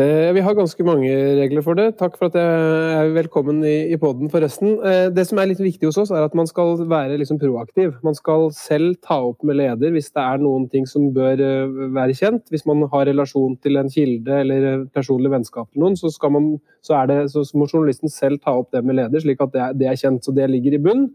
Eh, 0.00 0.30
vi 0.32 0.40
har 0.40 0.54
ganske 0.56 0.84
mange 0.86 1.10
regler 1.36 1.64
for 1.66 1.76
det. 1.76 1.90
Takk 1.98 2.14
for 2.16 2.30
at 2.30 2.36
jeg 2.38 2.92
er 2.96 3.10
velkommen 3.12 3.58
i, 3.66 3.98
poden 4.00 4.30
forresten. 4.32 4.78
Eh, 4.86 5.08
det 5.12 5.26
som 5.28 5.40
er 5.42 5.50
litt 5.50 5.60
viktig 5.60 5.90
hos 5.90 5.98
oss, 6.00 6.12
er 6.14 6.24
at 6.24 6.36
man 6.38 6.48
skal 6.48 6.78
være 6.88 7.18
liksom 7.20 7.40
proaktiv. 7.42 7.92
Man 8.06 8.16
skal 8.16 8.48
selv 8.56 8.96
ta 9.04 9.18
opp 9.28 9.44
med 9.44 9.58
leder 9.60 9.92
hvis 9.92 10.08
det 10.14 10.22
er 10.22 10.40
noen 10.40 10.68
ting 10.72 10.86
som 10.88 11.10
bør 11.16 11.42
eh, 11.44 11.74
være 11.98 12.16
kjent. 12.16 12.46
Hvis 12.54 12.64
man 12.70 12.86
har 12.94 13.10
relasjon 13.10 13.58
til 13.60 13.76
en 13.76 13.92
kilde 13.92 14.40
eller 14.46 14.86
personlig 14.94 15.34
vennskap 15.34 15.68
til 15.68 15.84
noen, 15.84 15.98
så, 16.00 16.08
man, 16.32 16.54
så, 16.86 17.02
det, 17.10 17.20
så, 17.34 17.44
må 17.58 17.68
journalisten 17.68 18.14
selv 18.14 18.40
ta 18.40 18.56
opp 18.62 18.70
det 18.72 18.84
med 18.86 19.02
leder, 19.02 19.20
slik 19.20 19.44
at 19.44 19.52
det 19.52 19.64
er, 19.66 19.76
det 19.82 19.90
er 19.90 20.00
kjent. 20.00 20.24
Så 20.24 20.32
det 20.32 20.48
ligger 20.48 20.78
i 20.78 20.82
bunn. 20.86 21.10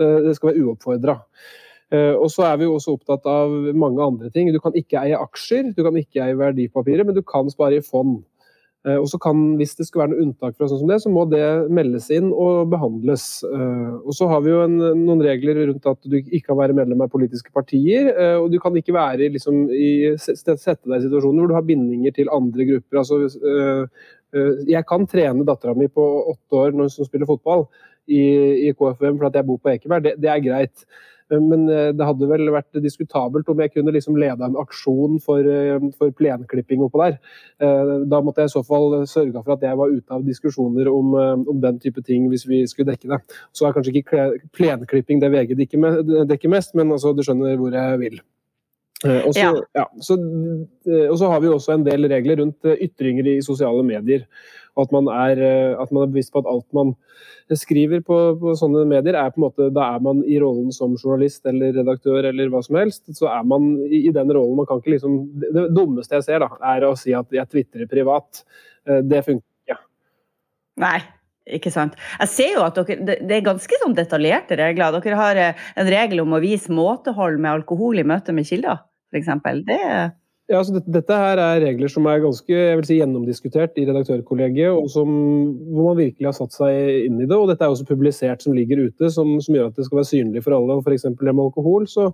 Det 0.00 0.32
skal 0.38 0.54
være 0.54 0.64
uoppfordra. 0.64 1.18
Og 1.90 2.28
så 2.30 2.44
er 2.46 2.56
vi 2.56 2.68
jo 2.68 2.76
også 2.76 2.94
opptatt 2.94 3.24
av 3.26 3.50
mange 3.74 4.00
andre 4.04 4.30
ting. 4.30 4.48
Du 4.54 4.60
kan 4.62 4.76
ikke 4.78 5.02
eie 5.02 5.18
aksjer, 5.18 5.72
du 5.74 5.82
kan 5.82 5.96
ikke 5.98 6.22
eie 6.22 6.38
verdipapirer, 6.38 7.04
men 7.04 7.16
du 7.18 7.24
kan 7.26 7.50
spare 7.50 7.82
i 7.82 7.84
fond. 7.84 8.20
Eh, 8.88 8.96
og 8.96 9.08
så 9.12 9.18
kan, 9.20 9.36
Hvis 9.60 9.74
det 9.76 9.86
skulle 9.86 10.06
være 10.06 10.14
noe 10.14 10.24
unntak 10.24 10.54
fra 10.56 10.68
sånn 10.68 10.80
som 10.80 10.88
det, 10.88 11.00
så 11.02 11.12
må 11.12 11.26
det 11.28 11.44
meldes 11.68 12.08
inn 12.16 12.30
og 12.32 12.70
behandles. 12.72 13.42
Eh, 13.44 13.90
og 14.00 14.16
så 14.16 14.28
har 14.30 14.40
vi 14.44 14.54
jo 14.54 14.62
en, 14.64 14.78
noen 15.02 15.24
regler 15.24 15.60
rundt 15.68 15.88
at 15.90 16.00
du 16.08 16.16
ikke 16.20 16.46
kan 16.48 16.60
være 16.62 16.76
medlem 16.78 17.04
av 17.04 17.12
politiske 17.12 17.52
partier. 17.56 18.08
Eh, 18.14 18.38
og 18.40 18.48
du 18.52 18.56
kan 18.62 18.76
ikke 18.76 18.96
være 18.96 19.28
liksom, 19.36 19.66
i, 19.68 20.14
sette 20.16 20.56
deg 20.56 20.96
i 20.96 21.04
situasjoner 21.04 21.42
hvor 21.42 21.52
du 21.52 21.58
har 21.58 21.68
bindinger 21.68 22.16
til 22.16 22.32
andre 22.32 22.68
grupper. 22.72 23.02
Altså, 23.02 23.20
jeg 24.70 24.86
kan 24.86 25.06
trene 25.10 25.44
dattera 25.44 25.74
mi 25.74 25.88
på 25.90 26.04
åtte 26.30 26.58
år 26.58 26.76
når 26.76 26.92
hun 26.94 27.06
spiller 27.08 27.26
fotball 27.26 27.64
i, 28.06 28.22
i 28.68 28.74
KFUM 28.78 29.18
at 29.26 29.36
jeg 29.36 29.48
bor 29.48 29.58
på 29.58 29.72
Ekeberg. 29.74 30.06
Det, 30.06 30.16
det 30.22 30.30
er 30.30 30.44
greit. 30.44 30.86
Men 31.38 31.68
eh, 31.70 31.90
det 31.94 32.06
hadde 32.06 32.28
vel 32.30 32.50
vært 32.50 32.80
diskutabelt 32.82 33.48
om 33.50 33.60
jeg 33.62 33.72
kunne 33.74 33.94
liksom 33.94 34.18
leda 34.18 34.48
en 34.48 34.58
aksjon 34.60 35.20
for, 35.22 35.46
eh, 35.46 35.78
for, 35.98 36.10
plenklipping 36.18 36.82
oppå 36.86 37.04
der. 37.04 37.18
Eh, 37.62 37.92
da 38.10 38.22
måtte 38.24 38.42
jeg 38.42 38.50
i 38.50 38.54
så 38.56 38.64
fall 38.66 38.98
sørga 39.10 39.44
for 39.44 39.54
at 39.54 39.64
jeg 39.66 39.78
var 39.78 39.94
ute 39.94 40.16
av 40.16 40.26
diskusjoner 40.26 40.90
om, 40.90 41.14
om, 41.14 41.56
den 41.62 41.78
type 41.82 42.02
ting 42.06 42.26
hvis 42.32 42.46
vi 42.50 42.64
skulle 42.70 42.92
dekke 42.92 43.12
det. 43.12 43.20
Så 43.56 43.68
er 43.68 43.76
kanskje 43.76 43.94
ikke 44.02 44.26
plenklipping 44.56 45.22
det 45.22 45.32
VG 45.34 45.56
dekker 45.60 46.52
mest, 46.52 46.74
men 46.78 46.90
altså, 46.90 47.14
du 47.14 47.22
skjønner 47.26 47.58
hvor 47.60 47.74
jeg 47.74 48.02
vil. 48.02 48.20
Og 49.00 49.32
så, 49.32 49.40
ja. 49.40 49.52
ja, 49.78 49.84
så, 50.04 50.14
og 51.08 51.14
så 51.16 51.28
har 51.32 51.38
vi 51.40 51.48
også 51.48 51.72
en 51.72 51.86
del 51.86 52.04
regler 52.10 52.42
rundt 52.42 52.66
ytringer 52.74 53.30
i 53.32 53.38
sosiale 53.40 53.80
medier. 53.86 54.26
Og 54.76 54.86
at 54.86 54.94
man 54.94 55.10
er, 55.12 55.40
at 55.82 55.92
man 55.94 56.04
er 56.04 56.12
bevisst 56.12 56.32
på 56.34 56.42
at 56.42 56.48
alt 56.50 56.66
man 56.76 56.94
skriver 57.58 58.02
på, 58.06 58.16
på, 58.40 58.54
sånne 58.58 58.84
medier, 58.88 59.16
er 59.18 59.32
på 59.32 59.40
en 59.40 59.46
måte, 59.48 59.68
da 59.74 59.88
er 59.96 60.02
man 60.04 60.22
i 60.22 60.38
rollen 60.42 60.70
som 60.74 60.94
journalist 60.98 61.46
eller 61.50 61.74
redaktør 61.80 62.30
eller 62.30 62.50
hva 62.52 62.62
som 62.66 62.78
helst. 62.78 63.04
Så 63.16 63.28
er 63.30 63.46
man 63.48 63.72
i, 63.88 64.04
i 64.06 64.14
den 64.14 64.30
rollen. 64.30 64.58
Man 64.60 64.68
kan 64.68 64.82
ikke 64.82 64.94
liksom 64.96 65.22
Det 65.40 65.68
dummeste 65.74 66.18
jeg 66.18 66.28
ser, 66.28 66.44
da, 66.44 66.50
er 66.74 66.86
å 66.86 66.96
si 66.98 67.14
at 67.16 67.30
jeg 67.34 67.50
tvitrer 67.50 67.90
privat. 67.90 68.44
Eh, 68.86 69.02
det 69.06 69.24
funker 69.26 69.46
ikke. 69.46 69.80
Nei. 70.86 70.98
Ikke 71.50 71.72
sant. 71.72 71.96
Jeg 72.20 72.30
ser 72.30 72.50
jo 72.52 72.62
at 72.62 72.76
dere, 72.78 73.16
Det 73.26 73.34
er 73.34 73.42
ganske 73.42 73.78
sånn 73.82 73.96
detaljerte 73.96 74.58
regler. 74.60 75.00
Dere 75.00 75.18
har 75.18 75.40
eh, 75.40 75.68
en 75.80 75.88
regel 75.90 76.22
om 76.22 76.36
å 76.36 76.42
vise 76.42 76.72
måtehold 76.72 77.40
med 77.40 77.50
alkohol 77.50 77.98
i 77.98 78.06
møte 78.06 78.34
med 78.36 78.46
kilder, 78.46 78.84
f.eks. 79.10 79.32
Det 79.66 79.80
ja, 80.50 80.58
altså 80.58 80.74
dette, 80.74 80.90
dette, 80.90 81.16
her 81.22 81.38
er 81.38 81.62
regler 81.62 81.90
som 81.92 82.08
er 82.10 82.22
ganske 82.24 82.50
jeg 82.50 82.78
vil 82.80 82.86
si, 82.88 82.98
gjennomdiskutert 82.98 83.78
i 83.78 83.84
redaktørkollegiet, 83.86 84.74
og 84.74 84.88
som, 84.90 85.08
hvor 85.70 85.92
man 85.92 86.00
virkelig 86.00 86.26
har 86.26 86.34
satt 86.34 86.56
seg 86.56 87.06
inn 87.06 87.20
i 87.20 87.28
det. 87.28 87.36
og 87.36 87.46
Dette 87.52 87.62
er 87.66 87.70
også 87.70 87.86
publisert 87.86 88.42
som 88.42 88.56
ligger 88.56 88.82
ute, 88.88 89.12
som, 89.14 89.36
som 89.44 89.54
gjør 89.54 89.70
at 89.70 89.78
det 89.78 89.86
skal 89.86 90.00
være 90.00 90.10
synlig 90.10 90.42
for 90.42 90.58
alle. 90.58 90.74
og 90.74 90.82
F.eks. 90.82 91.06
det 91.06 91.30
med 91.30 91.44
alkohol, 91.44 91.86
så, 91.90 92.08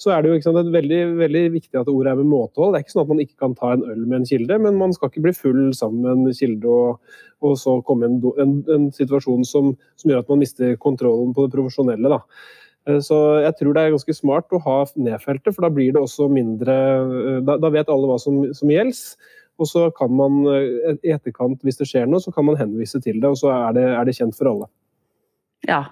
så 0.00 0.14
er 0.14 0.22
det 0.22 0.30
jo 0.30 0.38
sant, 0.44 0.60
det 0.62 0.76
veldig, 0.76 1.00
veldig, 1.18 1.42
viktig 1.56 1.80
at 1.80 1.90
ordet 1.90 2.12
er 2.12 2.20
med 2.22 2.30
måtehold. 2.30 2.72
Det 2.72 2.78
er 2.78 2.86
ikke 2.86 2.94
sånn 2.94 3.04
at 3.04 3.12
man 3.12 3.24
ikke 3.26 3.42
kan 3.42 3.58
ta 3.58 3.74
en 3.74 3.84
øl 3.90 4.06
med 4.06 4.20
en 4.20 4.30
kilde, 4.30 4.60
men 4.68 4.78
man 4.80 4.94
skal 4.94 5.10
ikke 5.10 5.26
bli 5.26 5.34
full 5.36 5.60
sammen 5.76 6.06
med 6.06 6.30
en 6.30 6.38
kilde 6.38 6.70
og, 6.70 7.18
og 7.42 7.58
så 7.58 7.80
komme 7.88 8.06
i 8.06 8.12
en, 8.12 8.22
en, 8.46 8.56
en, 8.76 8.88
situasjon 8.94 9.42
som, 9.48 9.74
som, 9.98 10.14
gjør 10.14 10.22
at 10.22 10.30
man 10.30 10.44
mister 10.44 10.78
kontrollen 10.80 11.34
på 11.34 11.48
det 11.48 11.56
profesjonelle. 11.58 12.14
da. 12.14 12.22
Eh, 12.88 13.00
så 13.04 13.18
jeg 13.44 13.56
tror 13.58 13.76
det 13.76 13.84
er 13.84 13.94
ganske 13.94 14.16
smart 14.16 14.56
å 14.56 14.62
ha 14.64 14.78
nedfeltet, 14.96 15.52
for 15.54 15.66
da 15.66 15.72
blir 15.74 15.92
det 15.94 16.02
også 16.02 16.30
mindre 16.32 16.78
eh, 17.02 17.38
Da, 17.46 17.58
da 17.60 17.72
vet 17.72 17.92
alle 17.92 18.10
hva 18.10 18.18
som, 18.22 18.42
som 18.56 18.72
gjelder. 18.72 19.30
Og 19.60 19.68
så 19.68 19.86
kan 19.96 20.12
man 20.16 20.42
eh, 20.48 20.98
i 21.04 21.14
etterkant, 21.14 21.60
hvis 21.66 21.80
det 21.80 21.90
skjer 21.90 22.08
noe, 22.08 22.22
så 22.24 22.32
kan 22.34 22.48
man 22.48 22.60
henvise 22.60 23.00
til 23.04 23.20
det, 23.20 23.28
og 23.28 23.40
så 23.40 23.52
er 23.56 23.76
det, 23.76 23.88
er 23.92 24.08
det 24.08 24.16
kjent 24.16 24.38
for 24.38 24.52
alle. 24.52 24.70
Ja. 25.68 25.84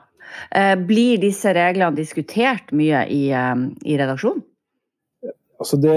Blir 0.84 1.16
disse 1.20 1.50
reglene 1.56 1.96
diskutert 1.96 2.68
mye 2.76 3.00
i, 3.08 3.22
i 3.32 3.94
redaksjonen? 3.96 4.42
Altså 5.58 5.74
det, 5.82 5.94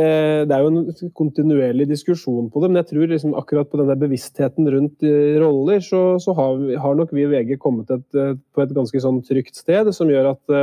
det, 0.50 0.56
er 0.56 0.64
jo 0.66 0.70
en 0.72 1.12
kontinuerlig 1.14 1.86
diskusjon 1.92 2.48
på 2.50 2.64
det, 2.64 2.70
men 2.72 2.80
jeg 2.80 2.88
tror 2.90 3.12
liksom 3.12 3.36
akkurat 3.38 3.70
på 3.70 3.78
denne 3.78 3.98
bevisstheten 4.02 4.66
rundt 4.74 5.06
roller, 5.44 5.84
så, 5.86 6.02
så 6.24 6.34
har, 6.34 6.56
vi, 6.58 6.80
har, 6.82 6.98
nok 6.98 7.14
vi 7.14 7.28
i 7.28 7.30
VG 7.30 7.60
kommet 7.62 7.94
et, 7.94 8.08
på 8.18 8.64
et 8.64 8.74
ganske 8.74 9.04
sånn 9.04 9.22
trygt 9.28 9.60
sted, 9.62 9.92
som 9.94 10.10
gjør 10.10 10.32
at, 10.32 10.56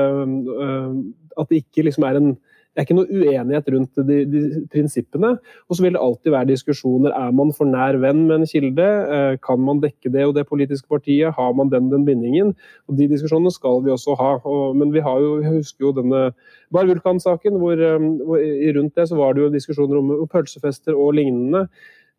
at 1.39 1.53
det 1.53 1.63
ikke 1.63 1.87
liksom 1.87 2.09
er 2.09 2.19
en 2.19 2.33
det 2.79 2.85
er 2.85 2.87
ikke 2.87 2.95
noe 2.95 3.11
uenighet 3.11 3.71
rundt 3.75 3.99
de, 4.07 4.17
de 4.31 4.41
prinsippene. 4.71 5.33
Og 5.67 5.75
så 5.75 5.83
vil 5.83 5.97
det 5.97 6.03
alltid 6.03 6.31
være 6.31 6.51
diskusjoner. 6.53 7.11
Er 7.11 7.33
man 7.35 7.51
for 7.57 7.67
nær 7.67 7.99
venn 7.99 8.21
med 8.29 8.37
en 8.37 8.47
kilde? 8.47 8.87
Eh, 9.17 9.33
kan 9.43 9.59
man 9.67 9.81
dekke 9.83 10.13
det 10.15 10.27
og 10.29 10.37
det 10.37 10.45
politiske 10.47 10.87
partiet? 10.87 11.35
Har 11.35 11.57
man 11.59 11.73
den 11.73 11.89
den 11.91 12.05
bindingen? 12.07 12.53
Og 12.87 13.01
De 13.01 13.09
diskusjonene 13.11 13.51
skal 13.51 13.83
vi 13.83 13.91
også 13.91 14.15
ha. 14.21 14.31
men 14.79 14.93
vi 14.95 15.03
har 15.03 15.19
jo, 15.19 15.41
jeg 15.43 15.57
husker 15.57 15.89
jo 15.89 15.93
denne 15.97 16.23
Bar 16.71 16.87
Vulkan-saken, 16.87 17.59
hvor, 17.59 17.73
eh, 17.83 18.09
hvor, 18.23 18.47
rundt 18.79 18.95
det 18.95 19.09
så 19.09 19.17
var 19.17 19.35
det 19.35 19.43
jo 19.43 19.55
diskusjoner 19.57 19.99
om 19.99 20.29
pølsefester 20.29 20.95
og 20.95 21.17
lignende. 21.19 21.67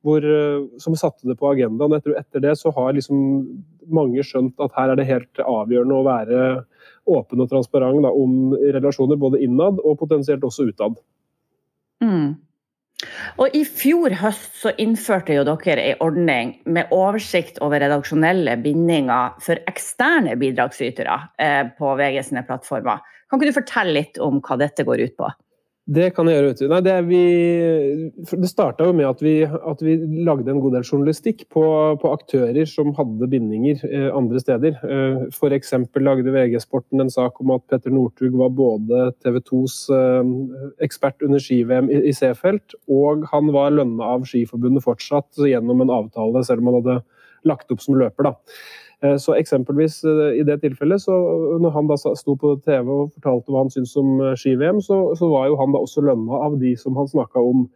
Hvor, 0.04 0.20
eh, 0.20 0.68
som 0.78 0.96
satte 0.96 1.24
det 1.24 1.40
på 1.40 1.54
agendaen. 1.54 1.96
Etter, 1.96 2.20
Etter 2.20 2.44
det 2.44 2.58
så 2.60 2.76
har 2.76 3.00
liksom 3.00 3.64
mange 3.88 4.28
skjønt 4.28 4.60
at 4.60 4.76
her 4.76 4.92
er 4.92 5.00
det 5.00 5.08
helt 5.08 5.40
avgjørende 5.40 5.96
å 5.96 6.08
være 6.08 6.44
åpen 7.10 7.42
og 7.44 7.50
transparent 7.52 8.04
da, 8.06 8.12
om 8.12 8.54
relasjoner 8.60 9.20
både 9.20 9.42
innad 9.46 9.82
og 9.84 9.98
potensielt 10.02 10.46
også 10.46 10.70
utad. 10.70 11.00
Mm. 12.04 12.38
Og 13.40 13.56
I 13.56 13.62
fjor 13.64 14.12
høst 14.20 14.58
så 14.60 14.74
innførte 14.82 15.36
jo 15.38 15.46
dere 15.48 15.86
en 15.94 16.02
ordning 16.04 16.54
med 16.68 16.92
oversikt 16.96 17.62
over 17.64 17.80
redaksjonelle 17.80 18.58
bindinger 18.64 19.38
for 19.44 19.62
eksterne 19.72 20.36
bidragsytere 20.40 21.16
eh, 21.40 21.62
på 21.78 21.94
VG 22.00 22.20
sine 22.28 22.44
plattformer. 22.48 23.00
Kan 23.30 23.40
ikke 23.40 23.54
du 23.54 23.60
fortelle 23.62 23.96
litt 23.96 24.20
om 24.24 24.42
hva 24.44 24.60
dette 24.60 24.84
går 24.88 25.06
ut 25.06 25.16
på? 25.20 25.32
Det 25.90 26.12
kan 26.14 26.28
jeg 26.30 26.38
gjøre. 26.38 26.50
vet 26.52 26.60
du. 26.62 26.68
Nei, 26.70 26.80
det, 26.86 26.96
vi, 27.08 27.22
det 28.30 28.50
starta 28.52 28.86
jo 28.86 28.94
med 28.94 29.08
at 29.10 29.22
vi, 29.26 29.34
at 29.42 29.80
vi, 29.82 29.96
lagde 30.28 30.52
en 30.52 30.62
god 30.62 30.76
del 30.78 30.86
journalistikk 30.86 31.48
på, 31.50 31.64
på 32.02 32.12
aktører 32.14 32.68
som 32.70 32.92
hadde 32.98 33.30
bindinger 33.32 33.82
eh, 33.88 34.10
andre 34.14 34.42
steder. 34.44 34.78
Eh, 34.86 35.24
F.eks. 35.34 35.74
lagde 35.98 36.34
VG-sporten 36.36 37.02
en 37.02 37.10
sak 37.14 37.42
om 37.42 37.56
at 37.56 37.66
Petter 37.72 37.94
Northug 37.96 38.38
var 38.38 38.54
både 38.54 39.08
TV 39.24 39.40
2s 39.48 39.80
eh, 39.96 40.34
ekspert 40.86 41.26
under 41.26 41.42
ski-VM 41.42 41.90
i, 41.90 42.04
i 42.12 42.14
C-felt, 42.14 42.78
og 42.92 43.26
han 43.34 43.50
var 43.56 43.74
lønna 43.80 44.14
av 44.14 44.30
Skiforbundet 44.30 44.86
fortsatt 44.86 45.42
gjennom 45.42 45.82
en 45.82 45.96
avtale, 45.96 46.46
selv 46.46 46.62
om 46.62 46.70
han 46.70 46.80
hadde 46.84 47.00
lagt 47.50 47.74
opp 47.74 47.82
som 47.82 47.98
løper. 47.98 48.30
da. 48.30 48.36
Eh, 49.04 49.16
så 49.18 49.36
eksempelvis 49.40 50.02
eh, 50.04 50.40
i 50.42 50.46
det 50.48 50.58
tilfellet, 50.64 51.02
så 51.02 51.16
når 51.64 51.72
han 51.76 51.88
da 51.88 51.96
sto 52.00 52.36
på 52.40 52.56
TV 52.66 52.90
og 52.92 53.14
fortalte 53.16 53.54
hva 53.54 53.64
han 53.64 53.72
syntes 53.72 53.96
om 54.00 54.18
eh, 54.20 54.34
ski-VM, 54.40 54.82
så, 54.84 54.98
så, 55.16 55.30
var 55.32 55.48
jo 55.48 55.60
han 55.62 55.76
da 55.76 55.84
også 55.86 56.04
lønna 56.04 56.42
av 56.50 56.58
de 56.60 56.74
som 56.80 56.98
han 57.00 57.08
snakka 57.08 57.44
om. 57.52 57.70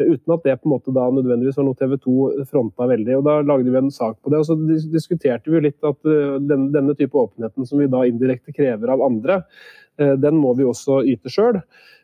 Uten 0.00 0.32
at 0.32 0.46
det 0.46 0.54
på 0.62 0.70
en 0.70 0.72
måte 0.72 0.94
da 0.96 1.10
nødvendigvis 1.12 1.58
var 1.58 1.66
noe 1.66 1.76
TV 1.76 1.98
2 2.00 2.14
fronta 2.48 2.86
veldig. 2.88 3.18
og 3.18 3.26
Da 3.26 3.34
lagde 3.44 3.68
vi 3.68 3.76
en 3.82 3.92
sak 3.92 4.16
på 4.22 4.32
det. 4.32 4.38
og 4.40 4.46
Så 4.48 4.56
diskuterte 4.94 5.52
vi 5.52 5.60
litt 5.66 5.84
at 5.84 5.98
denne, 6.06 6.70
denne 6.72 6.94
type 6.96 7.18
åpenheten 7.20 7.68
som 7.68 7.82
vi 7.82 7.90
da 7.90 8.06
indirekte 8.08 8.54
krever 8.56 8.94
av 8.94 9.04
andre, 9.04 9.42
den 9.98 10.38
må 10.40 10.54
vi 10.56 10.64
også 10.64 11.02
yte 11.04 11.28
sjøl. 11.28 11.60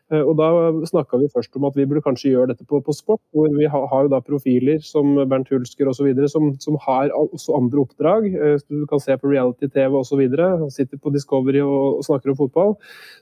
Eh, 0.07 0.23
og 0.23 0.37
Da 0.39 0.47
snakka 0.87 1.19
vi 1.19 1.27
først 1.33 1.55
om 1.59 1.65
at 1.67 1.75
vi 1.75 1.85
burde 1.85 2.03
kanskje 2.05 2.31
gjøre 2.31 2.53
dette 2.53 2.65
på, 2.67 2.79
på 2.83 2.95
sport, 2.95 3.19
hvor 3.35 3.49
vi 3.51 3.67
har, 3.67 3.87
har, 3.91 4.05
jo 4.05 4.11
da 4.13 4.21
profiler 4.23 4.79
som 4.83 5.17
Bernt 5.27 5.51
Hulsker 5.51 5.89
osv. 5.91 6.07
Som, 6.31 6.53
som 6.63 6.77
har 6.85 7.11
også 7.11 7.57
andre 7.57 7.83
oppdrag. 7.83 8.29
Eh, 8.31 8.57
du 8.71 8.85
kan 8.87 9.03
se 9.03 9.17
på 9.19 9.31
reality-TV 9.33 9.99
osv. 9.99 10.23
Han 10.37 10.71
sitter 10.71 11.01
på 11.01 11.11
Discovery 11.15 11.61
og, 11.65 11.99
og, 11.99 12.05
snakker 12.07 12.31
om 12.31 12.39
fotball. 12.39 12.75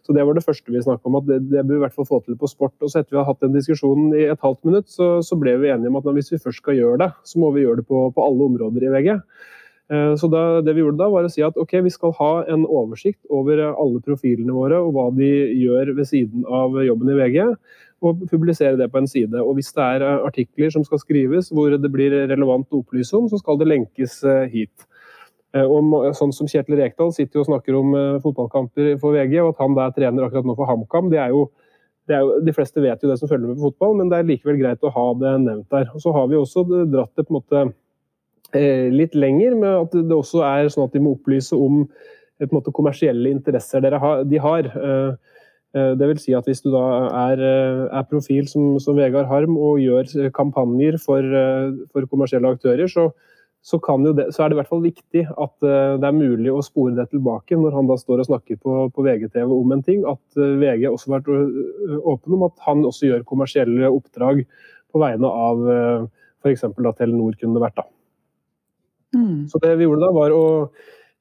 Så 0.05 0.13
Det 0.13 0.25
var 0.25 0.37
det 0.37 0.45
første 0.45 0.71
vi 0.71 0.85
snakka 0.85 1.09
om, 1.09 1.19
at 1.21 1.29
det, 1.29 1.41
det 1.49 1.65
bør 1.65 1.73
vi 1.73 1.81
i 1.81 1.85
hvert 1.87 1.97
fall 1.97 2.09
få 2.11 2.21
til 2.25 2.37
på 2.37 2.51
sport. 2.51 2.75
Og 2.81 2.91
så 2.91 3.01
Etter 3.01 3.17
vi 3.17 3.21
har 3.21 3.29
hatt 3.29 3.41
den 3.41 3.57
diskusjonen 3.57 4.13
i 4.13 4.29
et 4.29 4.41
halvt 4.41 4.63
minutt, 4.67 4.89
så, 4.91 5.19
så 5.25 5.37
ble 5.39 5.57
vi 5.61 5.73
enige 5.73 5.91
om 5.91 5.99
at 5.99 6.13
hvis 6.15 6.31
vi 6.35 6.41
først 6.41 6.61
skal 6.61 6.77
gjøre 6.77 7.01
det, 7.01 7.11
så 7.25 7.41
må 7.41 7.51
vi 7.55 7.65
gjøre 7.65 7.81
det 7.81 7.89
på, 7.89 8.07
på 8.13 8.29
alle 8.29 8.49
områder 8.51 8.85
i 8.85 8.93
VG. 8.93 9.15
Eh, 9.91 10.15
så 10.15 10.27
da, 10.27 10.61
det 10.65 10.73
vi 10.73 10.81
gjorde 10.81 10.97
da, 10.97 11.09
var 11.13 11.27
å 11.27 11.29
si 11.29 11.43
at 11.45 11.57
ok, 11.61 11.77
vi 11.85 11.93
skal 11.93 12.13
ha 12.17 12.31
en 12.49 12.65
oversikt 12.65 13.21
over 13.29 13.61
alle 13.67 14.01
profilene 14.05 14.53
våre 14.55 14.79
og 14.81 14.95
hva 14.95 15.11
de 15.13 15.29
gjør 15.61 15.93
ved 15.99 16.09
siden 16.09 16.45
av 16.49 16.73
jobben 16.81 17.11
i 17.13 17.17
VG, 17.19 17.39
og 18.05 18.25
publisere 18.31 18.79
det 18.79 18.89
på 18.91 18.99
en 19.01 19.09
side. 19.09 19.37
Og 19.41 19.55
hvis 19.59 19.71
det 19.77 19.85
er 19.85 20.05
artikler 20.25 20.73
som 20.73 20.83
skal 20.85 21.01
skrives 21.01 21.51
hvor 21.53 21.73
det 21.77 21.91
blir 21.93 22.13
relevant 22.31 22.67
å 22.73 22.81
opplyse 22.81 23.13
om, 23.17 23.29
så 23.29 23.39
skal 23.41 23.61
det 23.61 23.69
lenkes 23.69 24.17
eh, 24.25 24.47
hit. 24.51 24.87
Eh, 25.55 25.69
og 25.69 26.09
sånn 26.17 26.33
som 26.35 26.49
Kjetil 26.49 26.79
Rekdal 26.81 27.13
sitter 27.15 27.43
og 27.43 27.51
snakker 27.51 27.77
om 27.77 27.93
fotballkamper 28.25 28.97
for 29.01 29.13
VG, 29.13 29.37
og 29.43 29.53
at 29.53 29.61
han 29.61 29.77
der 29.77 29.93
trener 29.95 30.25
akkurat 30.25 30.49
nå 30.49 30.57
for 30.57 30.69
HamKam, 30.71 31.13
det 31.13 31.21
er 31.21 31.35
jo 31.35 31.47
jo, 32.05 32.35
de 32.45 32.53
fleste 32.53 32.77
vet 32.83 33.01
jo 33.01 33.09
det 33.09 33.15
som 33.17 33.25
følger 33.25 33.49
med 33.49 33.57
på 33.57 33.71
fotball, 33.71 33.95
men 33.97 34.11
det 34.11 34.19
er 34.19 34.27
likevel 34.27 34.59
greit 34.59 34.83
å 34.85 34.91
ha 34.93 35.05
det 35.17 35.31
nevnt 35.41 35.71
der. 35.73 35.87
Og 35.89 36.03
Så 36.03 36.11
har 36.13 36.27
vi 36.29 36.37
også 36.37 36.61
dratt 36.85 37.09
det 37.17 37.25
på 37.25 37.33
en 37.33 37.37
måte 37.39 37.63
Eh, 37.65 37.84
litt 38.93 39.15
lenger, 39.17 39.55
med 39.59 39.71
at 39.85 39.95
det 39.95 40.15
også 40.15 40.43
er 40.47 40.71
sånn 40.71 40.87
at 40.87 40.95
de 40.95 41.03
må 41.03 41.15
opplyse 41.15 41.55
om 41.57 41.83
eh, 41.85 42.49
måte, 42.51 42.73
kommersielle 42.75 43.31
interesser 43.33 43.85
har, 44.01 44.23
de 44.27 44.41
har. 44.41 44.69
Eh, 44.71 45.31
det 45.75 46.07
vil 46.07 46.19
si 46.23 46.31
at 46.31 46.45
Hvis 46.47 46.61
du 46.63 46.69
da 46.71 46.85
er, 47.33 47.41
er 47.91 48.03
profil 48.07 48.45
som, 48.47 48.77
som, 48.79 48.95
Vegard 48.95 49.27
Harm 49.27 49.57
og 49.59 49.81
gjør 49.83 50.29
kampanjer 50.31 50.95
for, 51.03 51.19
for 51.91 52.07
kommersielle 52.07 52.47
aktører, 52.47 52.87
så, 52.87 53.09
så, 53.59 53.81
det, 54.15 54.29
så, 54.31 54.45
er 54.45 54.47
det 54.47 54.55
i 54.55 54.59
hvert 54.61 54.71
fall 54.71 54.85
viktig 54.85 55.25
at 55.27 55.67
det 55.99 56.07
er 56.07 56.15
mulig 56.15 56.53
å 56.53 56.63
spore 56.63 56.95
det 56.95 57.09
tilbake 57.11 57.59
når 57.59 57.75
han 57.75 57.91
da 57.91 57.97
står 57.99 58.23
og 58.23 58.29
snakker 58.29 58.61
på, 58.63 58.77
på 58.87 59.03
VGTV 59.03 59.51
om 59.51 59.75
en 59.75 59.83
ting. 59.83 60.07
At 60.07 60.39
VG 60.39 60.87
også 60.93 61.11
har 61.11 61.25
vært 61.25 61.99
åpen 62.07 62.37
om 62.39 62.47
at 62.47 62.55
han 62.69 62.87
også 62.87 63.11
gjør 63.11 63.27
kommersielle 63.27 63.91
oppdrag 63.91 64.45
på 64.95 65.03
vegne 65.03 65.27
av 65.27 65.67
f.eks. 66.39 66.69
Telenor 66.71 67.35
kunne 67.35 67.59
det 67.59 67.67
vært. 67.67 67.83
da. 67.83 67.89
Mm. 69.15 69.47
Så 69.47 69.61
det 69.63 69.75
vi 69.79 69.87
gjorde 69.87 70.03
da, 70.03 70.11
var 70.15 70.35
å 70.35 70.43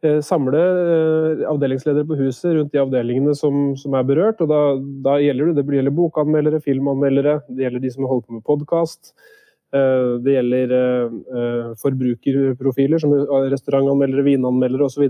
eh, 0.04 0.18
samle 0.24 0.60
eh, 0.60 1.44
avdelingsledere 1.50 2.06
på 2.08 2.18
huset 2.18 2.56
rundt 2.56 2.74
de 2.74 2.82
avdelingene 2.82 3.36
som, 3.38 3.72
som 3.80 3.94
er 3.98 4.08
berørt. 4.08 4.42
og 4.44 4.50
da, 4.50 4.60
da, 5.06 5.18
gjelder 5.22 5.52
det, 5.52 5.62
det 5.62 5.80
gjelder 5.80 5.98
bokanmeldere, 6.00 6.62
filmanmeldere, 6.64 7.38
det 7.48 7.68
gjelder 7.68 7.84
de 7.84 7.94
som 7.94 8.08
holder 8.10 8.26
på 8.26 8.38
med 8.38 8.46
podkast. 8.50 9.14
Eh, 9.74 10.14
det 10.24 10.38
gjelder 10.38 10.78
forbrukerprofiler 11.82 13.02
som 13.02 13.14
restaurantanmeldere, 13.52 14.26
vinanmeldere 14.32 14.90
osv. 14.90 15.06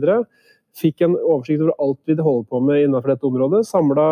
Fikk 0.75 1.05
en 1.07 1.13
oversikt 1.15 1.61
over 1.63 1.77
alt 1.79 2.01
vi 2.11 2.15
holder 2.19 2.47
på 2.51 2.59
med 2.67 2.81
innenfor 2.83 3.13
dette 3.13 3.29
området. 3.29 3.61
Samla, 3.69 4.07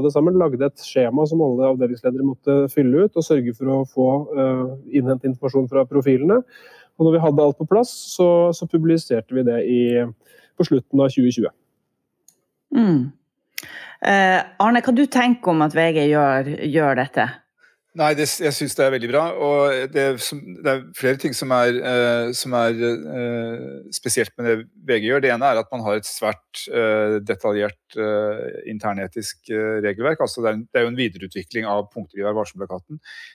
det 0.00 0.12
sammen, 0.14 0.38
lagde 0.40 0.64
et 0.64 0.84
skjema 0.88 1.26
som 1.28 1.42
alle 1.44 1.68
avdelingsledere 1.74 2.24
måtte 2.24 2.54
fylle 2.72 3.04
ut, 3.04 3.18
og 3.20 3.26
sørge 3.26 3.52
for 3.58 3.68
å 3.68 3.82
få 3.84 4.06
innhente 4.88 5.28
informasjon 5.28 5.68
fra 5.68 5.84
profilene. 5.90 6.38
Og 6.98 7.06
når 7.06 7.16
vi 7.16 7.22
hadde 7.24 7.46
alt 7.46 7.58
på 7.58 7.68
plass, 7.70 7.92
så, 8.16 8.28
så 8.54 8.68
publiserte 8.70 9.34
vi 9.34 9.44
det 9.46 9.58
i, 9.66 9.82
på 10.56 10.66
slutten 10.68 11.02
av 11.02 11.12
2020. 11.14 11.48
Mm. 12.76 13.12
Eh, 14.02 14.38
Arne, 14.62 14.82
hva 14.82 14.94
du 14.96 15.04
tenker 15.06 15.52
om 15.52 15.64
at 15.64 15.76
VG 15.76 16.04
gjør, 16.10 16.52
gjør 16.66 16.98
dette? 16.98 17.28
Nei, 17.92 18.14
det, 18.16 18.24
jeg 18.40 18.54
syns 18.56 18.72
det 18.78 18.84
er 18.86 18.92
veldig 18.94 19.08
bra. 19.10 19.22
Og 19.36 19.90
det, 19.92 20.04
det 20.64 20.70
er 20.70 20.84
flere 20.96 21.18
ting 21.20 21.34
som 21.36 21.50
er, 21.52 21.76
uh, 21.76 22.30
som 22.36 22.54
er 22.56 22.78
uh, 22.80 23.82
spesielt 23.92 24.32
med 24.38 24.48
det 24.48 24.54
VG 24.88 25.08
gjør. 25.10 25.24
Det 25.24 25.32
ene 25.34 25.50
er 25.50 25.60
at 25.60 25.68
man 25.74 25.84
har 25.84 26.00
et 26.00 26.08
svært 26.08 26.64
uh, 26.72 27.18
detaljert 27.20 27.78
internetisk 28.72 29.50
regelverk. 29.84 30.22
altså 30.24 30.40
det 30.40 30.48
er, 30.48 30.60
det 30.64 30.78
er, 30.78 30.84
jo 30.86 30.90
en 30.94 30.96
videreutvikling 30.96 31.66
av 31.68 31.82
punkter 31.92 32.22
i 32.22 32.24
Vær. 32.24 32.80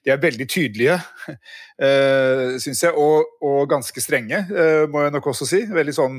De 0.02 0.10
er 0.10 0.24
veldig 0.24 0.48
tydelige, 0.50 0.96
uh, 1.86 2.58
syns 2.58 2.82
jeg, 2.82 2.96
og, 2.98 3.38
og, 3.46 3.68
ganske 3.70 4.02
strenge, 4.02 4.42
må 4.90 5.04
jeg 5.06 5.14
nok 5.14 5.30
også 5.30 5.46
si. 5.46 5.62
Veldig 5.70 5.94
sånn 5.94 6.18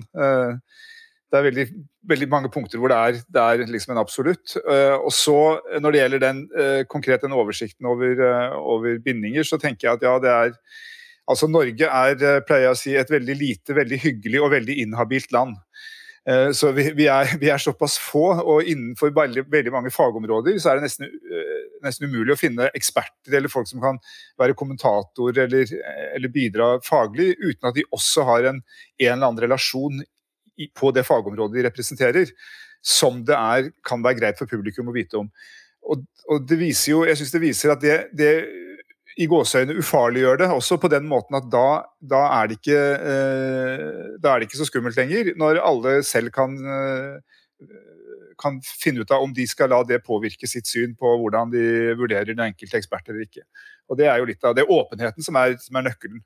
det 1.29 1.39
er 1.39 1.45
veldig, 1.45 1.65
veldig, 2.09 2.29
mange 2.33 2.51
punkter 2.53 2.81
hvor 2.81 2.93
det 2.93 2.99
er, 2.99 3.19
det 3.29 3.45
er 3.45 3.65
liksom 3.69 3.95
en 3.95 4.01
absolutt. 4.01 4.57
Uh, 4.65 4.97
og 4.97 5.13
så 5.13 5.59
Når 5.81 5.93
det 5.93 6.01
gjelder 6.03 6.23
den 6.25 6.45
uh, 6.57 6.83
konkret 6.89 7.25
den 7.25 7.37
oversikten 7.37 7.89
over, 7.91 8.23
over, 8.57 8.99
bindinger, 9.05 9.45
så 9.45 9.61
tenker 9.61 9.89
jeg 9.89 9.99
at 9.99 10.09
ja, 10.09 10.19
det 10.23 10.35
er 10.35 10.57
Altså 11.29 11.45
Norge 11.45 11.85
er, 11.85 12.41
pleier 12.49 12.63
jeg 12.63 12.73
å 12.73 12.77
si, 12.81 12.93
et 12.97 13.11
veldig 13.13 13.35
lite, 13.37 13.75
veldig 13.77 13.99
hyggelig 14.01 14.39
og 14.41 14.55
veldig 14.55 14.79
inhabilt 14.81 15.29
land. 15.37 15.59
Eh, 16.29 16.51
så 16.53 16.73
vi, 16.73 16.91
vi, 16.97 17.07
er, 17.09 17.31
vi, 17.41 17.49
er, 17.49 17.61
såpass 17.63 17.97
få, 18.03 18.27
og 18.43 18.67
innenfor 18.69 19.15
veldig, 19.17 19.47
veldig 19.49 19.73
mange 19.73 19.93
fagområder 19.95 20.59
så 20.61 20.73
er 20.73 20.79
det 20.79 20.89
nesten, 20.89 21.09
eh, 21.09 21.63
nesten, 21.85 22.11
umulig 22.11 22.35
å 22.35 22.41
finne 22.41 22.69
eksperter 22.77 23.39
eller 23.39 23.53
folk 23.53 23.71
som 23.71 23.81
kan 23.81 24.01
være 24.41 24.57
kommentator 24.59 25.41
eller, 25.47 25.73
eller 26.19 26.35
bidra 26.35 26.75
faglig, 26.85 27.31
uten 27.41 27.71
at 27.71 27.79
de 27.79 27.87
også 27.97 28.27
har 28.29 28.51
en, 28.51 28.61
en 28.61 29.15
eller 29.15 29.31
annen 29.31 29.45
relasjon 29.47 30.03
på 30.75 30.91
det 30.95 31.07
fagområdet 31.07 31.59
de 31.59 31.67
representerer, 31.69 32.33
som 32.85 33.23
det 33.27 33.37
er, 33.37 33.73
kan 33.87 34.03
være 34.05 34.21
greit 34.21 34.41
for 34.41 34.51
publikum 34.51 34.91
å 34.91 34.95
vite 34.97 35.19
om. 35.21 35.29
Og, 35.89 36.03
og 36.29 36.47
det 36.49 36.59
viser 36.61 36.93
jo, 36.93 37.05
jeg 37.07 37.19
synes 37.21 37.35
det 37.35 37.43
viser 37.43 37.75
at 37.75 37.83
det, 37.83 37.99
det 38.17 38.33
i 39.19 39.27
gåseøyne 39.27 39.75
ufarliggjør 39.81 40.43
det, 40.43 40.49
også 40.55 40.79
på 40.79 40.91
den 40.93 41.09
måten 41.11 41.37
at 41.39 41.49
da, 41.51 41.67
da, 41.99 42.21
er 42.39 42.55
ikke, 42.55 42.77
eh, 42.79 44.13
da, 44.23 44.31
er 44.31 44.39
det 44.39 44.49
ikke, 44.49 44.61
så 44.61 44.69
skummelt 44.69 44.99
lenger. 44.99 45.33
Når 45.39 45.59
alle 45.65 45.97
selv 46.07 46.31
kan, 46.35 46.55
eh, 46.63 47.67
kan, 48.39 48.61
finne 48.63 49.03
ut 49.03 49.15
av 49.15 49.27
om 49.27 49.35
de 49.35 49.47
skal 49.51 49.73
la 49.75 49.81
det 49.87 50.05
påvirke 50.07 50.47
sitt 50.51 50.71
syn 50.71 50.95
på 50.99 51.17
hvordan 51.19 51.51
de 51.51 51.65
vurderer 51.99 52.31
den 52.31 52.45
enkelte 52.47 52.79
ekspert 52.79 53.11
eller 53.11 53.27
ikke. 53.27 53.43
Og 53.91 53.99
Det 53.99 54.07
er 54.07 54.21
jo 54.21 54.29
litt 54.29 54.45
av 54.45 54.55
det 54.55 54.69
åpenheten 54.69 55.25
som 55.25 55.39
er, 55.41 55.57
som 55.59 55.81
er 55.81 55.89
nøkkelen. 55.89 56.23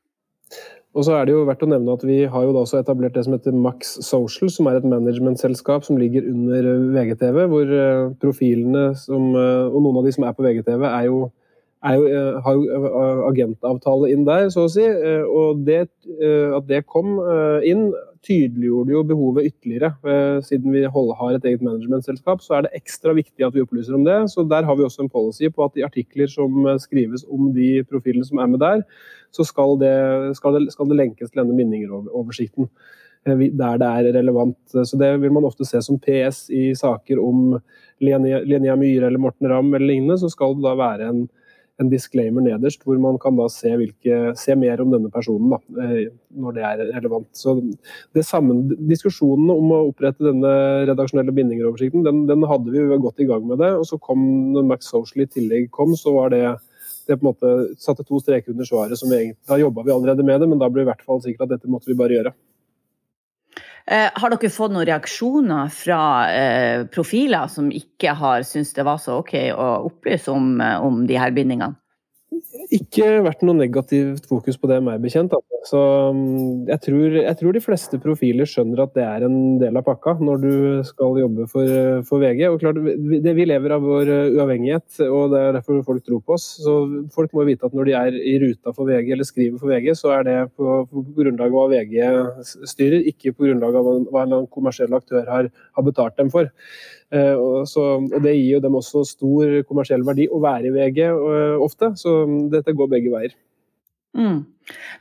Og 0.92 1.06
så 1.06 1.14
er 1.16 1.24
det 1.24 1.32
jo 1.32 1.44
verdt 1.48 1.62
å 1.64 1.68
nevne 1.70 1.94
at 1.96 2.02
Vi 2.04 2.18
har 2.28 2.42
jo 2.44 2.52
da 2.52 2.62
også 2.66 2.82
etablert 2.82 3.14
det 3.16 3.24
som 3.24 3.32
heter 3.32 3.54
Max 3.56 3.94
Social, 4.04 4.50
som 4.52 4.68
er 4.68 4.76
et 4.76 4.88
managementselskap 4.88 5.86
som 5.86 5.96
ligger 6.00 6.26
under 6.28 6.68
VGTV. 6.92 7.38
Hvor 7.48 7.72
eh, 7.76 8.10
profilene 8.20 8.90
som, 9.00 9.30
eh, 9.32 9.70
og 9.70 9.78
noen 9.80 10.02
av 10.02 10.08
de 10.08 10.12
som 10.12 10.26
er 10.28 10.36
på 10.36 10.44
VGTV, 10.44 10.84
er 10.90 11.08
jo 11.08 11.22
jo, 11.82 12.06
eh, 12.06 12.36
har 12.44 12.54
jo 12.54 12.62
eh, 12.78 13.20
agentavtale 13.26 14.10
inn 14.12 14.24
der, 14.28 14.46
så 14.54 14.66
å 14.68 14.70
si. 14.70 14.84
Eh, 14.86 15.24
og 15.26 15.64
det, 15.66 15.88
at 16.22 16.68
det 16.68 16.84
kom 16.86 17.16
inn, 17.66 17.88
tydeliggjorde 18.22 18.94
jo 18.94 19.02
behovet 19.06 19.48
ytterligere. 19.50 19.90
Siden 20.46 20.70
vi 20.70 20.84
har 20.86 21.34
et 21.34 21.48
eget 21.48 21.64
managementselskap, 21.64 22.44
så 22.44 22.54
er 22.54 22.66
det 22.66 22.76
ekstra 22.78 23.16
viktig 23.18 23.42
at 23.42 23.56
vi 23.56 23.64
opplyser 23.64 23.96
om 23.98 24.06
det. 24.06 24.20
Så 24.30 24.46
der 24.46 24.62
har 24.62 24.78
vi 24.78 24.86
også 24.86 25.02
en 25.02 25.10
policy 25.10 25.50
på 25.50 25.66
at 25.66 25.78
i 25.80 25.82
artikler 25.82 26.30
som 26.30 26.62
skrives 26.78 27.26
om 27.26 27.50
de 27.56 27.82
profilene 27.90 28.28
som 28.28 28.38
er 28.38 28.52
med 28.52 28.62
der, 28.62 28.86
så 29.34 29.42
skal 29.48 29.74
det, 29.82 29.96
skal 30.38 30.54
det, 30.54 30.68
skal 30.70 30.86
det 30.86 31.00
lenkes 31.00 31.32
til 31.32 31.42
denne 31.42 31.56
minningeroversikten 31.58 32.70
der 33.22 33.78
det 33.78 33.86
er 33.86 34.12
relevant. 34.18 34.58
Så 34.66 34.98
Det 34.98 35.20
vil 35.22 35.32
man 35.32 35.44
ofte 35.44 35.64
se 35.64 35.82
som 35.82 35.98
PS 35.98 36.50
i 36.50 36.74
saker 36.74 37.18
om 37.22 37.60
Linnea 38.00 38.76
Myhre 38.76 39.06
eller 39.06 39.18
Morten 39.18 39.48
Ramm 39.48 39.74
eller 39.74 39.86
lignende. 39.86 40.18
Så 40.18 40.30
skal 40.30 40.54
det 40.54 40.64
da 40.64 40.74
være 40.74 41.08
en, 41.08 41.28
en 41.82 41.90
disclaimer 41.92 42.44
nederst, 42.44 42.82
hvor 42.86 42.98
man 43.02 43.18
kan 43.22 43.36
da 43.38 43.48
se, 43.52 43.72
hvilke, 43.78 44.32
se 44.38 44.56
mer 44.58 44.80
om 44.82 44.92
denne 44.94 45.10
personen 45.12 45.52
da, 45.52 45.58
eh, 45.84 46.08
når 46.32 46.56
det 46.56 46.64
er 46.68 46.82
relevant. 46.96 47.28
Så 47.36 47.56
det 48.14 48.24
sammen, 48.28 48.64
Diskusjonene 48.92 49.54
om 49.54 49.72
å 49.74 49.80
opprette 49.90 50.24
denne 50.24 50.52
redaksjonelle 50.88 51.34
bindinger-oversikten, 51.36 52.04
den, 52.06 52.24
den, 52.30 52.46
hadde 52.48 52.72
vi 52.72 52.82
jo 52.82 53.00
godt 53.02 53.22
i 53.22 53.28
gang 53.28 53.46
med 53.48 53.60
det. 53.62 53.72
og 53.78 53.86
så 53.88 53.98
kom 54.00 54.22
Når 54.52 54.66
Max 54.68 54.90
Social 54.90 55.24
i 55.24 55.30
tillegg 55.30 55.70
kom, 55.74 55.96
så 55.98 56.14
var 56.14 56.32
det 56.34 56.44
det 57.06 57.16
på 57.18 57.26
en 57.26 57.32
måte 57.32 57.80
satte 57.82 58.04
to 58.06 58.20
streker 58.22 58.52
under 58.52 58.66
svaret. 58.68 58.98
som 58.98 59.10
vi, 59.10 59.34
Da 59.48 59.58
jobba 59.58 59.82
vi 59.82 59.92
allerede 59.92 60.22
med 60.22 60.40
det, 60.40 60.48
men 60.48 60.58
da 60.58 60.68
ble 60.70 60.82
i 60.82 60.90
hvert 60.90 61.02
fall 61.02 61.20
sikkert 61.22 61.48
at 61.48 61.56
dette 61.56 61.70
måtte 61.70 61.90
vi 61.90 61.98
bare 61.98 62.14
gjøre. 62.14 62.32
Eh, 63.86 64.10
har 64.14 64.30
dere 64.30 64.50
fått 64.52 64.74
noen 64.74 64.86
reaksjoner 64.86 65.70
fra 65.74 66.02
eh, 66.30 66.84
profiler 66.94 67.50
som 67.50 67.70
ikke 67.74 68.14
har 68.14 68.44
syntes 68.46 68.76
det 68.76 68.86
var 68.86 69.00
så 69.02 69.18
ok 69.18 69.34
å 69.50 69.68
opplyse 69.88 70.30
om, 70.30 70.54
eh, 70.62 70.78
om 70.78 71.02
de 71.08 71.18
her 71.18 71.34
bindingene? 71.34 71.74
Ikke 72.72 73.08
vært 73.26 73.42
noe 73.46 73.58
negativt 73.58 74.26
fokus 74.28 74.58
på 74.60 74.68
det, 74.70 74.78
meg 74.84 75.02
bekjent. 75.02 75.34
Altså. 75.36 75.60
Så 75.68 75.80
mm, 76.16 76.68
jeg 76.70 76.82
tror, 76.86 77.16
jeg 77.18 77.38
tror, 77.38 77.54
de 77.54 77.62
fleste 77.62 77.98
profiler 78.02 78.48
skjønner 78.48 78.82
at 78.84 78.94
det 78.96 79.04
er 79.06 79.26
en 79.26 79.36
del 79.60 79.78
av 79.78 79.84
pakka 79.86 80.16
når 80.18 80.40
du 80.42 80.54
skal 80.88 81.20
jobbe 81.20 81.46
for, 81.50 81.74
for 82.08 82.22
VG. 82.22 82.44
Og 82.48 82.58
klart, 82.62 82.80
det, 82.82 83.34
vi 83.38 83.46
lever 83.48 83.76
av 83.76 83.84
vår 83.86 84.12
uavhengighet, 84.36 85.02
og 85.08 85.34
det 85.34 85.42
er 85.42 85.58
derfor 85.58 85.82
folk 85.86 86.06
tror 86.06 86.22
på 86.26 86.36
oss. 86.38 86.48
Så 86.64 86.76
folk 87.14 87.34
må 87.36 87.46
vite 87.48 87.68
at 87.68 87.76
når 87.76 87.90
de 87.90 87.96
er 87.98 88.18
i 88.18 88.38
ruta 88.42 88.74
for 88.76 88.90
VG 88.90 89.12
eller 89.16 89.28
skriver 89.28 89.60
for 89.60 89.74
VG, 89.74 89.92
så 89.98 90.16
er 90.16 90.26
det 90.28 90.38
på, 90.56 90.80
på 90.90 91.04
grunnlag 91.18 91.52
av 91.52 91.58
hva 91.58 91.68
VG 91.76 92.66
styrer, 92.72 93.06
ikke 93.12 93.36
på 93.36 93.50
grunnlag 93.50 93.78
av 93.78 93.92
hva 94.10 94.26
en 94.26 94.50
kommersiell 94.52 94.92
aktør 94.98 95.28
har, 95.28 95.52
har 95.76 95.86
betalt 95.86 96.18
dem 96.18 96.32
for. 96.32 96.50
Eh, 97.12 97.64
så, 97.68 97.82
og, 98.00 98.18
Det 98.24 98.32
gir 98.32 98.56
jo 98.56 98.62
dem 98.64 98.76
også 98.78 99.04
stor 99.04 99.58
kommersiell 99.68 100.04
verdi 100.06 100.28
å 100.32 100.40
være 100.40 100.70
i 100.70 100.72
VG 100.72 101.00
eh, 101.04 101.56
ofte, 101.60 101.92
så 102.00 102.21
dette 102.52 102.74
går 102.76 102.90
begge 102.92 103.12
veier. 103.12 103.34
Mm. 104.18 104.42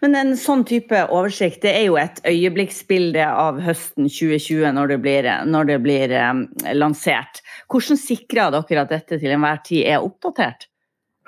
Men 0.01 0.15
en 0.15 0.33
sånn 0.39 0.63
type 0.67 0.97
oversikt 1.11 1.65
det 1.65 1.73
er 1.75 1.85
jo 1.89 1.97
et 1.99 2.21
øyeblikksbilde 2.27 3.25
av 3.27 3.59
høsten 3.61 4.07
2020 4.07 4.71
når 4.77 4.93
det 4.93 4.99
blir, 5.03 5.29
når 5.47 5.69
det 5.69 5.79
blir 5.83 6.15
um, 6.15 6.45
lansert. 6.77 7.43
Hvordan 7.71 7.99
sikrer 7.99 8.55
dere 8.55 8.85
at 8.85 8.93
dette 8.95 9.19
til 9.21 9.35
enhver 9.35 9.61
tid 9.67 9.85
er 9.91 10.05
oppdatert? 10.05 10.67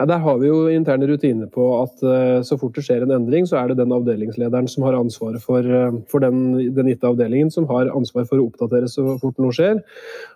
Ja, 0.01 0.07
der 0.09 0.23
har 0.23 0.39
vi 0.41 0.47
jo 0.47 0.71
interne 0.73 1.05
rutiner 1.05 1.49
på 1.53 1.67
at 1.83 1.99
uh, 2.01 2.41
så 2.41 2.57
fort 2.57 2.73
det 2.73 2.81
skjer 2.87 3.03
en 3.05 3.13
endring, 3.13 3.45
så 3.45 3.59
er 3.59 3.69
det 3.69 3.77
den 3.83 3.93
avdelingslederen 3.93 4.65
som 4.71 4.87
har 4.87 4.97
ansvaret 4.97 5.43
for, 5.43 5.61
uh, 5.61 5.99
for 6.09 6.23
den, 6.23 6.55
den, 6.73 6.89
gitte 6.89 7.11
avdelingen, 7.11 7.51
som 7.53 7.67
har 7.69 7.91
ansvar 7.93 8.25
for 8.25 8.41
å 8.41 8.47
oppdatere 8.49 8.89
så 8.89 9.19
fort 9.21 9.37
noe 9.43 9.53
skjer. 9.53 9.83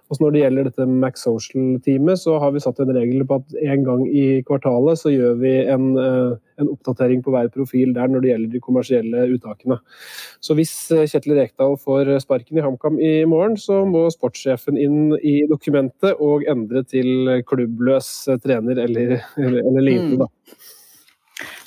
Og 0.07 0.21
Når 0.23 0.31
det 0.33 0.41
gjelder 0.41 0.67
dette 0.69 0.85
Max 0.87 1.25
Social-teamet, 1.25 2.21
så 2.21 2.37
har 2.39 2.53
vi 2.55 2.61
satt 2.63 2.79
en 2.79 2.93
regel 2.95 3.25
på 3.27 3.41
at 3.41 3.57
en 3.73 3.83
gang 3.83 4.05
i 4.07 4.41
kvartalet 4.47 5.01
så 5.01 5.11
gjør 5.11 5.35
vi 5.41 5.51
en, 5.67 5.89
uh, 5.99 6.37
en 6.61 6.71
oppdatering 6.71 7.23
på 7.25 7.33
hver 7.35 7.49
profil 7.51 7.91
der 7.97 8.07
når 8.11 8.23
det 8.23 8.31
gjelder 8.31 8.53
de 8.53 8.63
kommersielle 8.63 9.25
uttakene. 9.35 9.79
Så 10.39 10.55
hvis 10.55 10.73
Kjetil 11.11 11.35
Rekdal 11.35 11.75
får 11.81 12.13
sparken 12.23 12.59
i 12.59 12.63
HamKam 12.63 13.01
i 13.03 13.11
morgen, 13.27 13.59
så 13.59 13.81
må 13.89 14.05
sportssjefen 14.13 14.79
inn 14.79 15.11
i 15.19 15.41
dokumentet 15.49 16.23
og 16.23 16.47
endre 16.47 16.85
til 16.87 17.43
klubbløs 17.49 18.13
trener 18.43 18.79
eller 18.87 19.17
eller 19.37 19.83
lite, 19.83 20.15
mm. 20.15 20.19
da. 20.23 20.31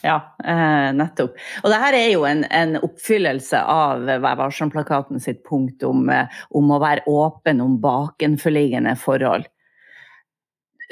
Ja, 0.03 0.34
eh, 0.44 0.90
nettopp. 0.96 1.36
Og 1.62 1.72
det 1.72 1.78
her 1.82 1.96
er 1.96 2.09
jo 2.14 2.24
en, 2.28 2.44
en 2.48 2.78
oppfyllelse 2.80 3.61
av 3.68 4.07
Vær 4.09 4.38
varsom-plakaten 4.40 5.20
sitt 5.20 5.42
punkt 5.44 5.84
om, 5.84 6.07
eh, 6.12 6.40
om, 6.57 6.70
å 6.72 6.80
være 6.80 7.05
åpen 7.11 7.61
om 7.64 7.76
bakenforliggende 7.82 8.96
forhold. 9.01 9.44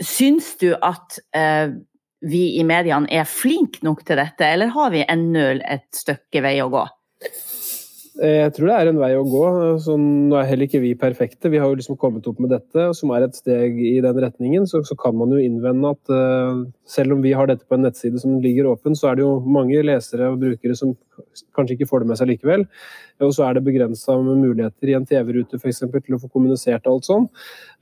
Syns 0.05 0.53
du 0.61 0.75
at 0.75 1.19
eh, 1.35 1.73
vi 2.21 2.43
i 2.59 2.67
mediene 2.67 3.09
er 3.15 3.29
flinke 3.29 3.81
nok 3.87 4.05
til 4.07 4.21
dette, 4.21 4.45
eller 4.45 4.75
har 4.75 4.93
vi 4.95 5.07
ennå 5.09 5.49
et 5.65 5.89
stykke 5.95 6.45
vei 6.45 6.59
å 6.63 6.71
gå? 6.73 6.85
Eh, 8.19 8.41
jeg 8.43 8.55
tror 8.57 8.67
det 8.67 8.77
er 8.77 8.89
en 8.91 8.99
vei 8.99 9.11
å 9.15 9.27
gå. 9.27 9.45
Så 9.85 9.95
nå 10.01 10.39
er 10.39 10.49
heller 10.51 10.67
ikke 10.67 10.83
vi 10.83 10.95
perfekte. 10.99 11.51
Vi 11.53 11.61
har 11.63 11.71
jo 11.71 11.79
liksom 11.79 11.99
kommet 12.01 12.27
opp 12.31 12.41
med 12.43 12.51
dette, 12.55 12.89
som 12.99 13.13
er 13.15 13.27
et 13.27 13.39
steg 13.39 13.79
i 13.79 13.99
den 14.05 14.23
retningen. 14.25 14.67
Så, 14.71 14.83
så 14.87 14.97
kan 14.99 15.17
man 15.19 15.35
jo 15.35 15.43
innvende 15.43 15.95
at 15.95 16.15
uh, 16.15 16.65
selv 16.89 17.17
om 17.17 17.23
vi 17.25 17.35
har 17.39 17.51
dette 17.51 17.67
på 17.69 17.79
en 17.79 17.87
nettside 17.87 18.19
som 18.23 18.41
ligger 18.43 18.71
åpen, 18.73 18.99
så 18.99 19.11
er 19.11 19.19
det 19.19 19.27
jo 19.27 19.37
mange 19.47 19.85
lesere 19.87 20.33
og 20.33 20.43
brukere 20.43 20.79
som 20.79 20.97
kanskje 21.57 21.77
ikke 21.77 21.89
får 21.91 22.03
det 22.03 22.11
med 22.11 22.21
seg 22.21 22.31
likevel. 22.31 22.65
Og 23.25 23.33
så 23.35 23.47
er 23.47 23.57
det 23.57 23.65
begrensa 23.67 24.15
muligheter 24.23 24.91
i 24.91 24.95
en 24.99 25.07
TV-rute 25.09 25.59
f.eks. 25.59 25.83
til 25.83 26.17
å 26.17 26.21
få 26.23 26.31
kommunisert 26.31 26.87
alt 26.91 27.09
sånn. 27.09 27.27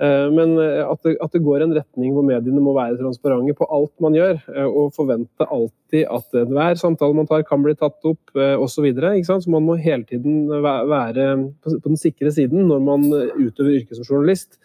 Uh, 0.00 0.32
men 0.32 0.56
at 0.60 1.02
det, 1.04 1.16
at 1.22 1.36
det, 1.36 1.42
går 1.44 1.64
en 1.64 1.74
retning 1.76 2.14
hvor 2.16 2.24
mediene 2.26 2.62
må 2.64 2.72
være 2.76 2.98
transparente 3.00 3.56
på 3.58 3.68
alt 3.78 3.92
man 4.04 4.16
gjør, 4.16 4.40
uh, 4.56 4.66
og 4.66 4.96
forvente 4.96 5.46
alltid 5.46 6.08
at 6.08 6.40
enhver 6.42 6.80
samtale 6.80 7.16
man 7.16 7.28
tar 7.28 7.44
kan 7.46 7.62
bli 7.64 7.76
tatt 7.76 8.08
opp 8.08 8.34
osv. 8.34 8.88
Så, 9.26 9.38
så 9.44 9.52
man 9.52 9.66
må 9.68 9.76
hele 9.80 10.08
tiden 10.08 10.48
være 10.50 11.28
på 11.62 11.78
den 11.84 12.00
sikre 12.00 12.32
siden 12.34 12.66
når 12.70 12.84
man 12.84 13.08
utøver 13.12 13.76
yrket 13.78 14.00
som 14.00 14.08
journalist. 14.08 14.60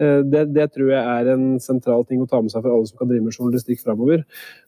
Eh, 0.00 0.20
det, 0.24 0.46
det, 0.56 0.64
tror 0.72 0.88
jeg 0.88 1.00
er 1.04 1.28
en 1.34 1.58
sentral 1.60 2.04
ting 2.08 2.22
å 2.22 2.28
ta 2.28 2.40
med 2.40 2.52
seg 2.52 2.62
for 2.64 2.72
alle 2.72 2.88
som 2.88 2.96
kan 2.96 3.10
drive 3.10 3.26
med 3.26 3.36
journalistikk 3.36 3.82
framover. 3.82 4.22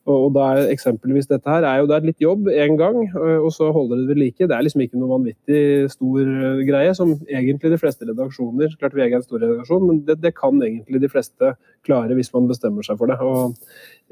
Og, 0.04 0.26
og 0.26 0.34
da 0.36 0.48
er 0.52 0.72
eksempelvis 0.74 1.30
dette 1.30 1.48
her 1.48 1.64
er 1.64 1.80
jo 1.80 1.88
det 1.88 1.96
er 1.96 2.08
litt 2.10 2.24
jobb 2.24 2.50
én 2.52 2.76
gang, 2.80 2.98
eh, 3.08 3.38
og 3.38 3.48
så 3.56 3.70
holder 3.74 4.02
det 4.02 4.08
ved 4.10 4.20
like. 4.20 4.48
Det 4.50 4.56
er 4.56 4.66
liksom 4.66 4.84
ikke 4.84 5.00
noe 5.00 5.14
vanvittig 5.14 5.62
stor 5.94 6.20
eh, 6.24 6.64
greie, 6.68 6.96
som 6.98 7.14
egentlig 7.24 7.72
de 7.72 7.80
fleste 7.80 8.08
redaksjoner 8.10 8.76
Klart 8.80 8.96
VG 8.96 9.06
er 9.06 9.20
en 9.20 9.24
stor 9.24 9.40
redaksjon, 9.40 9.86
men 9.88 10.02
det, 10.08 10.18
det 10.22 10.34
kan 10.36 10.60
egentlig 10.64 11.00
de 11.02 11.10
fleste 11.12 11.54
klare 11.86 12.16
hvis 12.16 12.32
man 12.34 12.50
bestemmer 12.50 12.84
seg 12.84 13.00
for 13.00 13.10
det. 13.10 13.16
Og 13.24 13.54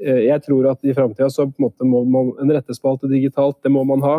jeg 0.03 0.41
tror 0.45 0.71
at 0.71 0.81
i 0.85 0.93
framtida 0.95 1.29
så 1.31 1.45
på 1.47 1.59
en 1.59 1.67
måte 1.67 1.87
må 1.87 2.01
man 2.09 2.31
en 2.41 2.53
rettespalte 2.53 3.09
digitalt, 3.11 3.59
det 3.65 3.71
må 3.73 3.85
man 3.87 4.01
ha. 4.05 4.15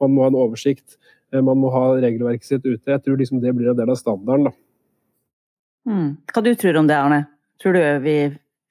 Man 0.00 0.14
må 0.14 0.24
ha 0.24 0.32
en 0.32 0.38
oversikt. 0.38 0.96
Man 1.32 1.60
må 1.60 1.68
ha 1.74 1.90
regelverket 2.00 2.48
sitt 2.48 2.64
ute. 2.64 2.88
Jeg 2.88 3.02
tror 3.04 3.20
liksom 3.20 3.42
det 3.42 3.52
blir 3.56 3.72
en 3.72 3.78
del 3.78 3.92
av 3.92 4.00
standarden. 4.00 4.48
da. 4.48 4.67
Mm. 5.88 6.10
Hva 6.28 6.44
du 6.44 6.52
tror 6.58 6.76
om 6.80 6.88
det, 6.88 6.98
Arne? 6.98 7.24
Tror 7.62 7.74
du 7.74 7.80
vi, 8.04 8.16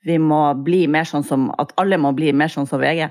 vi, 0.06 0.18
må 0.22 0.40
bli 0.64 0.86
mer 0.92 1.08
sånn 1.10 1.26
som 1.28 1.48
At 1.60 1.74
alle 1.82 1.98
må 2.00 2.14
bli 2.16 2.30
mer 2.32 2.52
sånn 2.54 2.68
som 2.70 2.80
VG? 2.80 3.02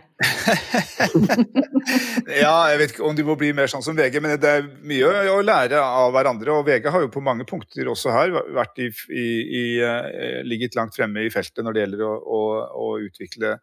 ja, 2.43 2.55
jeg 2.71 2.79
vet 2.81 2.95
ikke 2.95 3.05
om 3.09 3.17
de 3.19 3.27
må 3.27 3.37
bli 3.39 3.51
mer 3.57 3.69
sånn 3.73 3.85
som 3.85 3.99
VG, 3.99 4.21
men 4.23 4.39
det 4.41 4.53
er 4.61 4.71
mye 4.87 5.11
å 5.35 5.41
lære 5.45 5.83
av 5.83 6.15
hverandre. 6.15 6.55
Og 6.55 6.69
VG 6.69 6.89
har 6.95 7.05
jo 7.05 7.13
på 7.13 7.25
mange 7.25 7.49
punkter 7.49 7.91
også 7.93 8.15
her 8.15 8.33
vært 8.57 8.81
i, 8.81 8.89
i, 9.11 9.27
i, 9.43 9.67
eh, 9.83 10.41
ligget 10.47 10.79
langt 10.79 10.97
fremme 10.97 11.27
i 11.27 11.33
feltet 11.35 11.67
når 11.67 11.77
det 11.77 11.85
gjelder 11.85 12.07
å, 12.07 12.15
å, 12.17 12.41
å 12.87 12.89
utvikle 13.03 13.59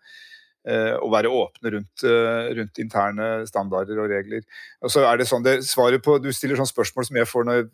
å 0.63 1.09
være 1.11 1.27
åpne 1.27 1.73
rundt, 1.73 2.03
rundt, 2.55 2.79
interne 2.79 3.25
standarder 3.49 3.97
og 3.99 4.11
regler. 4.13 4.45
Og 4.79 4.93
så 4.93 5.01
er 5.09 5.19
det 5.19 5.27
sånn, 5.27 5.43
det, 5.43 5.57
svaret 5.67 5.99
på, 6.05 6.15
Du 6.23 6.29
stiller 6.31 6.55
sånn 6.55 6.69
spørsmål 6.69 7.09
som 7.09 7.19
jeg 7.19 7.27
får 7.27 7.49
når, 7.49 7.65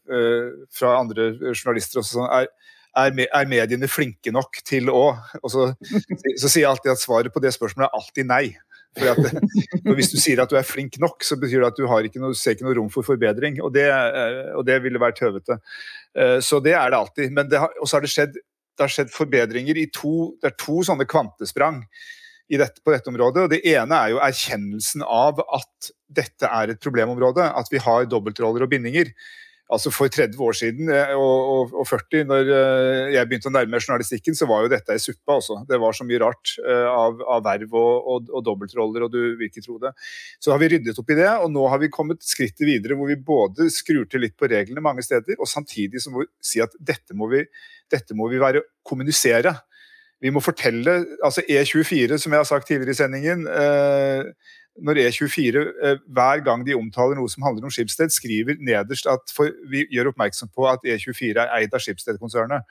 fra 0.74 0.96
andre 0.98 1.28
journalister. 1.52 2.02
også 2.02 2.18
sånn, 2.18 2.32
er, 2.34 2.50
er, 2.98 3.50
mediene 3.50 3.90
flinke 3.90 4.34
nok 4.34 4.62
til 4.66 4.90
å 4.90 5.04
Og 5.44 5.52
så, 5.52 5.70
så, 5.86 6.48
sier 6.48 6.64
jeg 6.64 6.72
alltid 6.72 6.96
at 6.96 7.04
svaret 7.04 7.34
på 7.34 7.44
det 7.44 7.54
spørsmålet 7.56 7.90
er 7.90 8.02
alltid 8.02 8.30
nei. 8.30 8.44
For, 8.98 9.06
at, 9.12 9.22
for 9.86 9.98
Hvis 9.98 10.12
du 10.14 10.18
sier 10.18 10.42
at 10.42 10.52
du 10.52 10.58
er 10.58 10.68
flink 10.68 10.98
nok, 11.02 11.24
så 11.26 11.38
betyr 11.40 11.62
det 11.62 11.72
at 11.72 11.80
du 11.80 11.86
har 11.90 12.06
ikke 12.06 12.22
noe, 12.22 12.38
ser 12.38 12.58
ikke 12.58 12.66
noe 12.68 12.78
rom 12.80 12.90
for 12.94 13.06
forbedring. 13.06 13.60
Og 13.66 13.74
det, 13.76 13.86
eh, 13.90 14.54
og 14.58 14.66
det 14.68 14.80
ville 14.84 15.02
vært 15.02 15.22
høvete. 15.24 15.60
Eh, 16.18 16.38
så 16.46 16.62
det 16.64 16.76
er 16.78 16.90
det 16.92 17.00
alltid. 17.00 17.36
Men 17.36 17.52
det 17.52 17.62
har, 17.62 17.76
har 17.78 18.06
det 18.06 18.12
skjedd, 18.12 18.40
det 18.40 18.86
har 18.86 18.94
skjedd 18.94 19.12
forbedringer 19.14 19.78
i 19.78 19.90
to 19.94 20.34
Det 20.40 20.54
er 20.54 20.58
to 20.58 20.80
sånne 20.88 21.08
kvantesprang 21.10 21.84
dette, 22.58 22.82
på 22.82 22.94
dette 22.96 23.12
området. 23.12 23.44
og 23.44 23.52
Det 23.54 23.62
ene 23.70 24.00
er 24.00 24.16
jo 24.16 24.24
erkjennelsen 24.26 25.06
av 25.06 25.44
at 25.46 25.92
dette 26.10 26.50
er 26.50 26.74
et 26.74 26.82
problemområde. 26.82 27.46
At 27.46 27.70
vi 27.70 27.82
har 27.84 28.10
dobbeltroller 28.10 28.66
og 28.66 28.72
bindinger 28.72 29.14
altså 29.70 29.92
For 29.94 30.10
30 30.10 30.40
år 30.42 30.56
siden 30.58 30.90
eh, 30.94 31.12
og, 31.14 31.50
og, 31.54 31.74
og 31.82 31.88
40, 31.88 32.26
når 32.30 32.52
eh, 32.56 33.12
jeg 33.14 33.30
begynte 33.30 33.52
å 33.52 33.54
nærme 33.54 33.76
meg 33.76 33.84
journalistikken, 33.86 34.38
så 34.38 34.48
var 34.50 34.66
jo 34.66 34.72
dette 34.74 34.96
ei 34.96 35.02
suppe. 35.02 35.36
også. 35.36 35.60
Det 35.70 35.78
var 35.82 35.96
så 35.96 36.08
mye 36.10 36.22
rart 36.24 36.56
uh, 36.64 36.88
av, 36.90 37.22
av, 37.22 37.44
verv 37.46 37.76
og, 37.78 38.10
og, 38.14 38.32
og 38.34 38.46
dobbeltroller, 38.48 39.06
og 39.06 39.14
du 39.14 39.20
vil 39.38 39.46
ikke 39.50 39.64
tro 39.66 39.78
det. 39.82 39.94
Så 40.42 40.54
har 40.54 40.62
vi 40.62 40.72
ryddet 40.74 40.98
opp 41.02 41.14
i 41.14 41.20
det, 41.20 41.30
og 41.44 41.54
nå 41.54 41.68
har 41.70 41.82
vi 41.84 41.92
kommet 41.94 42.26
skrittet 42.26 42.66
videre 42.66 42.98
hvor 42.98 43.12
vi 43.12 43.20
både 43.30 43.70
skrur 43.74 44.10
til 44.10 44.26
litt 44.26 44.38
på 44.40 44.50
reglene 44.50 44.84
mange 44.84 45.06
steder, 45.06 45.38
og 45.38 45.50
samtidig 45.50 46.02
så 46.02 46.14
må 46.14 46.26
vi 46.26 46.32
si 46.52 46.64
at 46.66 46.74
dette 46.80 47.18
må 47.18 47.30
vi, 47.32 47.46
dette 47.94 48.18
må 48.18 48.30
vi 48.34 48.42
være 48.42 48.66
kommunisere. 48.86 49.54
Vi 50.20 50.32
må 50.36 50.42
fortelle 50.44 51.04
altså 51.24 51.44
E24, 51.48 52.18
som 52.20 52.34
jeg 52.34 52.40
har 52.40 52.48
sagt 52.48 52.68
tidligere 52.68 52.96
i 52.96 53.00
sendingen. 53.00 53.46
Uh, 53.48 54.28
når 54.84 55.02
E24 55.04 55.62
eh, 55.84 56.00
hver 56.08 56.44
gang 56.46 56.64
de 56.68 56.78
omtaler 56.78 57.18
noe 57.20 57.30
som 57.32 57.44
handler 57.44 57.68
om 57.68 57.74
Schibsted, 57.74 58.14
skriver 58.14 58.60
nederst 58.64 59.10
at 59.10 59.34
for, 59.36 59.52
vi 59.72 59.86
gjør 59.92 60.14
oppmerksom 60.14 60.52
på 60.56 60.68
at 60.70 60.86
E24 60.88 61.36
er 61.36 61.54
eid 61.58 61.76
av 61.76 61.84
Schibsted-konsernet, 61.84 62.68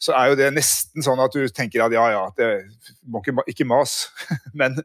så 0.00 0.14
er 0.16 0.30
jo 0.30 0.36
det 0.38 0.48
nesten 0.56 1.04
sånn 1.04 1.20
at 1.20 1.34
du 1.34 1.42
tenker 1.52 1.82
at 1.84 1.92
ja 1.92 2.06
ja, 2.14 2.22
det 2.38 2.46
må 3.04 3.20
ikke, 3.20 3.42
ikke 3.52 3.66
mas. 3.68 4.06
men, 4.60 4.78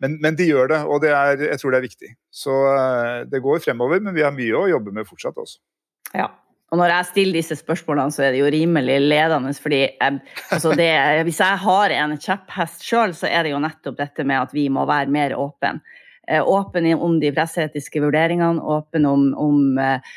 men, 0.00 0.16
men, 0.22 0.38
de 0.38 0.48
gjør 0.48 0.72
det, 0.72 0.80
og 0.86 1.02
det 1.04 1.12
er, 1.12 1.44
jeg 1.50 1.60
tror 1.60 1.74
det 1.74 1.82
er 1.82 1.88
viktig. 1.88 2.14
Så 2.32 2.56
eh, 2.70 3.18
det 3.28 3.42
går 3.44 3.60
fremover, 3.64 4.00
men 4.00 4.16
vi 4.16 4.24
har 4.24 4.32
mye 4.36 4.62
å 4.62 4.70
jobbe 4.70 4.94
med 4.96 5.08
fortsatt 5.08 5.36
også. 5.42 5.60
Ja, 6.16 6.30
og 6.72 6.80
når 6.80 6.88
jeg 6.88 7.08
stiller 7.10 7.36
disse 7.36 7.56
spørsmålene, 7.60 8.14
så 8.14 8.24
er 8.24 8.30
det 8.32 8.40
jo 8.40 8.52
rimelig 8.52 8.94
ledende. 9.04 9.52
fordi 9.60 9.80
jeg, 9.84 10.20
altså 10.50 10.72
det, 10.78 10.88
Hvis 11.28 11.40
jeg 11.44 11.58
har 11.66 11.92
en 11.98 12.16
kjepphest 12.16 12.86
sjøl, 12.86 13.12
så 13.14 13.28
er 13.28 13.44
det 13.44 13.52
jo 13.52 13.60
nettopp 13.60 13.98
dette 13.98 14.24
med 14.24 14.40
at 14.40 14.54
vi 14.56 14.70
må 14.72 14.86
være 14.88 15.12
mer 15.12 15.36
åpne. 15.36 15.82
Eh, 16.28 16.40
åpen 16.48 16.86
om 16.94 17.18
de 17.20 17.32
presseetiske 17.34 18.00
vurderingene, 18.00 18.62
åpen 18.62 19.04
om, 19.06 19.26
om 19.36 19.78
eh, 19.78 20.14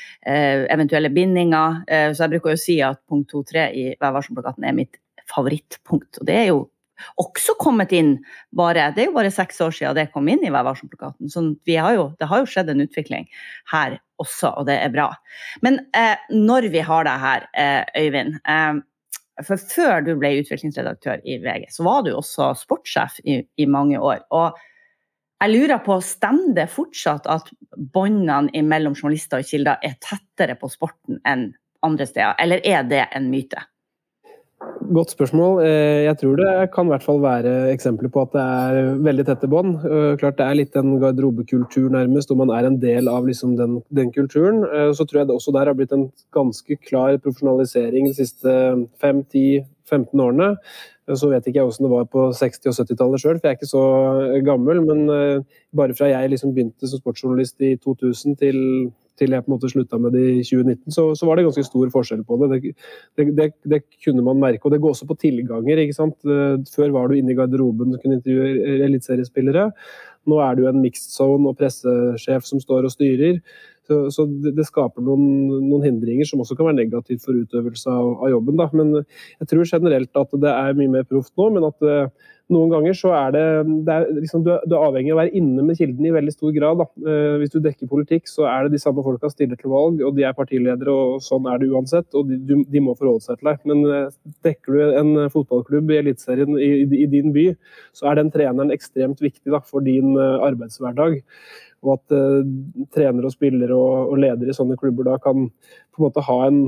eventuelle 0.71 1.09
bindinger. 1.09 1.81
Eh, 1.87 2.11
så 2.13 2.23
jeg 2.23 2.35
bruker 2.35 2.53
jo 2.53 2.59
å 2.59 2.63
si 2.63 2.77
at 2.85 3.01
punkt 3.09 3.33
2-3 3.33 3.65
i 3.75 3.85
Vær 3.99 4.15
varsom-plakaten 4.15 4.63
er 4.69 4.77
mitt 4.77 5.01
favorittpunkt. 5.27 6.21
Og 6.21 6.29
det 6.29 6.37
er 6.39 6.47
jo 6.53 6.61
også 7.21 7.55
kommet 7.59 7.93
inn 7.95 8.15
bare 8.55 8.89
Det 8.95 9.03
er 9.03 9.09
jo 9.09 9.17
bare 9.17 9.33
seks 9.33 9.61
år 9.61 9.73
siden 9.75 9.97
det 9.97 10.09
kom 10.13 10.27
inn 10.31 10.43
i 10.45 10.51
Vær 10.53 10.65
varsom-plakaten. 10.67 11.29
Så 11.31 11.43
har 11.81 11.95
jo, 11.97 12.09
det 12.19 12.29
har 12.31 12.41
jo 12.41 12.49
skjedd 12.49 12.71
en 12.71 12.83
utvikling 12.85 13.29
her 13.71 13.99
også, 14.21 14.53
og 14.55 14.67
det 14.69 14.77
er 14.79 14.93
bra. 14.93 15.09
Men 15.65 15.81
eh, 15.95 16.15
når 16.31 16.69
vi 16.73 16.83
har 16.85 17.07
deg 17.07 17.23
her, 17.23 17.47
eh, 17.53 18.05
Øyvind 18.05 18.37
eh, 18.47 18.83
for 19.43 19.59
før 19.59 20.05
du 20.05 20.13
ble 20.15 20.37
utviklingsredaktør 20.39 21.19
i 21.27 21.37
VG, 21.43 21.67
så 21.75 21.83
var 21.83 22.05
du 22.05 22.13
også 22.15 22.53
sportssjef 22.55 23.19
i, 23.27 23.41
i 23.59 23.67
mange 23.67 23.99
år. 23.99 24.23
Og 24.31 24.55
jeg 25.43 25.51
lurer 25.51 25.81
på, 25.83 25.99
Stemmer 25.99 26.55
det 26.55 26.69
fortsatt 26.71 27.27
at 27.27 27.51
båndene 27.75 28.63
mellom 28.63 28.95
journalister 28.95 29.43
og 29.43 29.49
kilder 29.49 29.83
er 29.83 29.97
tettere 29.99 30.55
på 30.59 30.71
sporten 30.71 31.19
enn 31.27 31.49
andre 31.85 32.07
steder, 32.07 32.37
eller 32.41 32.63
er 32.65 32.85
det 32.87 33.03
en 33.13 33.27
myte? 33.29 33.61
Godt 34.95 35.11
spørsmål. 35.11 35.57
Eh, 35.65 36.05
jeg 36.05 36.17
tror 36.21 36.35
det 36.39 36.69
kan 36.71 36.87
i 36.87 36.91
hvert 36.93 37.03
fall 37.03 37.19
være 37.21 37.73
eksempler 37.73 38.09
på 38.13 38.21
at 38.21 38.31
det 38.35 38.43
er 38.43 38.93
veldig 39.03 39.25
tette 39.27 39.49
bånd. 39.51 39.81
Eh, 39.83 40.15
klart 40.21 40.37
Det 40.37 40.45
er 40.45 40.55
litt 40.55 40.75
en 40.79 40.99
garderobekultur 41.01 41.89
nærmest, 41.89 42.31
og 42.31 42.37
man 42.37 42.53
er 42.55 42.67
en 42.67 42.79
del 42.79 43.09
av 43.11 43.27
liksom 43.27 43.57
den, 43.57 43.81
den, 43.91 44.11
kulturen. 44.15 44.63
Eh, 44.63 44.91
så 44.93 45.03
tror 45.05 45.19
jeg 45.19 45.27
det 45.27 45.35
også 45.35 45.51
der 45.51 45.67
har 45.67 45.75
blitt 45.75 45.91
en 45.91 46.11
ganske 46.31 46.77
klar 46.87 47.17
profesjonalisering 47.17 48.07
de 48.07 48.13
siste 48.15 48.49
5-10-15 49.03 50.23
årene. 50.23 50.55
Så 51.13 51.29
vet 51.29 51.45
ikke 51.45 51.59
jeg 51.59 51.67
hvordan 51.67 51.85
det 51.85 51.95
var 51.97 52.05
på 52.09 52.29
60- 52.33 52.69
og 52.69 52.77
70-tallet 52.79 53.21
sjøl, 53.21 53.39
for 53.39 53.47
jeg 53.47 53.53
er 53.53 53.59
ikke 53.59 53.73
så 53.75 53.85
gammel. 54.45 54.81
Men 54.81 55.43
bare 55.75 55.93
fra 55.93 56.09
jeg 56.09 56.31
liksom 56.31 56.53
begynte 56.55 56.89
som 56.89 57.01
sportsjournalist 57.01 57.61
i 57.61 57.75
2000 57.77 58.39
til 58.39 58.57
til 59.19 59.35
jeg 59.35 59.45
på 59.45 59.51
en 59.51 59.55
måte 59.55 59.71
slutta 59.71 59.99
med 60.01 60.15
det 60.15 60.23
i 60.27 60.41
2019, 60.43 60.91
så, 60.91 61.05
så, 61.15 61.27
var 61.27 61.37
det 61.37 61.45
ganske 61.47 61.65
stor 61.67 61.91
forskjell 61.93 62.23
på 62.27 62.39
det. 62.41 62.61
Det, 63.17 63.27
det, 63.37 63.51
det. 63.63 63.81
kunne 64.03 64.25
man 64.25 64.41
merke. 64.41 64.65
Og 64.67 64.73
det 64.73 64.81
går 64.83 64.95
også 64.95 65.07
på 65.09 65.17
tilganger. 65.21 65.81
ikke 65.81 65.95
sant? 65.97 66.17
Eh, 66.25 66.57
før 66.75 66.91
var 66.95 67.07
du 67.07 67.15
inne 67.17 67.33
i 67.33 67.37
garderoben 67.37 67.95
og 67.95 68.01
kunne 68.01 68.19
intervjue 68.19 68.81
eliteseriespillere. 68.87 69.69
Nå 70.29 70.41
er 70.41 70.57
du 70.57 70.65
en 70.67 70.81
mixed 70.81 71.13
zone 71.13 71.49
og 71.49 71.57
pressesjef 71.59 72.47
som 72.47 72.61
står 72.61 72.87
og 72.87 72.93
styrer. 72.93 73.39
Så, 73.85 73.99
så 74.13 74.25
det, 74.25 74.65
skaper 74.65 75.03
noen, 75.05 75.25
noen, 75.69 75.83
hindringer 75.85 76.25
som 76.25 76.41
også 76.41 76.57
kan 76.57 76.69
være 76.69 76.79
negativt 76.81 77.25
for 77.25 77.37
utøvelse 77.37 77.91
av, 77.91 78.13
av 78.25 78.31
jobben. 78.33 78.57
Da. 78.57 78.69
Men 78.73 78.93
jeg 79.03 79.51
tror 79.51 79.67
generelt 79.69 80.21
at 80.21 80.39
det 80.41 80.53
er 80.53 80.79
mye 80.79 80.93
mer 80.97 81.05
proft 81.09 81.33
nå. 81.37 81.51
men 81.53 81.67
at 81.67 81.85
uh, 81.85 82.31
noen 82.53 82.69
ganger 82.69 82.93
så 82.97 83.11
er 83.17 83.31
det, 83.33 83.43
det 83.87 83.93
er 83.93 84.07
liksom, 84.19 84.43
du, 84.45 84.51
er, 84.53 84.65
du, 84.69 84.75
er, 84.75 84.85
avhengig 84.85 85.13
av 85.13 85.17
å 85.17 85.21
være 85.23 85.33
inne 85.39 85.65
med 85.65 85.79
kilden 85.79 86.05
i 86.05 86.13
veldig 86.13 86.33
stor 86.33 86.53
grad. 86.55 86.83
Uh, 87.01 87.37
hvis 87.41 87.53
du 87.53 87.59
dekker 87.63 87.89
politikk, 87.89 88.29
så 88.29 88.45
er 88.49 88.65
det 88.65 88.75
de 88.75 88.81
samme 88.81 89.05
folka 89.05 89.29
stiller 89.33 89.59
til 89.59 89.73
valg, 89.73 90.01
og 90.05 90.17
de 90.17 90.25
er 90.25 90.37
partiledere, 90.37 90.93
og 90.93 91.21
sånn 91.25 91.49
er 91.49 91.61
det 91.61 91.71
uansett. 91.73 92.09
Og 92.17 92.29
de, 92.29 92.39
du, 92.45 92.55
de 92.69 92.83
må 92.85 92.97
forholde 92.97 93.25
seg 93.25 93.41
til 93.41 93.51
deg. 93.51 93.61
Men 93.69 93.85
uh, 93.85 94.35
dekker 94.45 94.77
du 94.77 94.97
en 95.01 95.13
fotballklubb 95.33 95.93
i 95.93 96.01
Eliteserien 96.01 96.57
i, 96.57 96.71
i, 96.83 96.89
i, 97.05 97.09
din 97.13 97.33
by, 97.35 97.51
så 97.97 98.11
er 98.11 98.21
den 98.21 98.33
treneren 98.33 98.73
ekstremt 98.73 99.21
viktig 99.25 99.53
da, 99.53 99.61
for 99.65 99.85
din 99.85 100.13
arbeidshverdag. 100.17 101.21
Og 101.85 101.99
at 101.99 102.17
trenere 102.95 103.29
og 103.29 103.33
spillere 103.33 103.77
og, 103.77 104.11
og 104.13 104.21
ledere 104.23 104.49
i 104.49 104.57
sånne 104.57 104.77
klubber 104.81 105.05
da 105.05 105.19
kan 105.21 105.47
på 105.47 106.01
en 106.01 106.07
måte 106.07 106.23
ha 106.25 106.37
en 106.47 106.63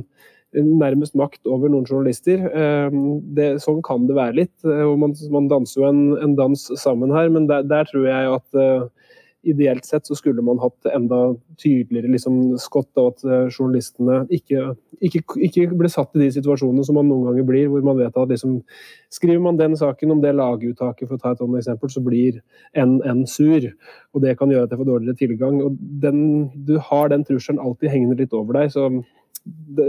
nærmest 0.55 1.15
makt 1.17 1.47
over 1.49 1.69
noen 1.69 1.87
journalister. 1.87 2.45
Eh, 2.47 2.97
det, 3.35 3.49
sånn 3.63 3.81
kan 3.85 4.07
det 4.07 4.15
være 4.17 4.37
litt. 4.41 4.55
Eh, 4.65 4.85
og 4.87 4.97
man, 5.01 5.15
man 5.33 5.49
danser 5.51 5.81
jo 5.81 5.89
en, 5.89 6.03
en, 6.21 6.35
dans 6.39 6.67
sammen 6.79 7.11
her, 7.13 7.29
men 7.33 7.49
der, 7.49 7.65
der 7.67 7.89
tror 7.89 8.07
jeg 8.07 8.37
at 8.37 8.61
ideelt 9.43 9.85
sett 9.85 10.07
så 10.07 10.15
skulle 10.17 10.41
man 10.41 10.59
hatt 10.59 10.87
enda 10.91 11.35
tydeligere 11.61 12.11
liksom, 12.11 12.57
skott 12.59 12.89
av 12.99 13.11
at 13.11 13.25
uh, 13.27 13.49
journalistene 13.51 14.23
ikke, 14.33 14.73
ikke, 14.99 15.21
ikke, 15.47 15.67
ble 15.77 15.91
satt 15.91 16.15
i 16.17 16.23
de 16.23 16.29
situasjonene 16.35 16.85
som 16.87 16.97
man 16.97 17.07
noen 17.09 17.29
ganger 17.29 17.47
blir, 17.47 17.69
hvor 17.71 17.85
man 17.85 17.99
vet 17.99 18.17
at 18.17 18.33
liksom, 18.33 18.57
skriver 19.13 19.43
man 19.43 19.59
den 19.59 19.77
saken 19.79 20.15
om 20.15 20.23
det 20.23 20.33
laguttaket, 20.35 21.07
for 21.07 21.17
å 21.17 21.21
ta 21.21 21.35
et 21.35 21.43
annet 21.45 21.61
eksempel, 21.61 21.93
så 21.93 22.03
blir 22.03 22.41
en 22.77 23.23
sur. 23.29 23.69
Og 24.15 24.25
det 24.25 24.35
kan 24.39 24.51
gjøre 24.51 24.67
at 24.67 24.73
jeg 24.73 24.81
får 24.81 24.89
dårligere 24.89 25.21
tilgang. 25.21 25.61
Og 25.63 25.77
den, 26.03 26.19
du 26.67 26.77
har 26.89 27.13
den 27.13 27.25
trusselen 27.27 27.61
alltid 27.61 27.93
hengende 27.93 28.19
litt 28.19 28.35
over 28.35 28.59
deg. 28.61 28.73
så 28.73 28.89
det, 29.47 29.87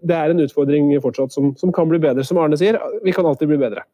det, 0.00 0.14
er 0.14 0.32
en 0.32 0.40
utfordring 0.40 0.90
fortsatt 1.04 1.34
som, 1.34 1.52
som, 1.60 1.72
kan 1.74 1.88
bli 1.90 2.00
bedre. 2.02 2.24
Som 2.24 2.40
Arne 2.40 2.58
sier, 2.60 2.78
vi 3.04 3.12
kan 3.12 3.26
alltid 3.28 3.50
bli 3.50 3.60
bedre. 3.60 3.84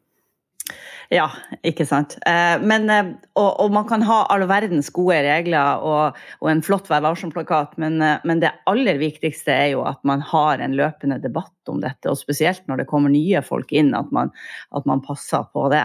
Ja, 1.13 1.27
ikke 1.65 1.85
sant. 1.85 2.15
Eh, 2.25 2.55
men, 2.65 2.87
eh, 2.89 3.11
og, 3.37 3.49
og, 3.61 3.71
man 3.73 3.85
kan 3.89 4.03
ha 4.07 4.23
all 4.33 4.45
verdens 4.49 4.89
gode 4.93 5.19
regler 5.25 5.83
og, 5.85 6.17
og 6.41 6.49
en 6.49 6.63
flott 6.65 6.89
Vær 6.89 7.03
varsom-plakat, 7.05 7.75
men, 7.81 7.99
eh, 8.01 8.23
men, 8.25 8.41
det 8.41 8.53
aller 8.69 8.97
viktigste 9.01 9.53
er 9.53 9.67
jo 9.75 9.83
at 9.85 10.01
man 10.07 10.23
har 10.25 10.61
en 10.61 10.75
løpende 10.77 11.19
debatt 11.21 11.51
om 11.69 11.79
dette, 11.81 12.09
og 12.09 12.17
spesielt 12.17 12.65
når 12.69 12.81
det 12.81 12.87
kommer 12.89 13.13
nye 13.13 13.41
folk 13.45 13.73
inn, 13.73 13.93
at 13.97 14.11
man, 14.13 14.31
at 14.77 14.85
man 14.89 15.01
passer 15.05 15.45
på 15.53 15.65
det. 15.73 15.83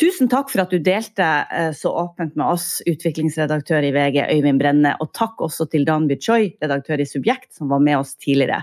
Tusen 0.00 0.30
takk 0.32 0.52
for 0.52 0.64
at 0.64 0.72
du 0.72 0.80
delte 0.80 1.26
så 1.76 1.92
åpent 2.04 2.38
med 2.40 2.46
oss, 2.46 2.78
utviklingsredaktør 2.88 3.84
i 3.84 3.92
VG 3.92 4.22
Øyvind 4.32 4.62
Brenne, 4.62 4.94
og 5.04 5.12
takk 5.16 5.44
også 5.44 5.68
til 5.72 5.84
Dan 5.84 6.08
Bichoy, 6.08 6.54
redaktør 6.64 7.04
i 7.04 7.08
Subjekt, 7.08 7.52
som 7.52 7.68
var 7.72 7.84
med 7.84 8.00
oss 8.00 8.14
tidligere. 8.16 8.62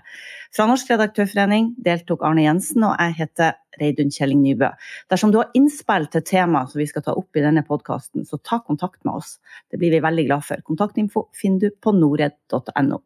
Fra 0.52 0.66
Norsk 0.68 0.90
redaktørforening 0.92 1.70
deltok 1.80 2.26
Arne 2.28 2.44
Jensen, 2.44 2.84
og 2.84 2.98
jeg 3.00 3.16
heter 3.22 3.54
Reidun 3.80 4.12
Kjelling 4.12 4.42
Nybø. 4.44 4.68
Dersom 5.12 5.32
du 5.32 5.40
har 5.40 5.54
innspill 5.56 6.10
til 6.12 6.26
temaet 6.28 6.74
som 6.74 6.82
vi 6.82 6.90
skal 6.90 7.06
ta 7.06 7.16
opp 7.16 7.40
i 7.40 7.46
denne 7.46 7.64
podkasten, 7.68 8.28
så 8.28 8.40
ta 8.44 8.60
kontakt 8.60 9.00
med 9.08 9.22
oss. 9.22 9.38
Det 9.72 9.80
blir 9.80 9.96
vi 9.96 10.04
veldig 10.04 10.28
glad 10.28 10.44
for. 10.50 10.66
Kontaktinfo 10.68 11.30
finner 11.32 11.70
du 11.70 11.80
på 11.80 11.96
norred.no. 11.96 13.02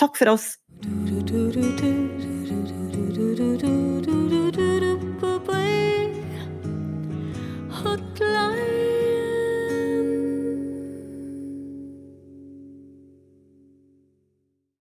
Takk 0.00 0.16
for 0.16 0.32
oss. 0.32 0.54
Du, 0.80 1.20
du, 1.28 1.50
du, 1.52 2.37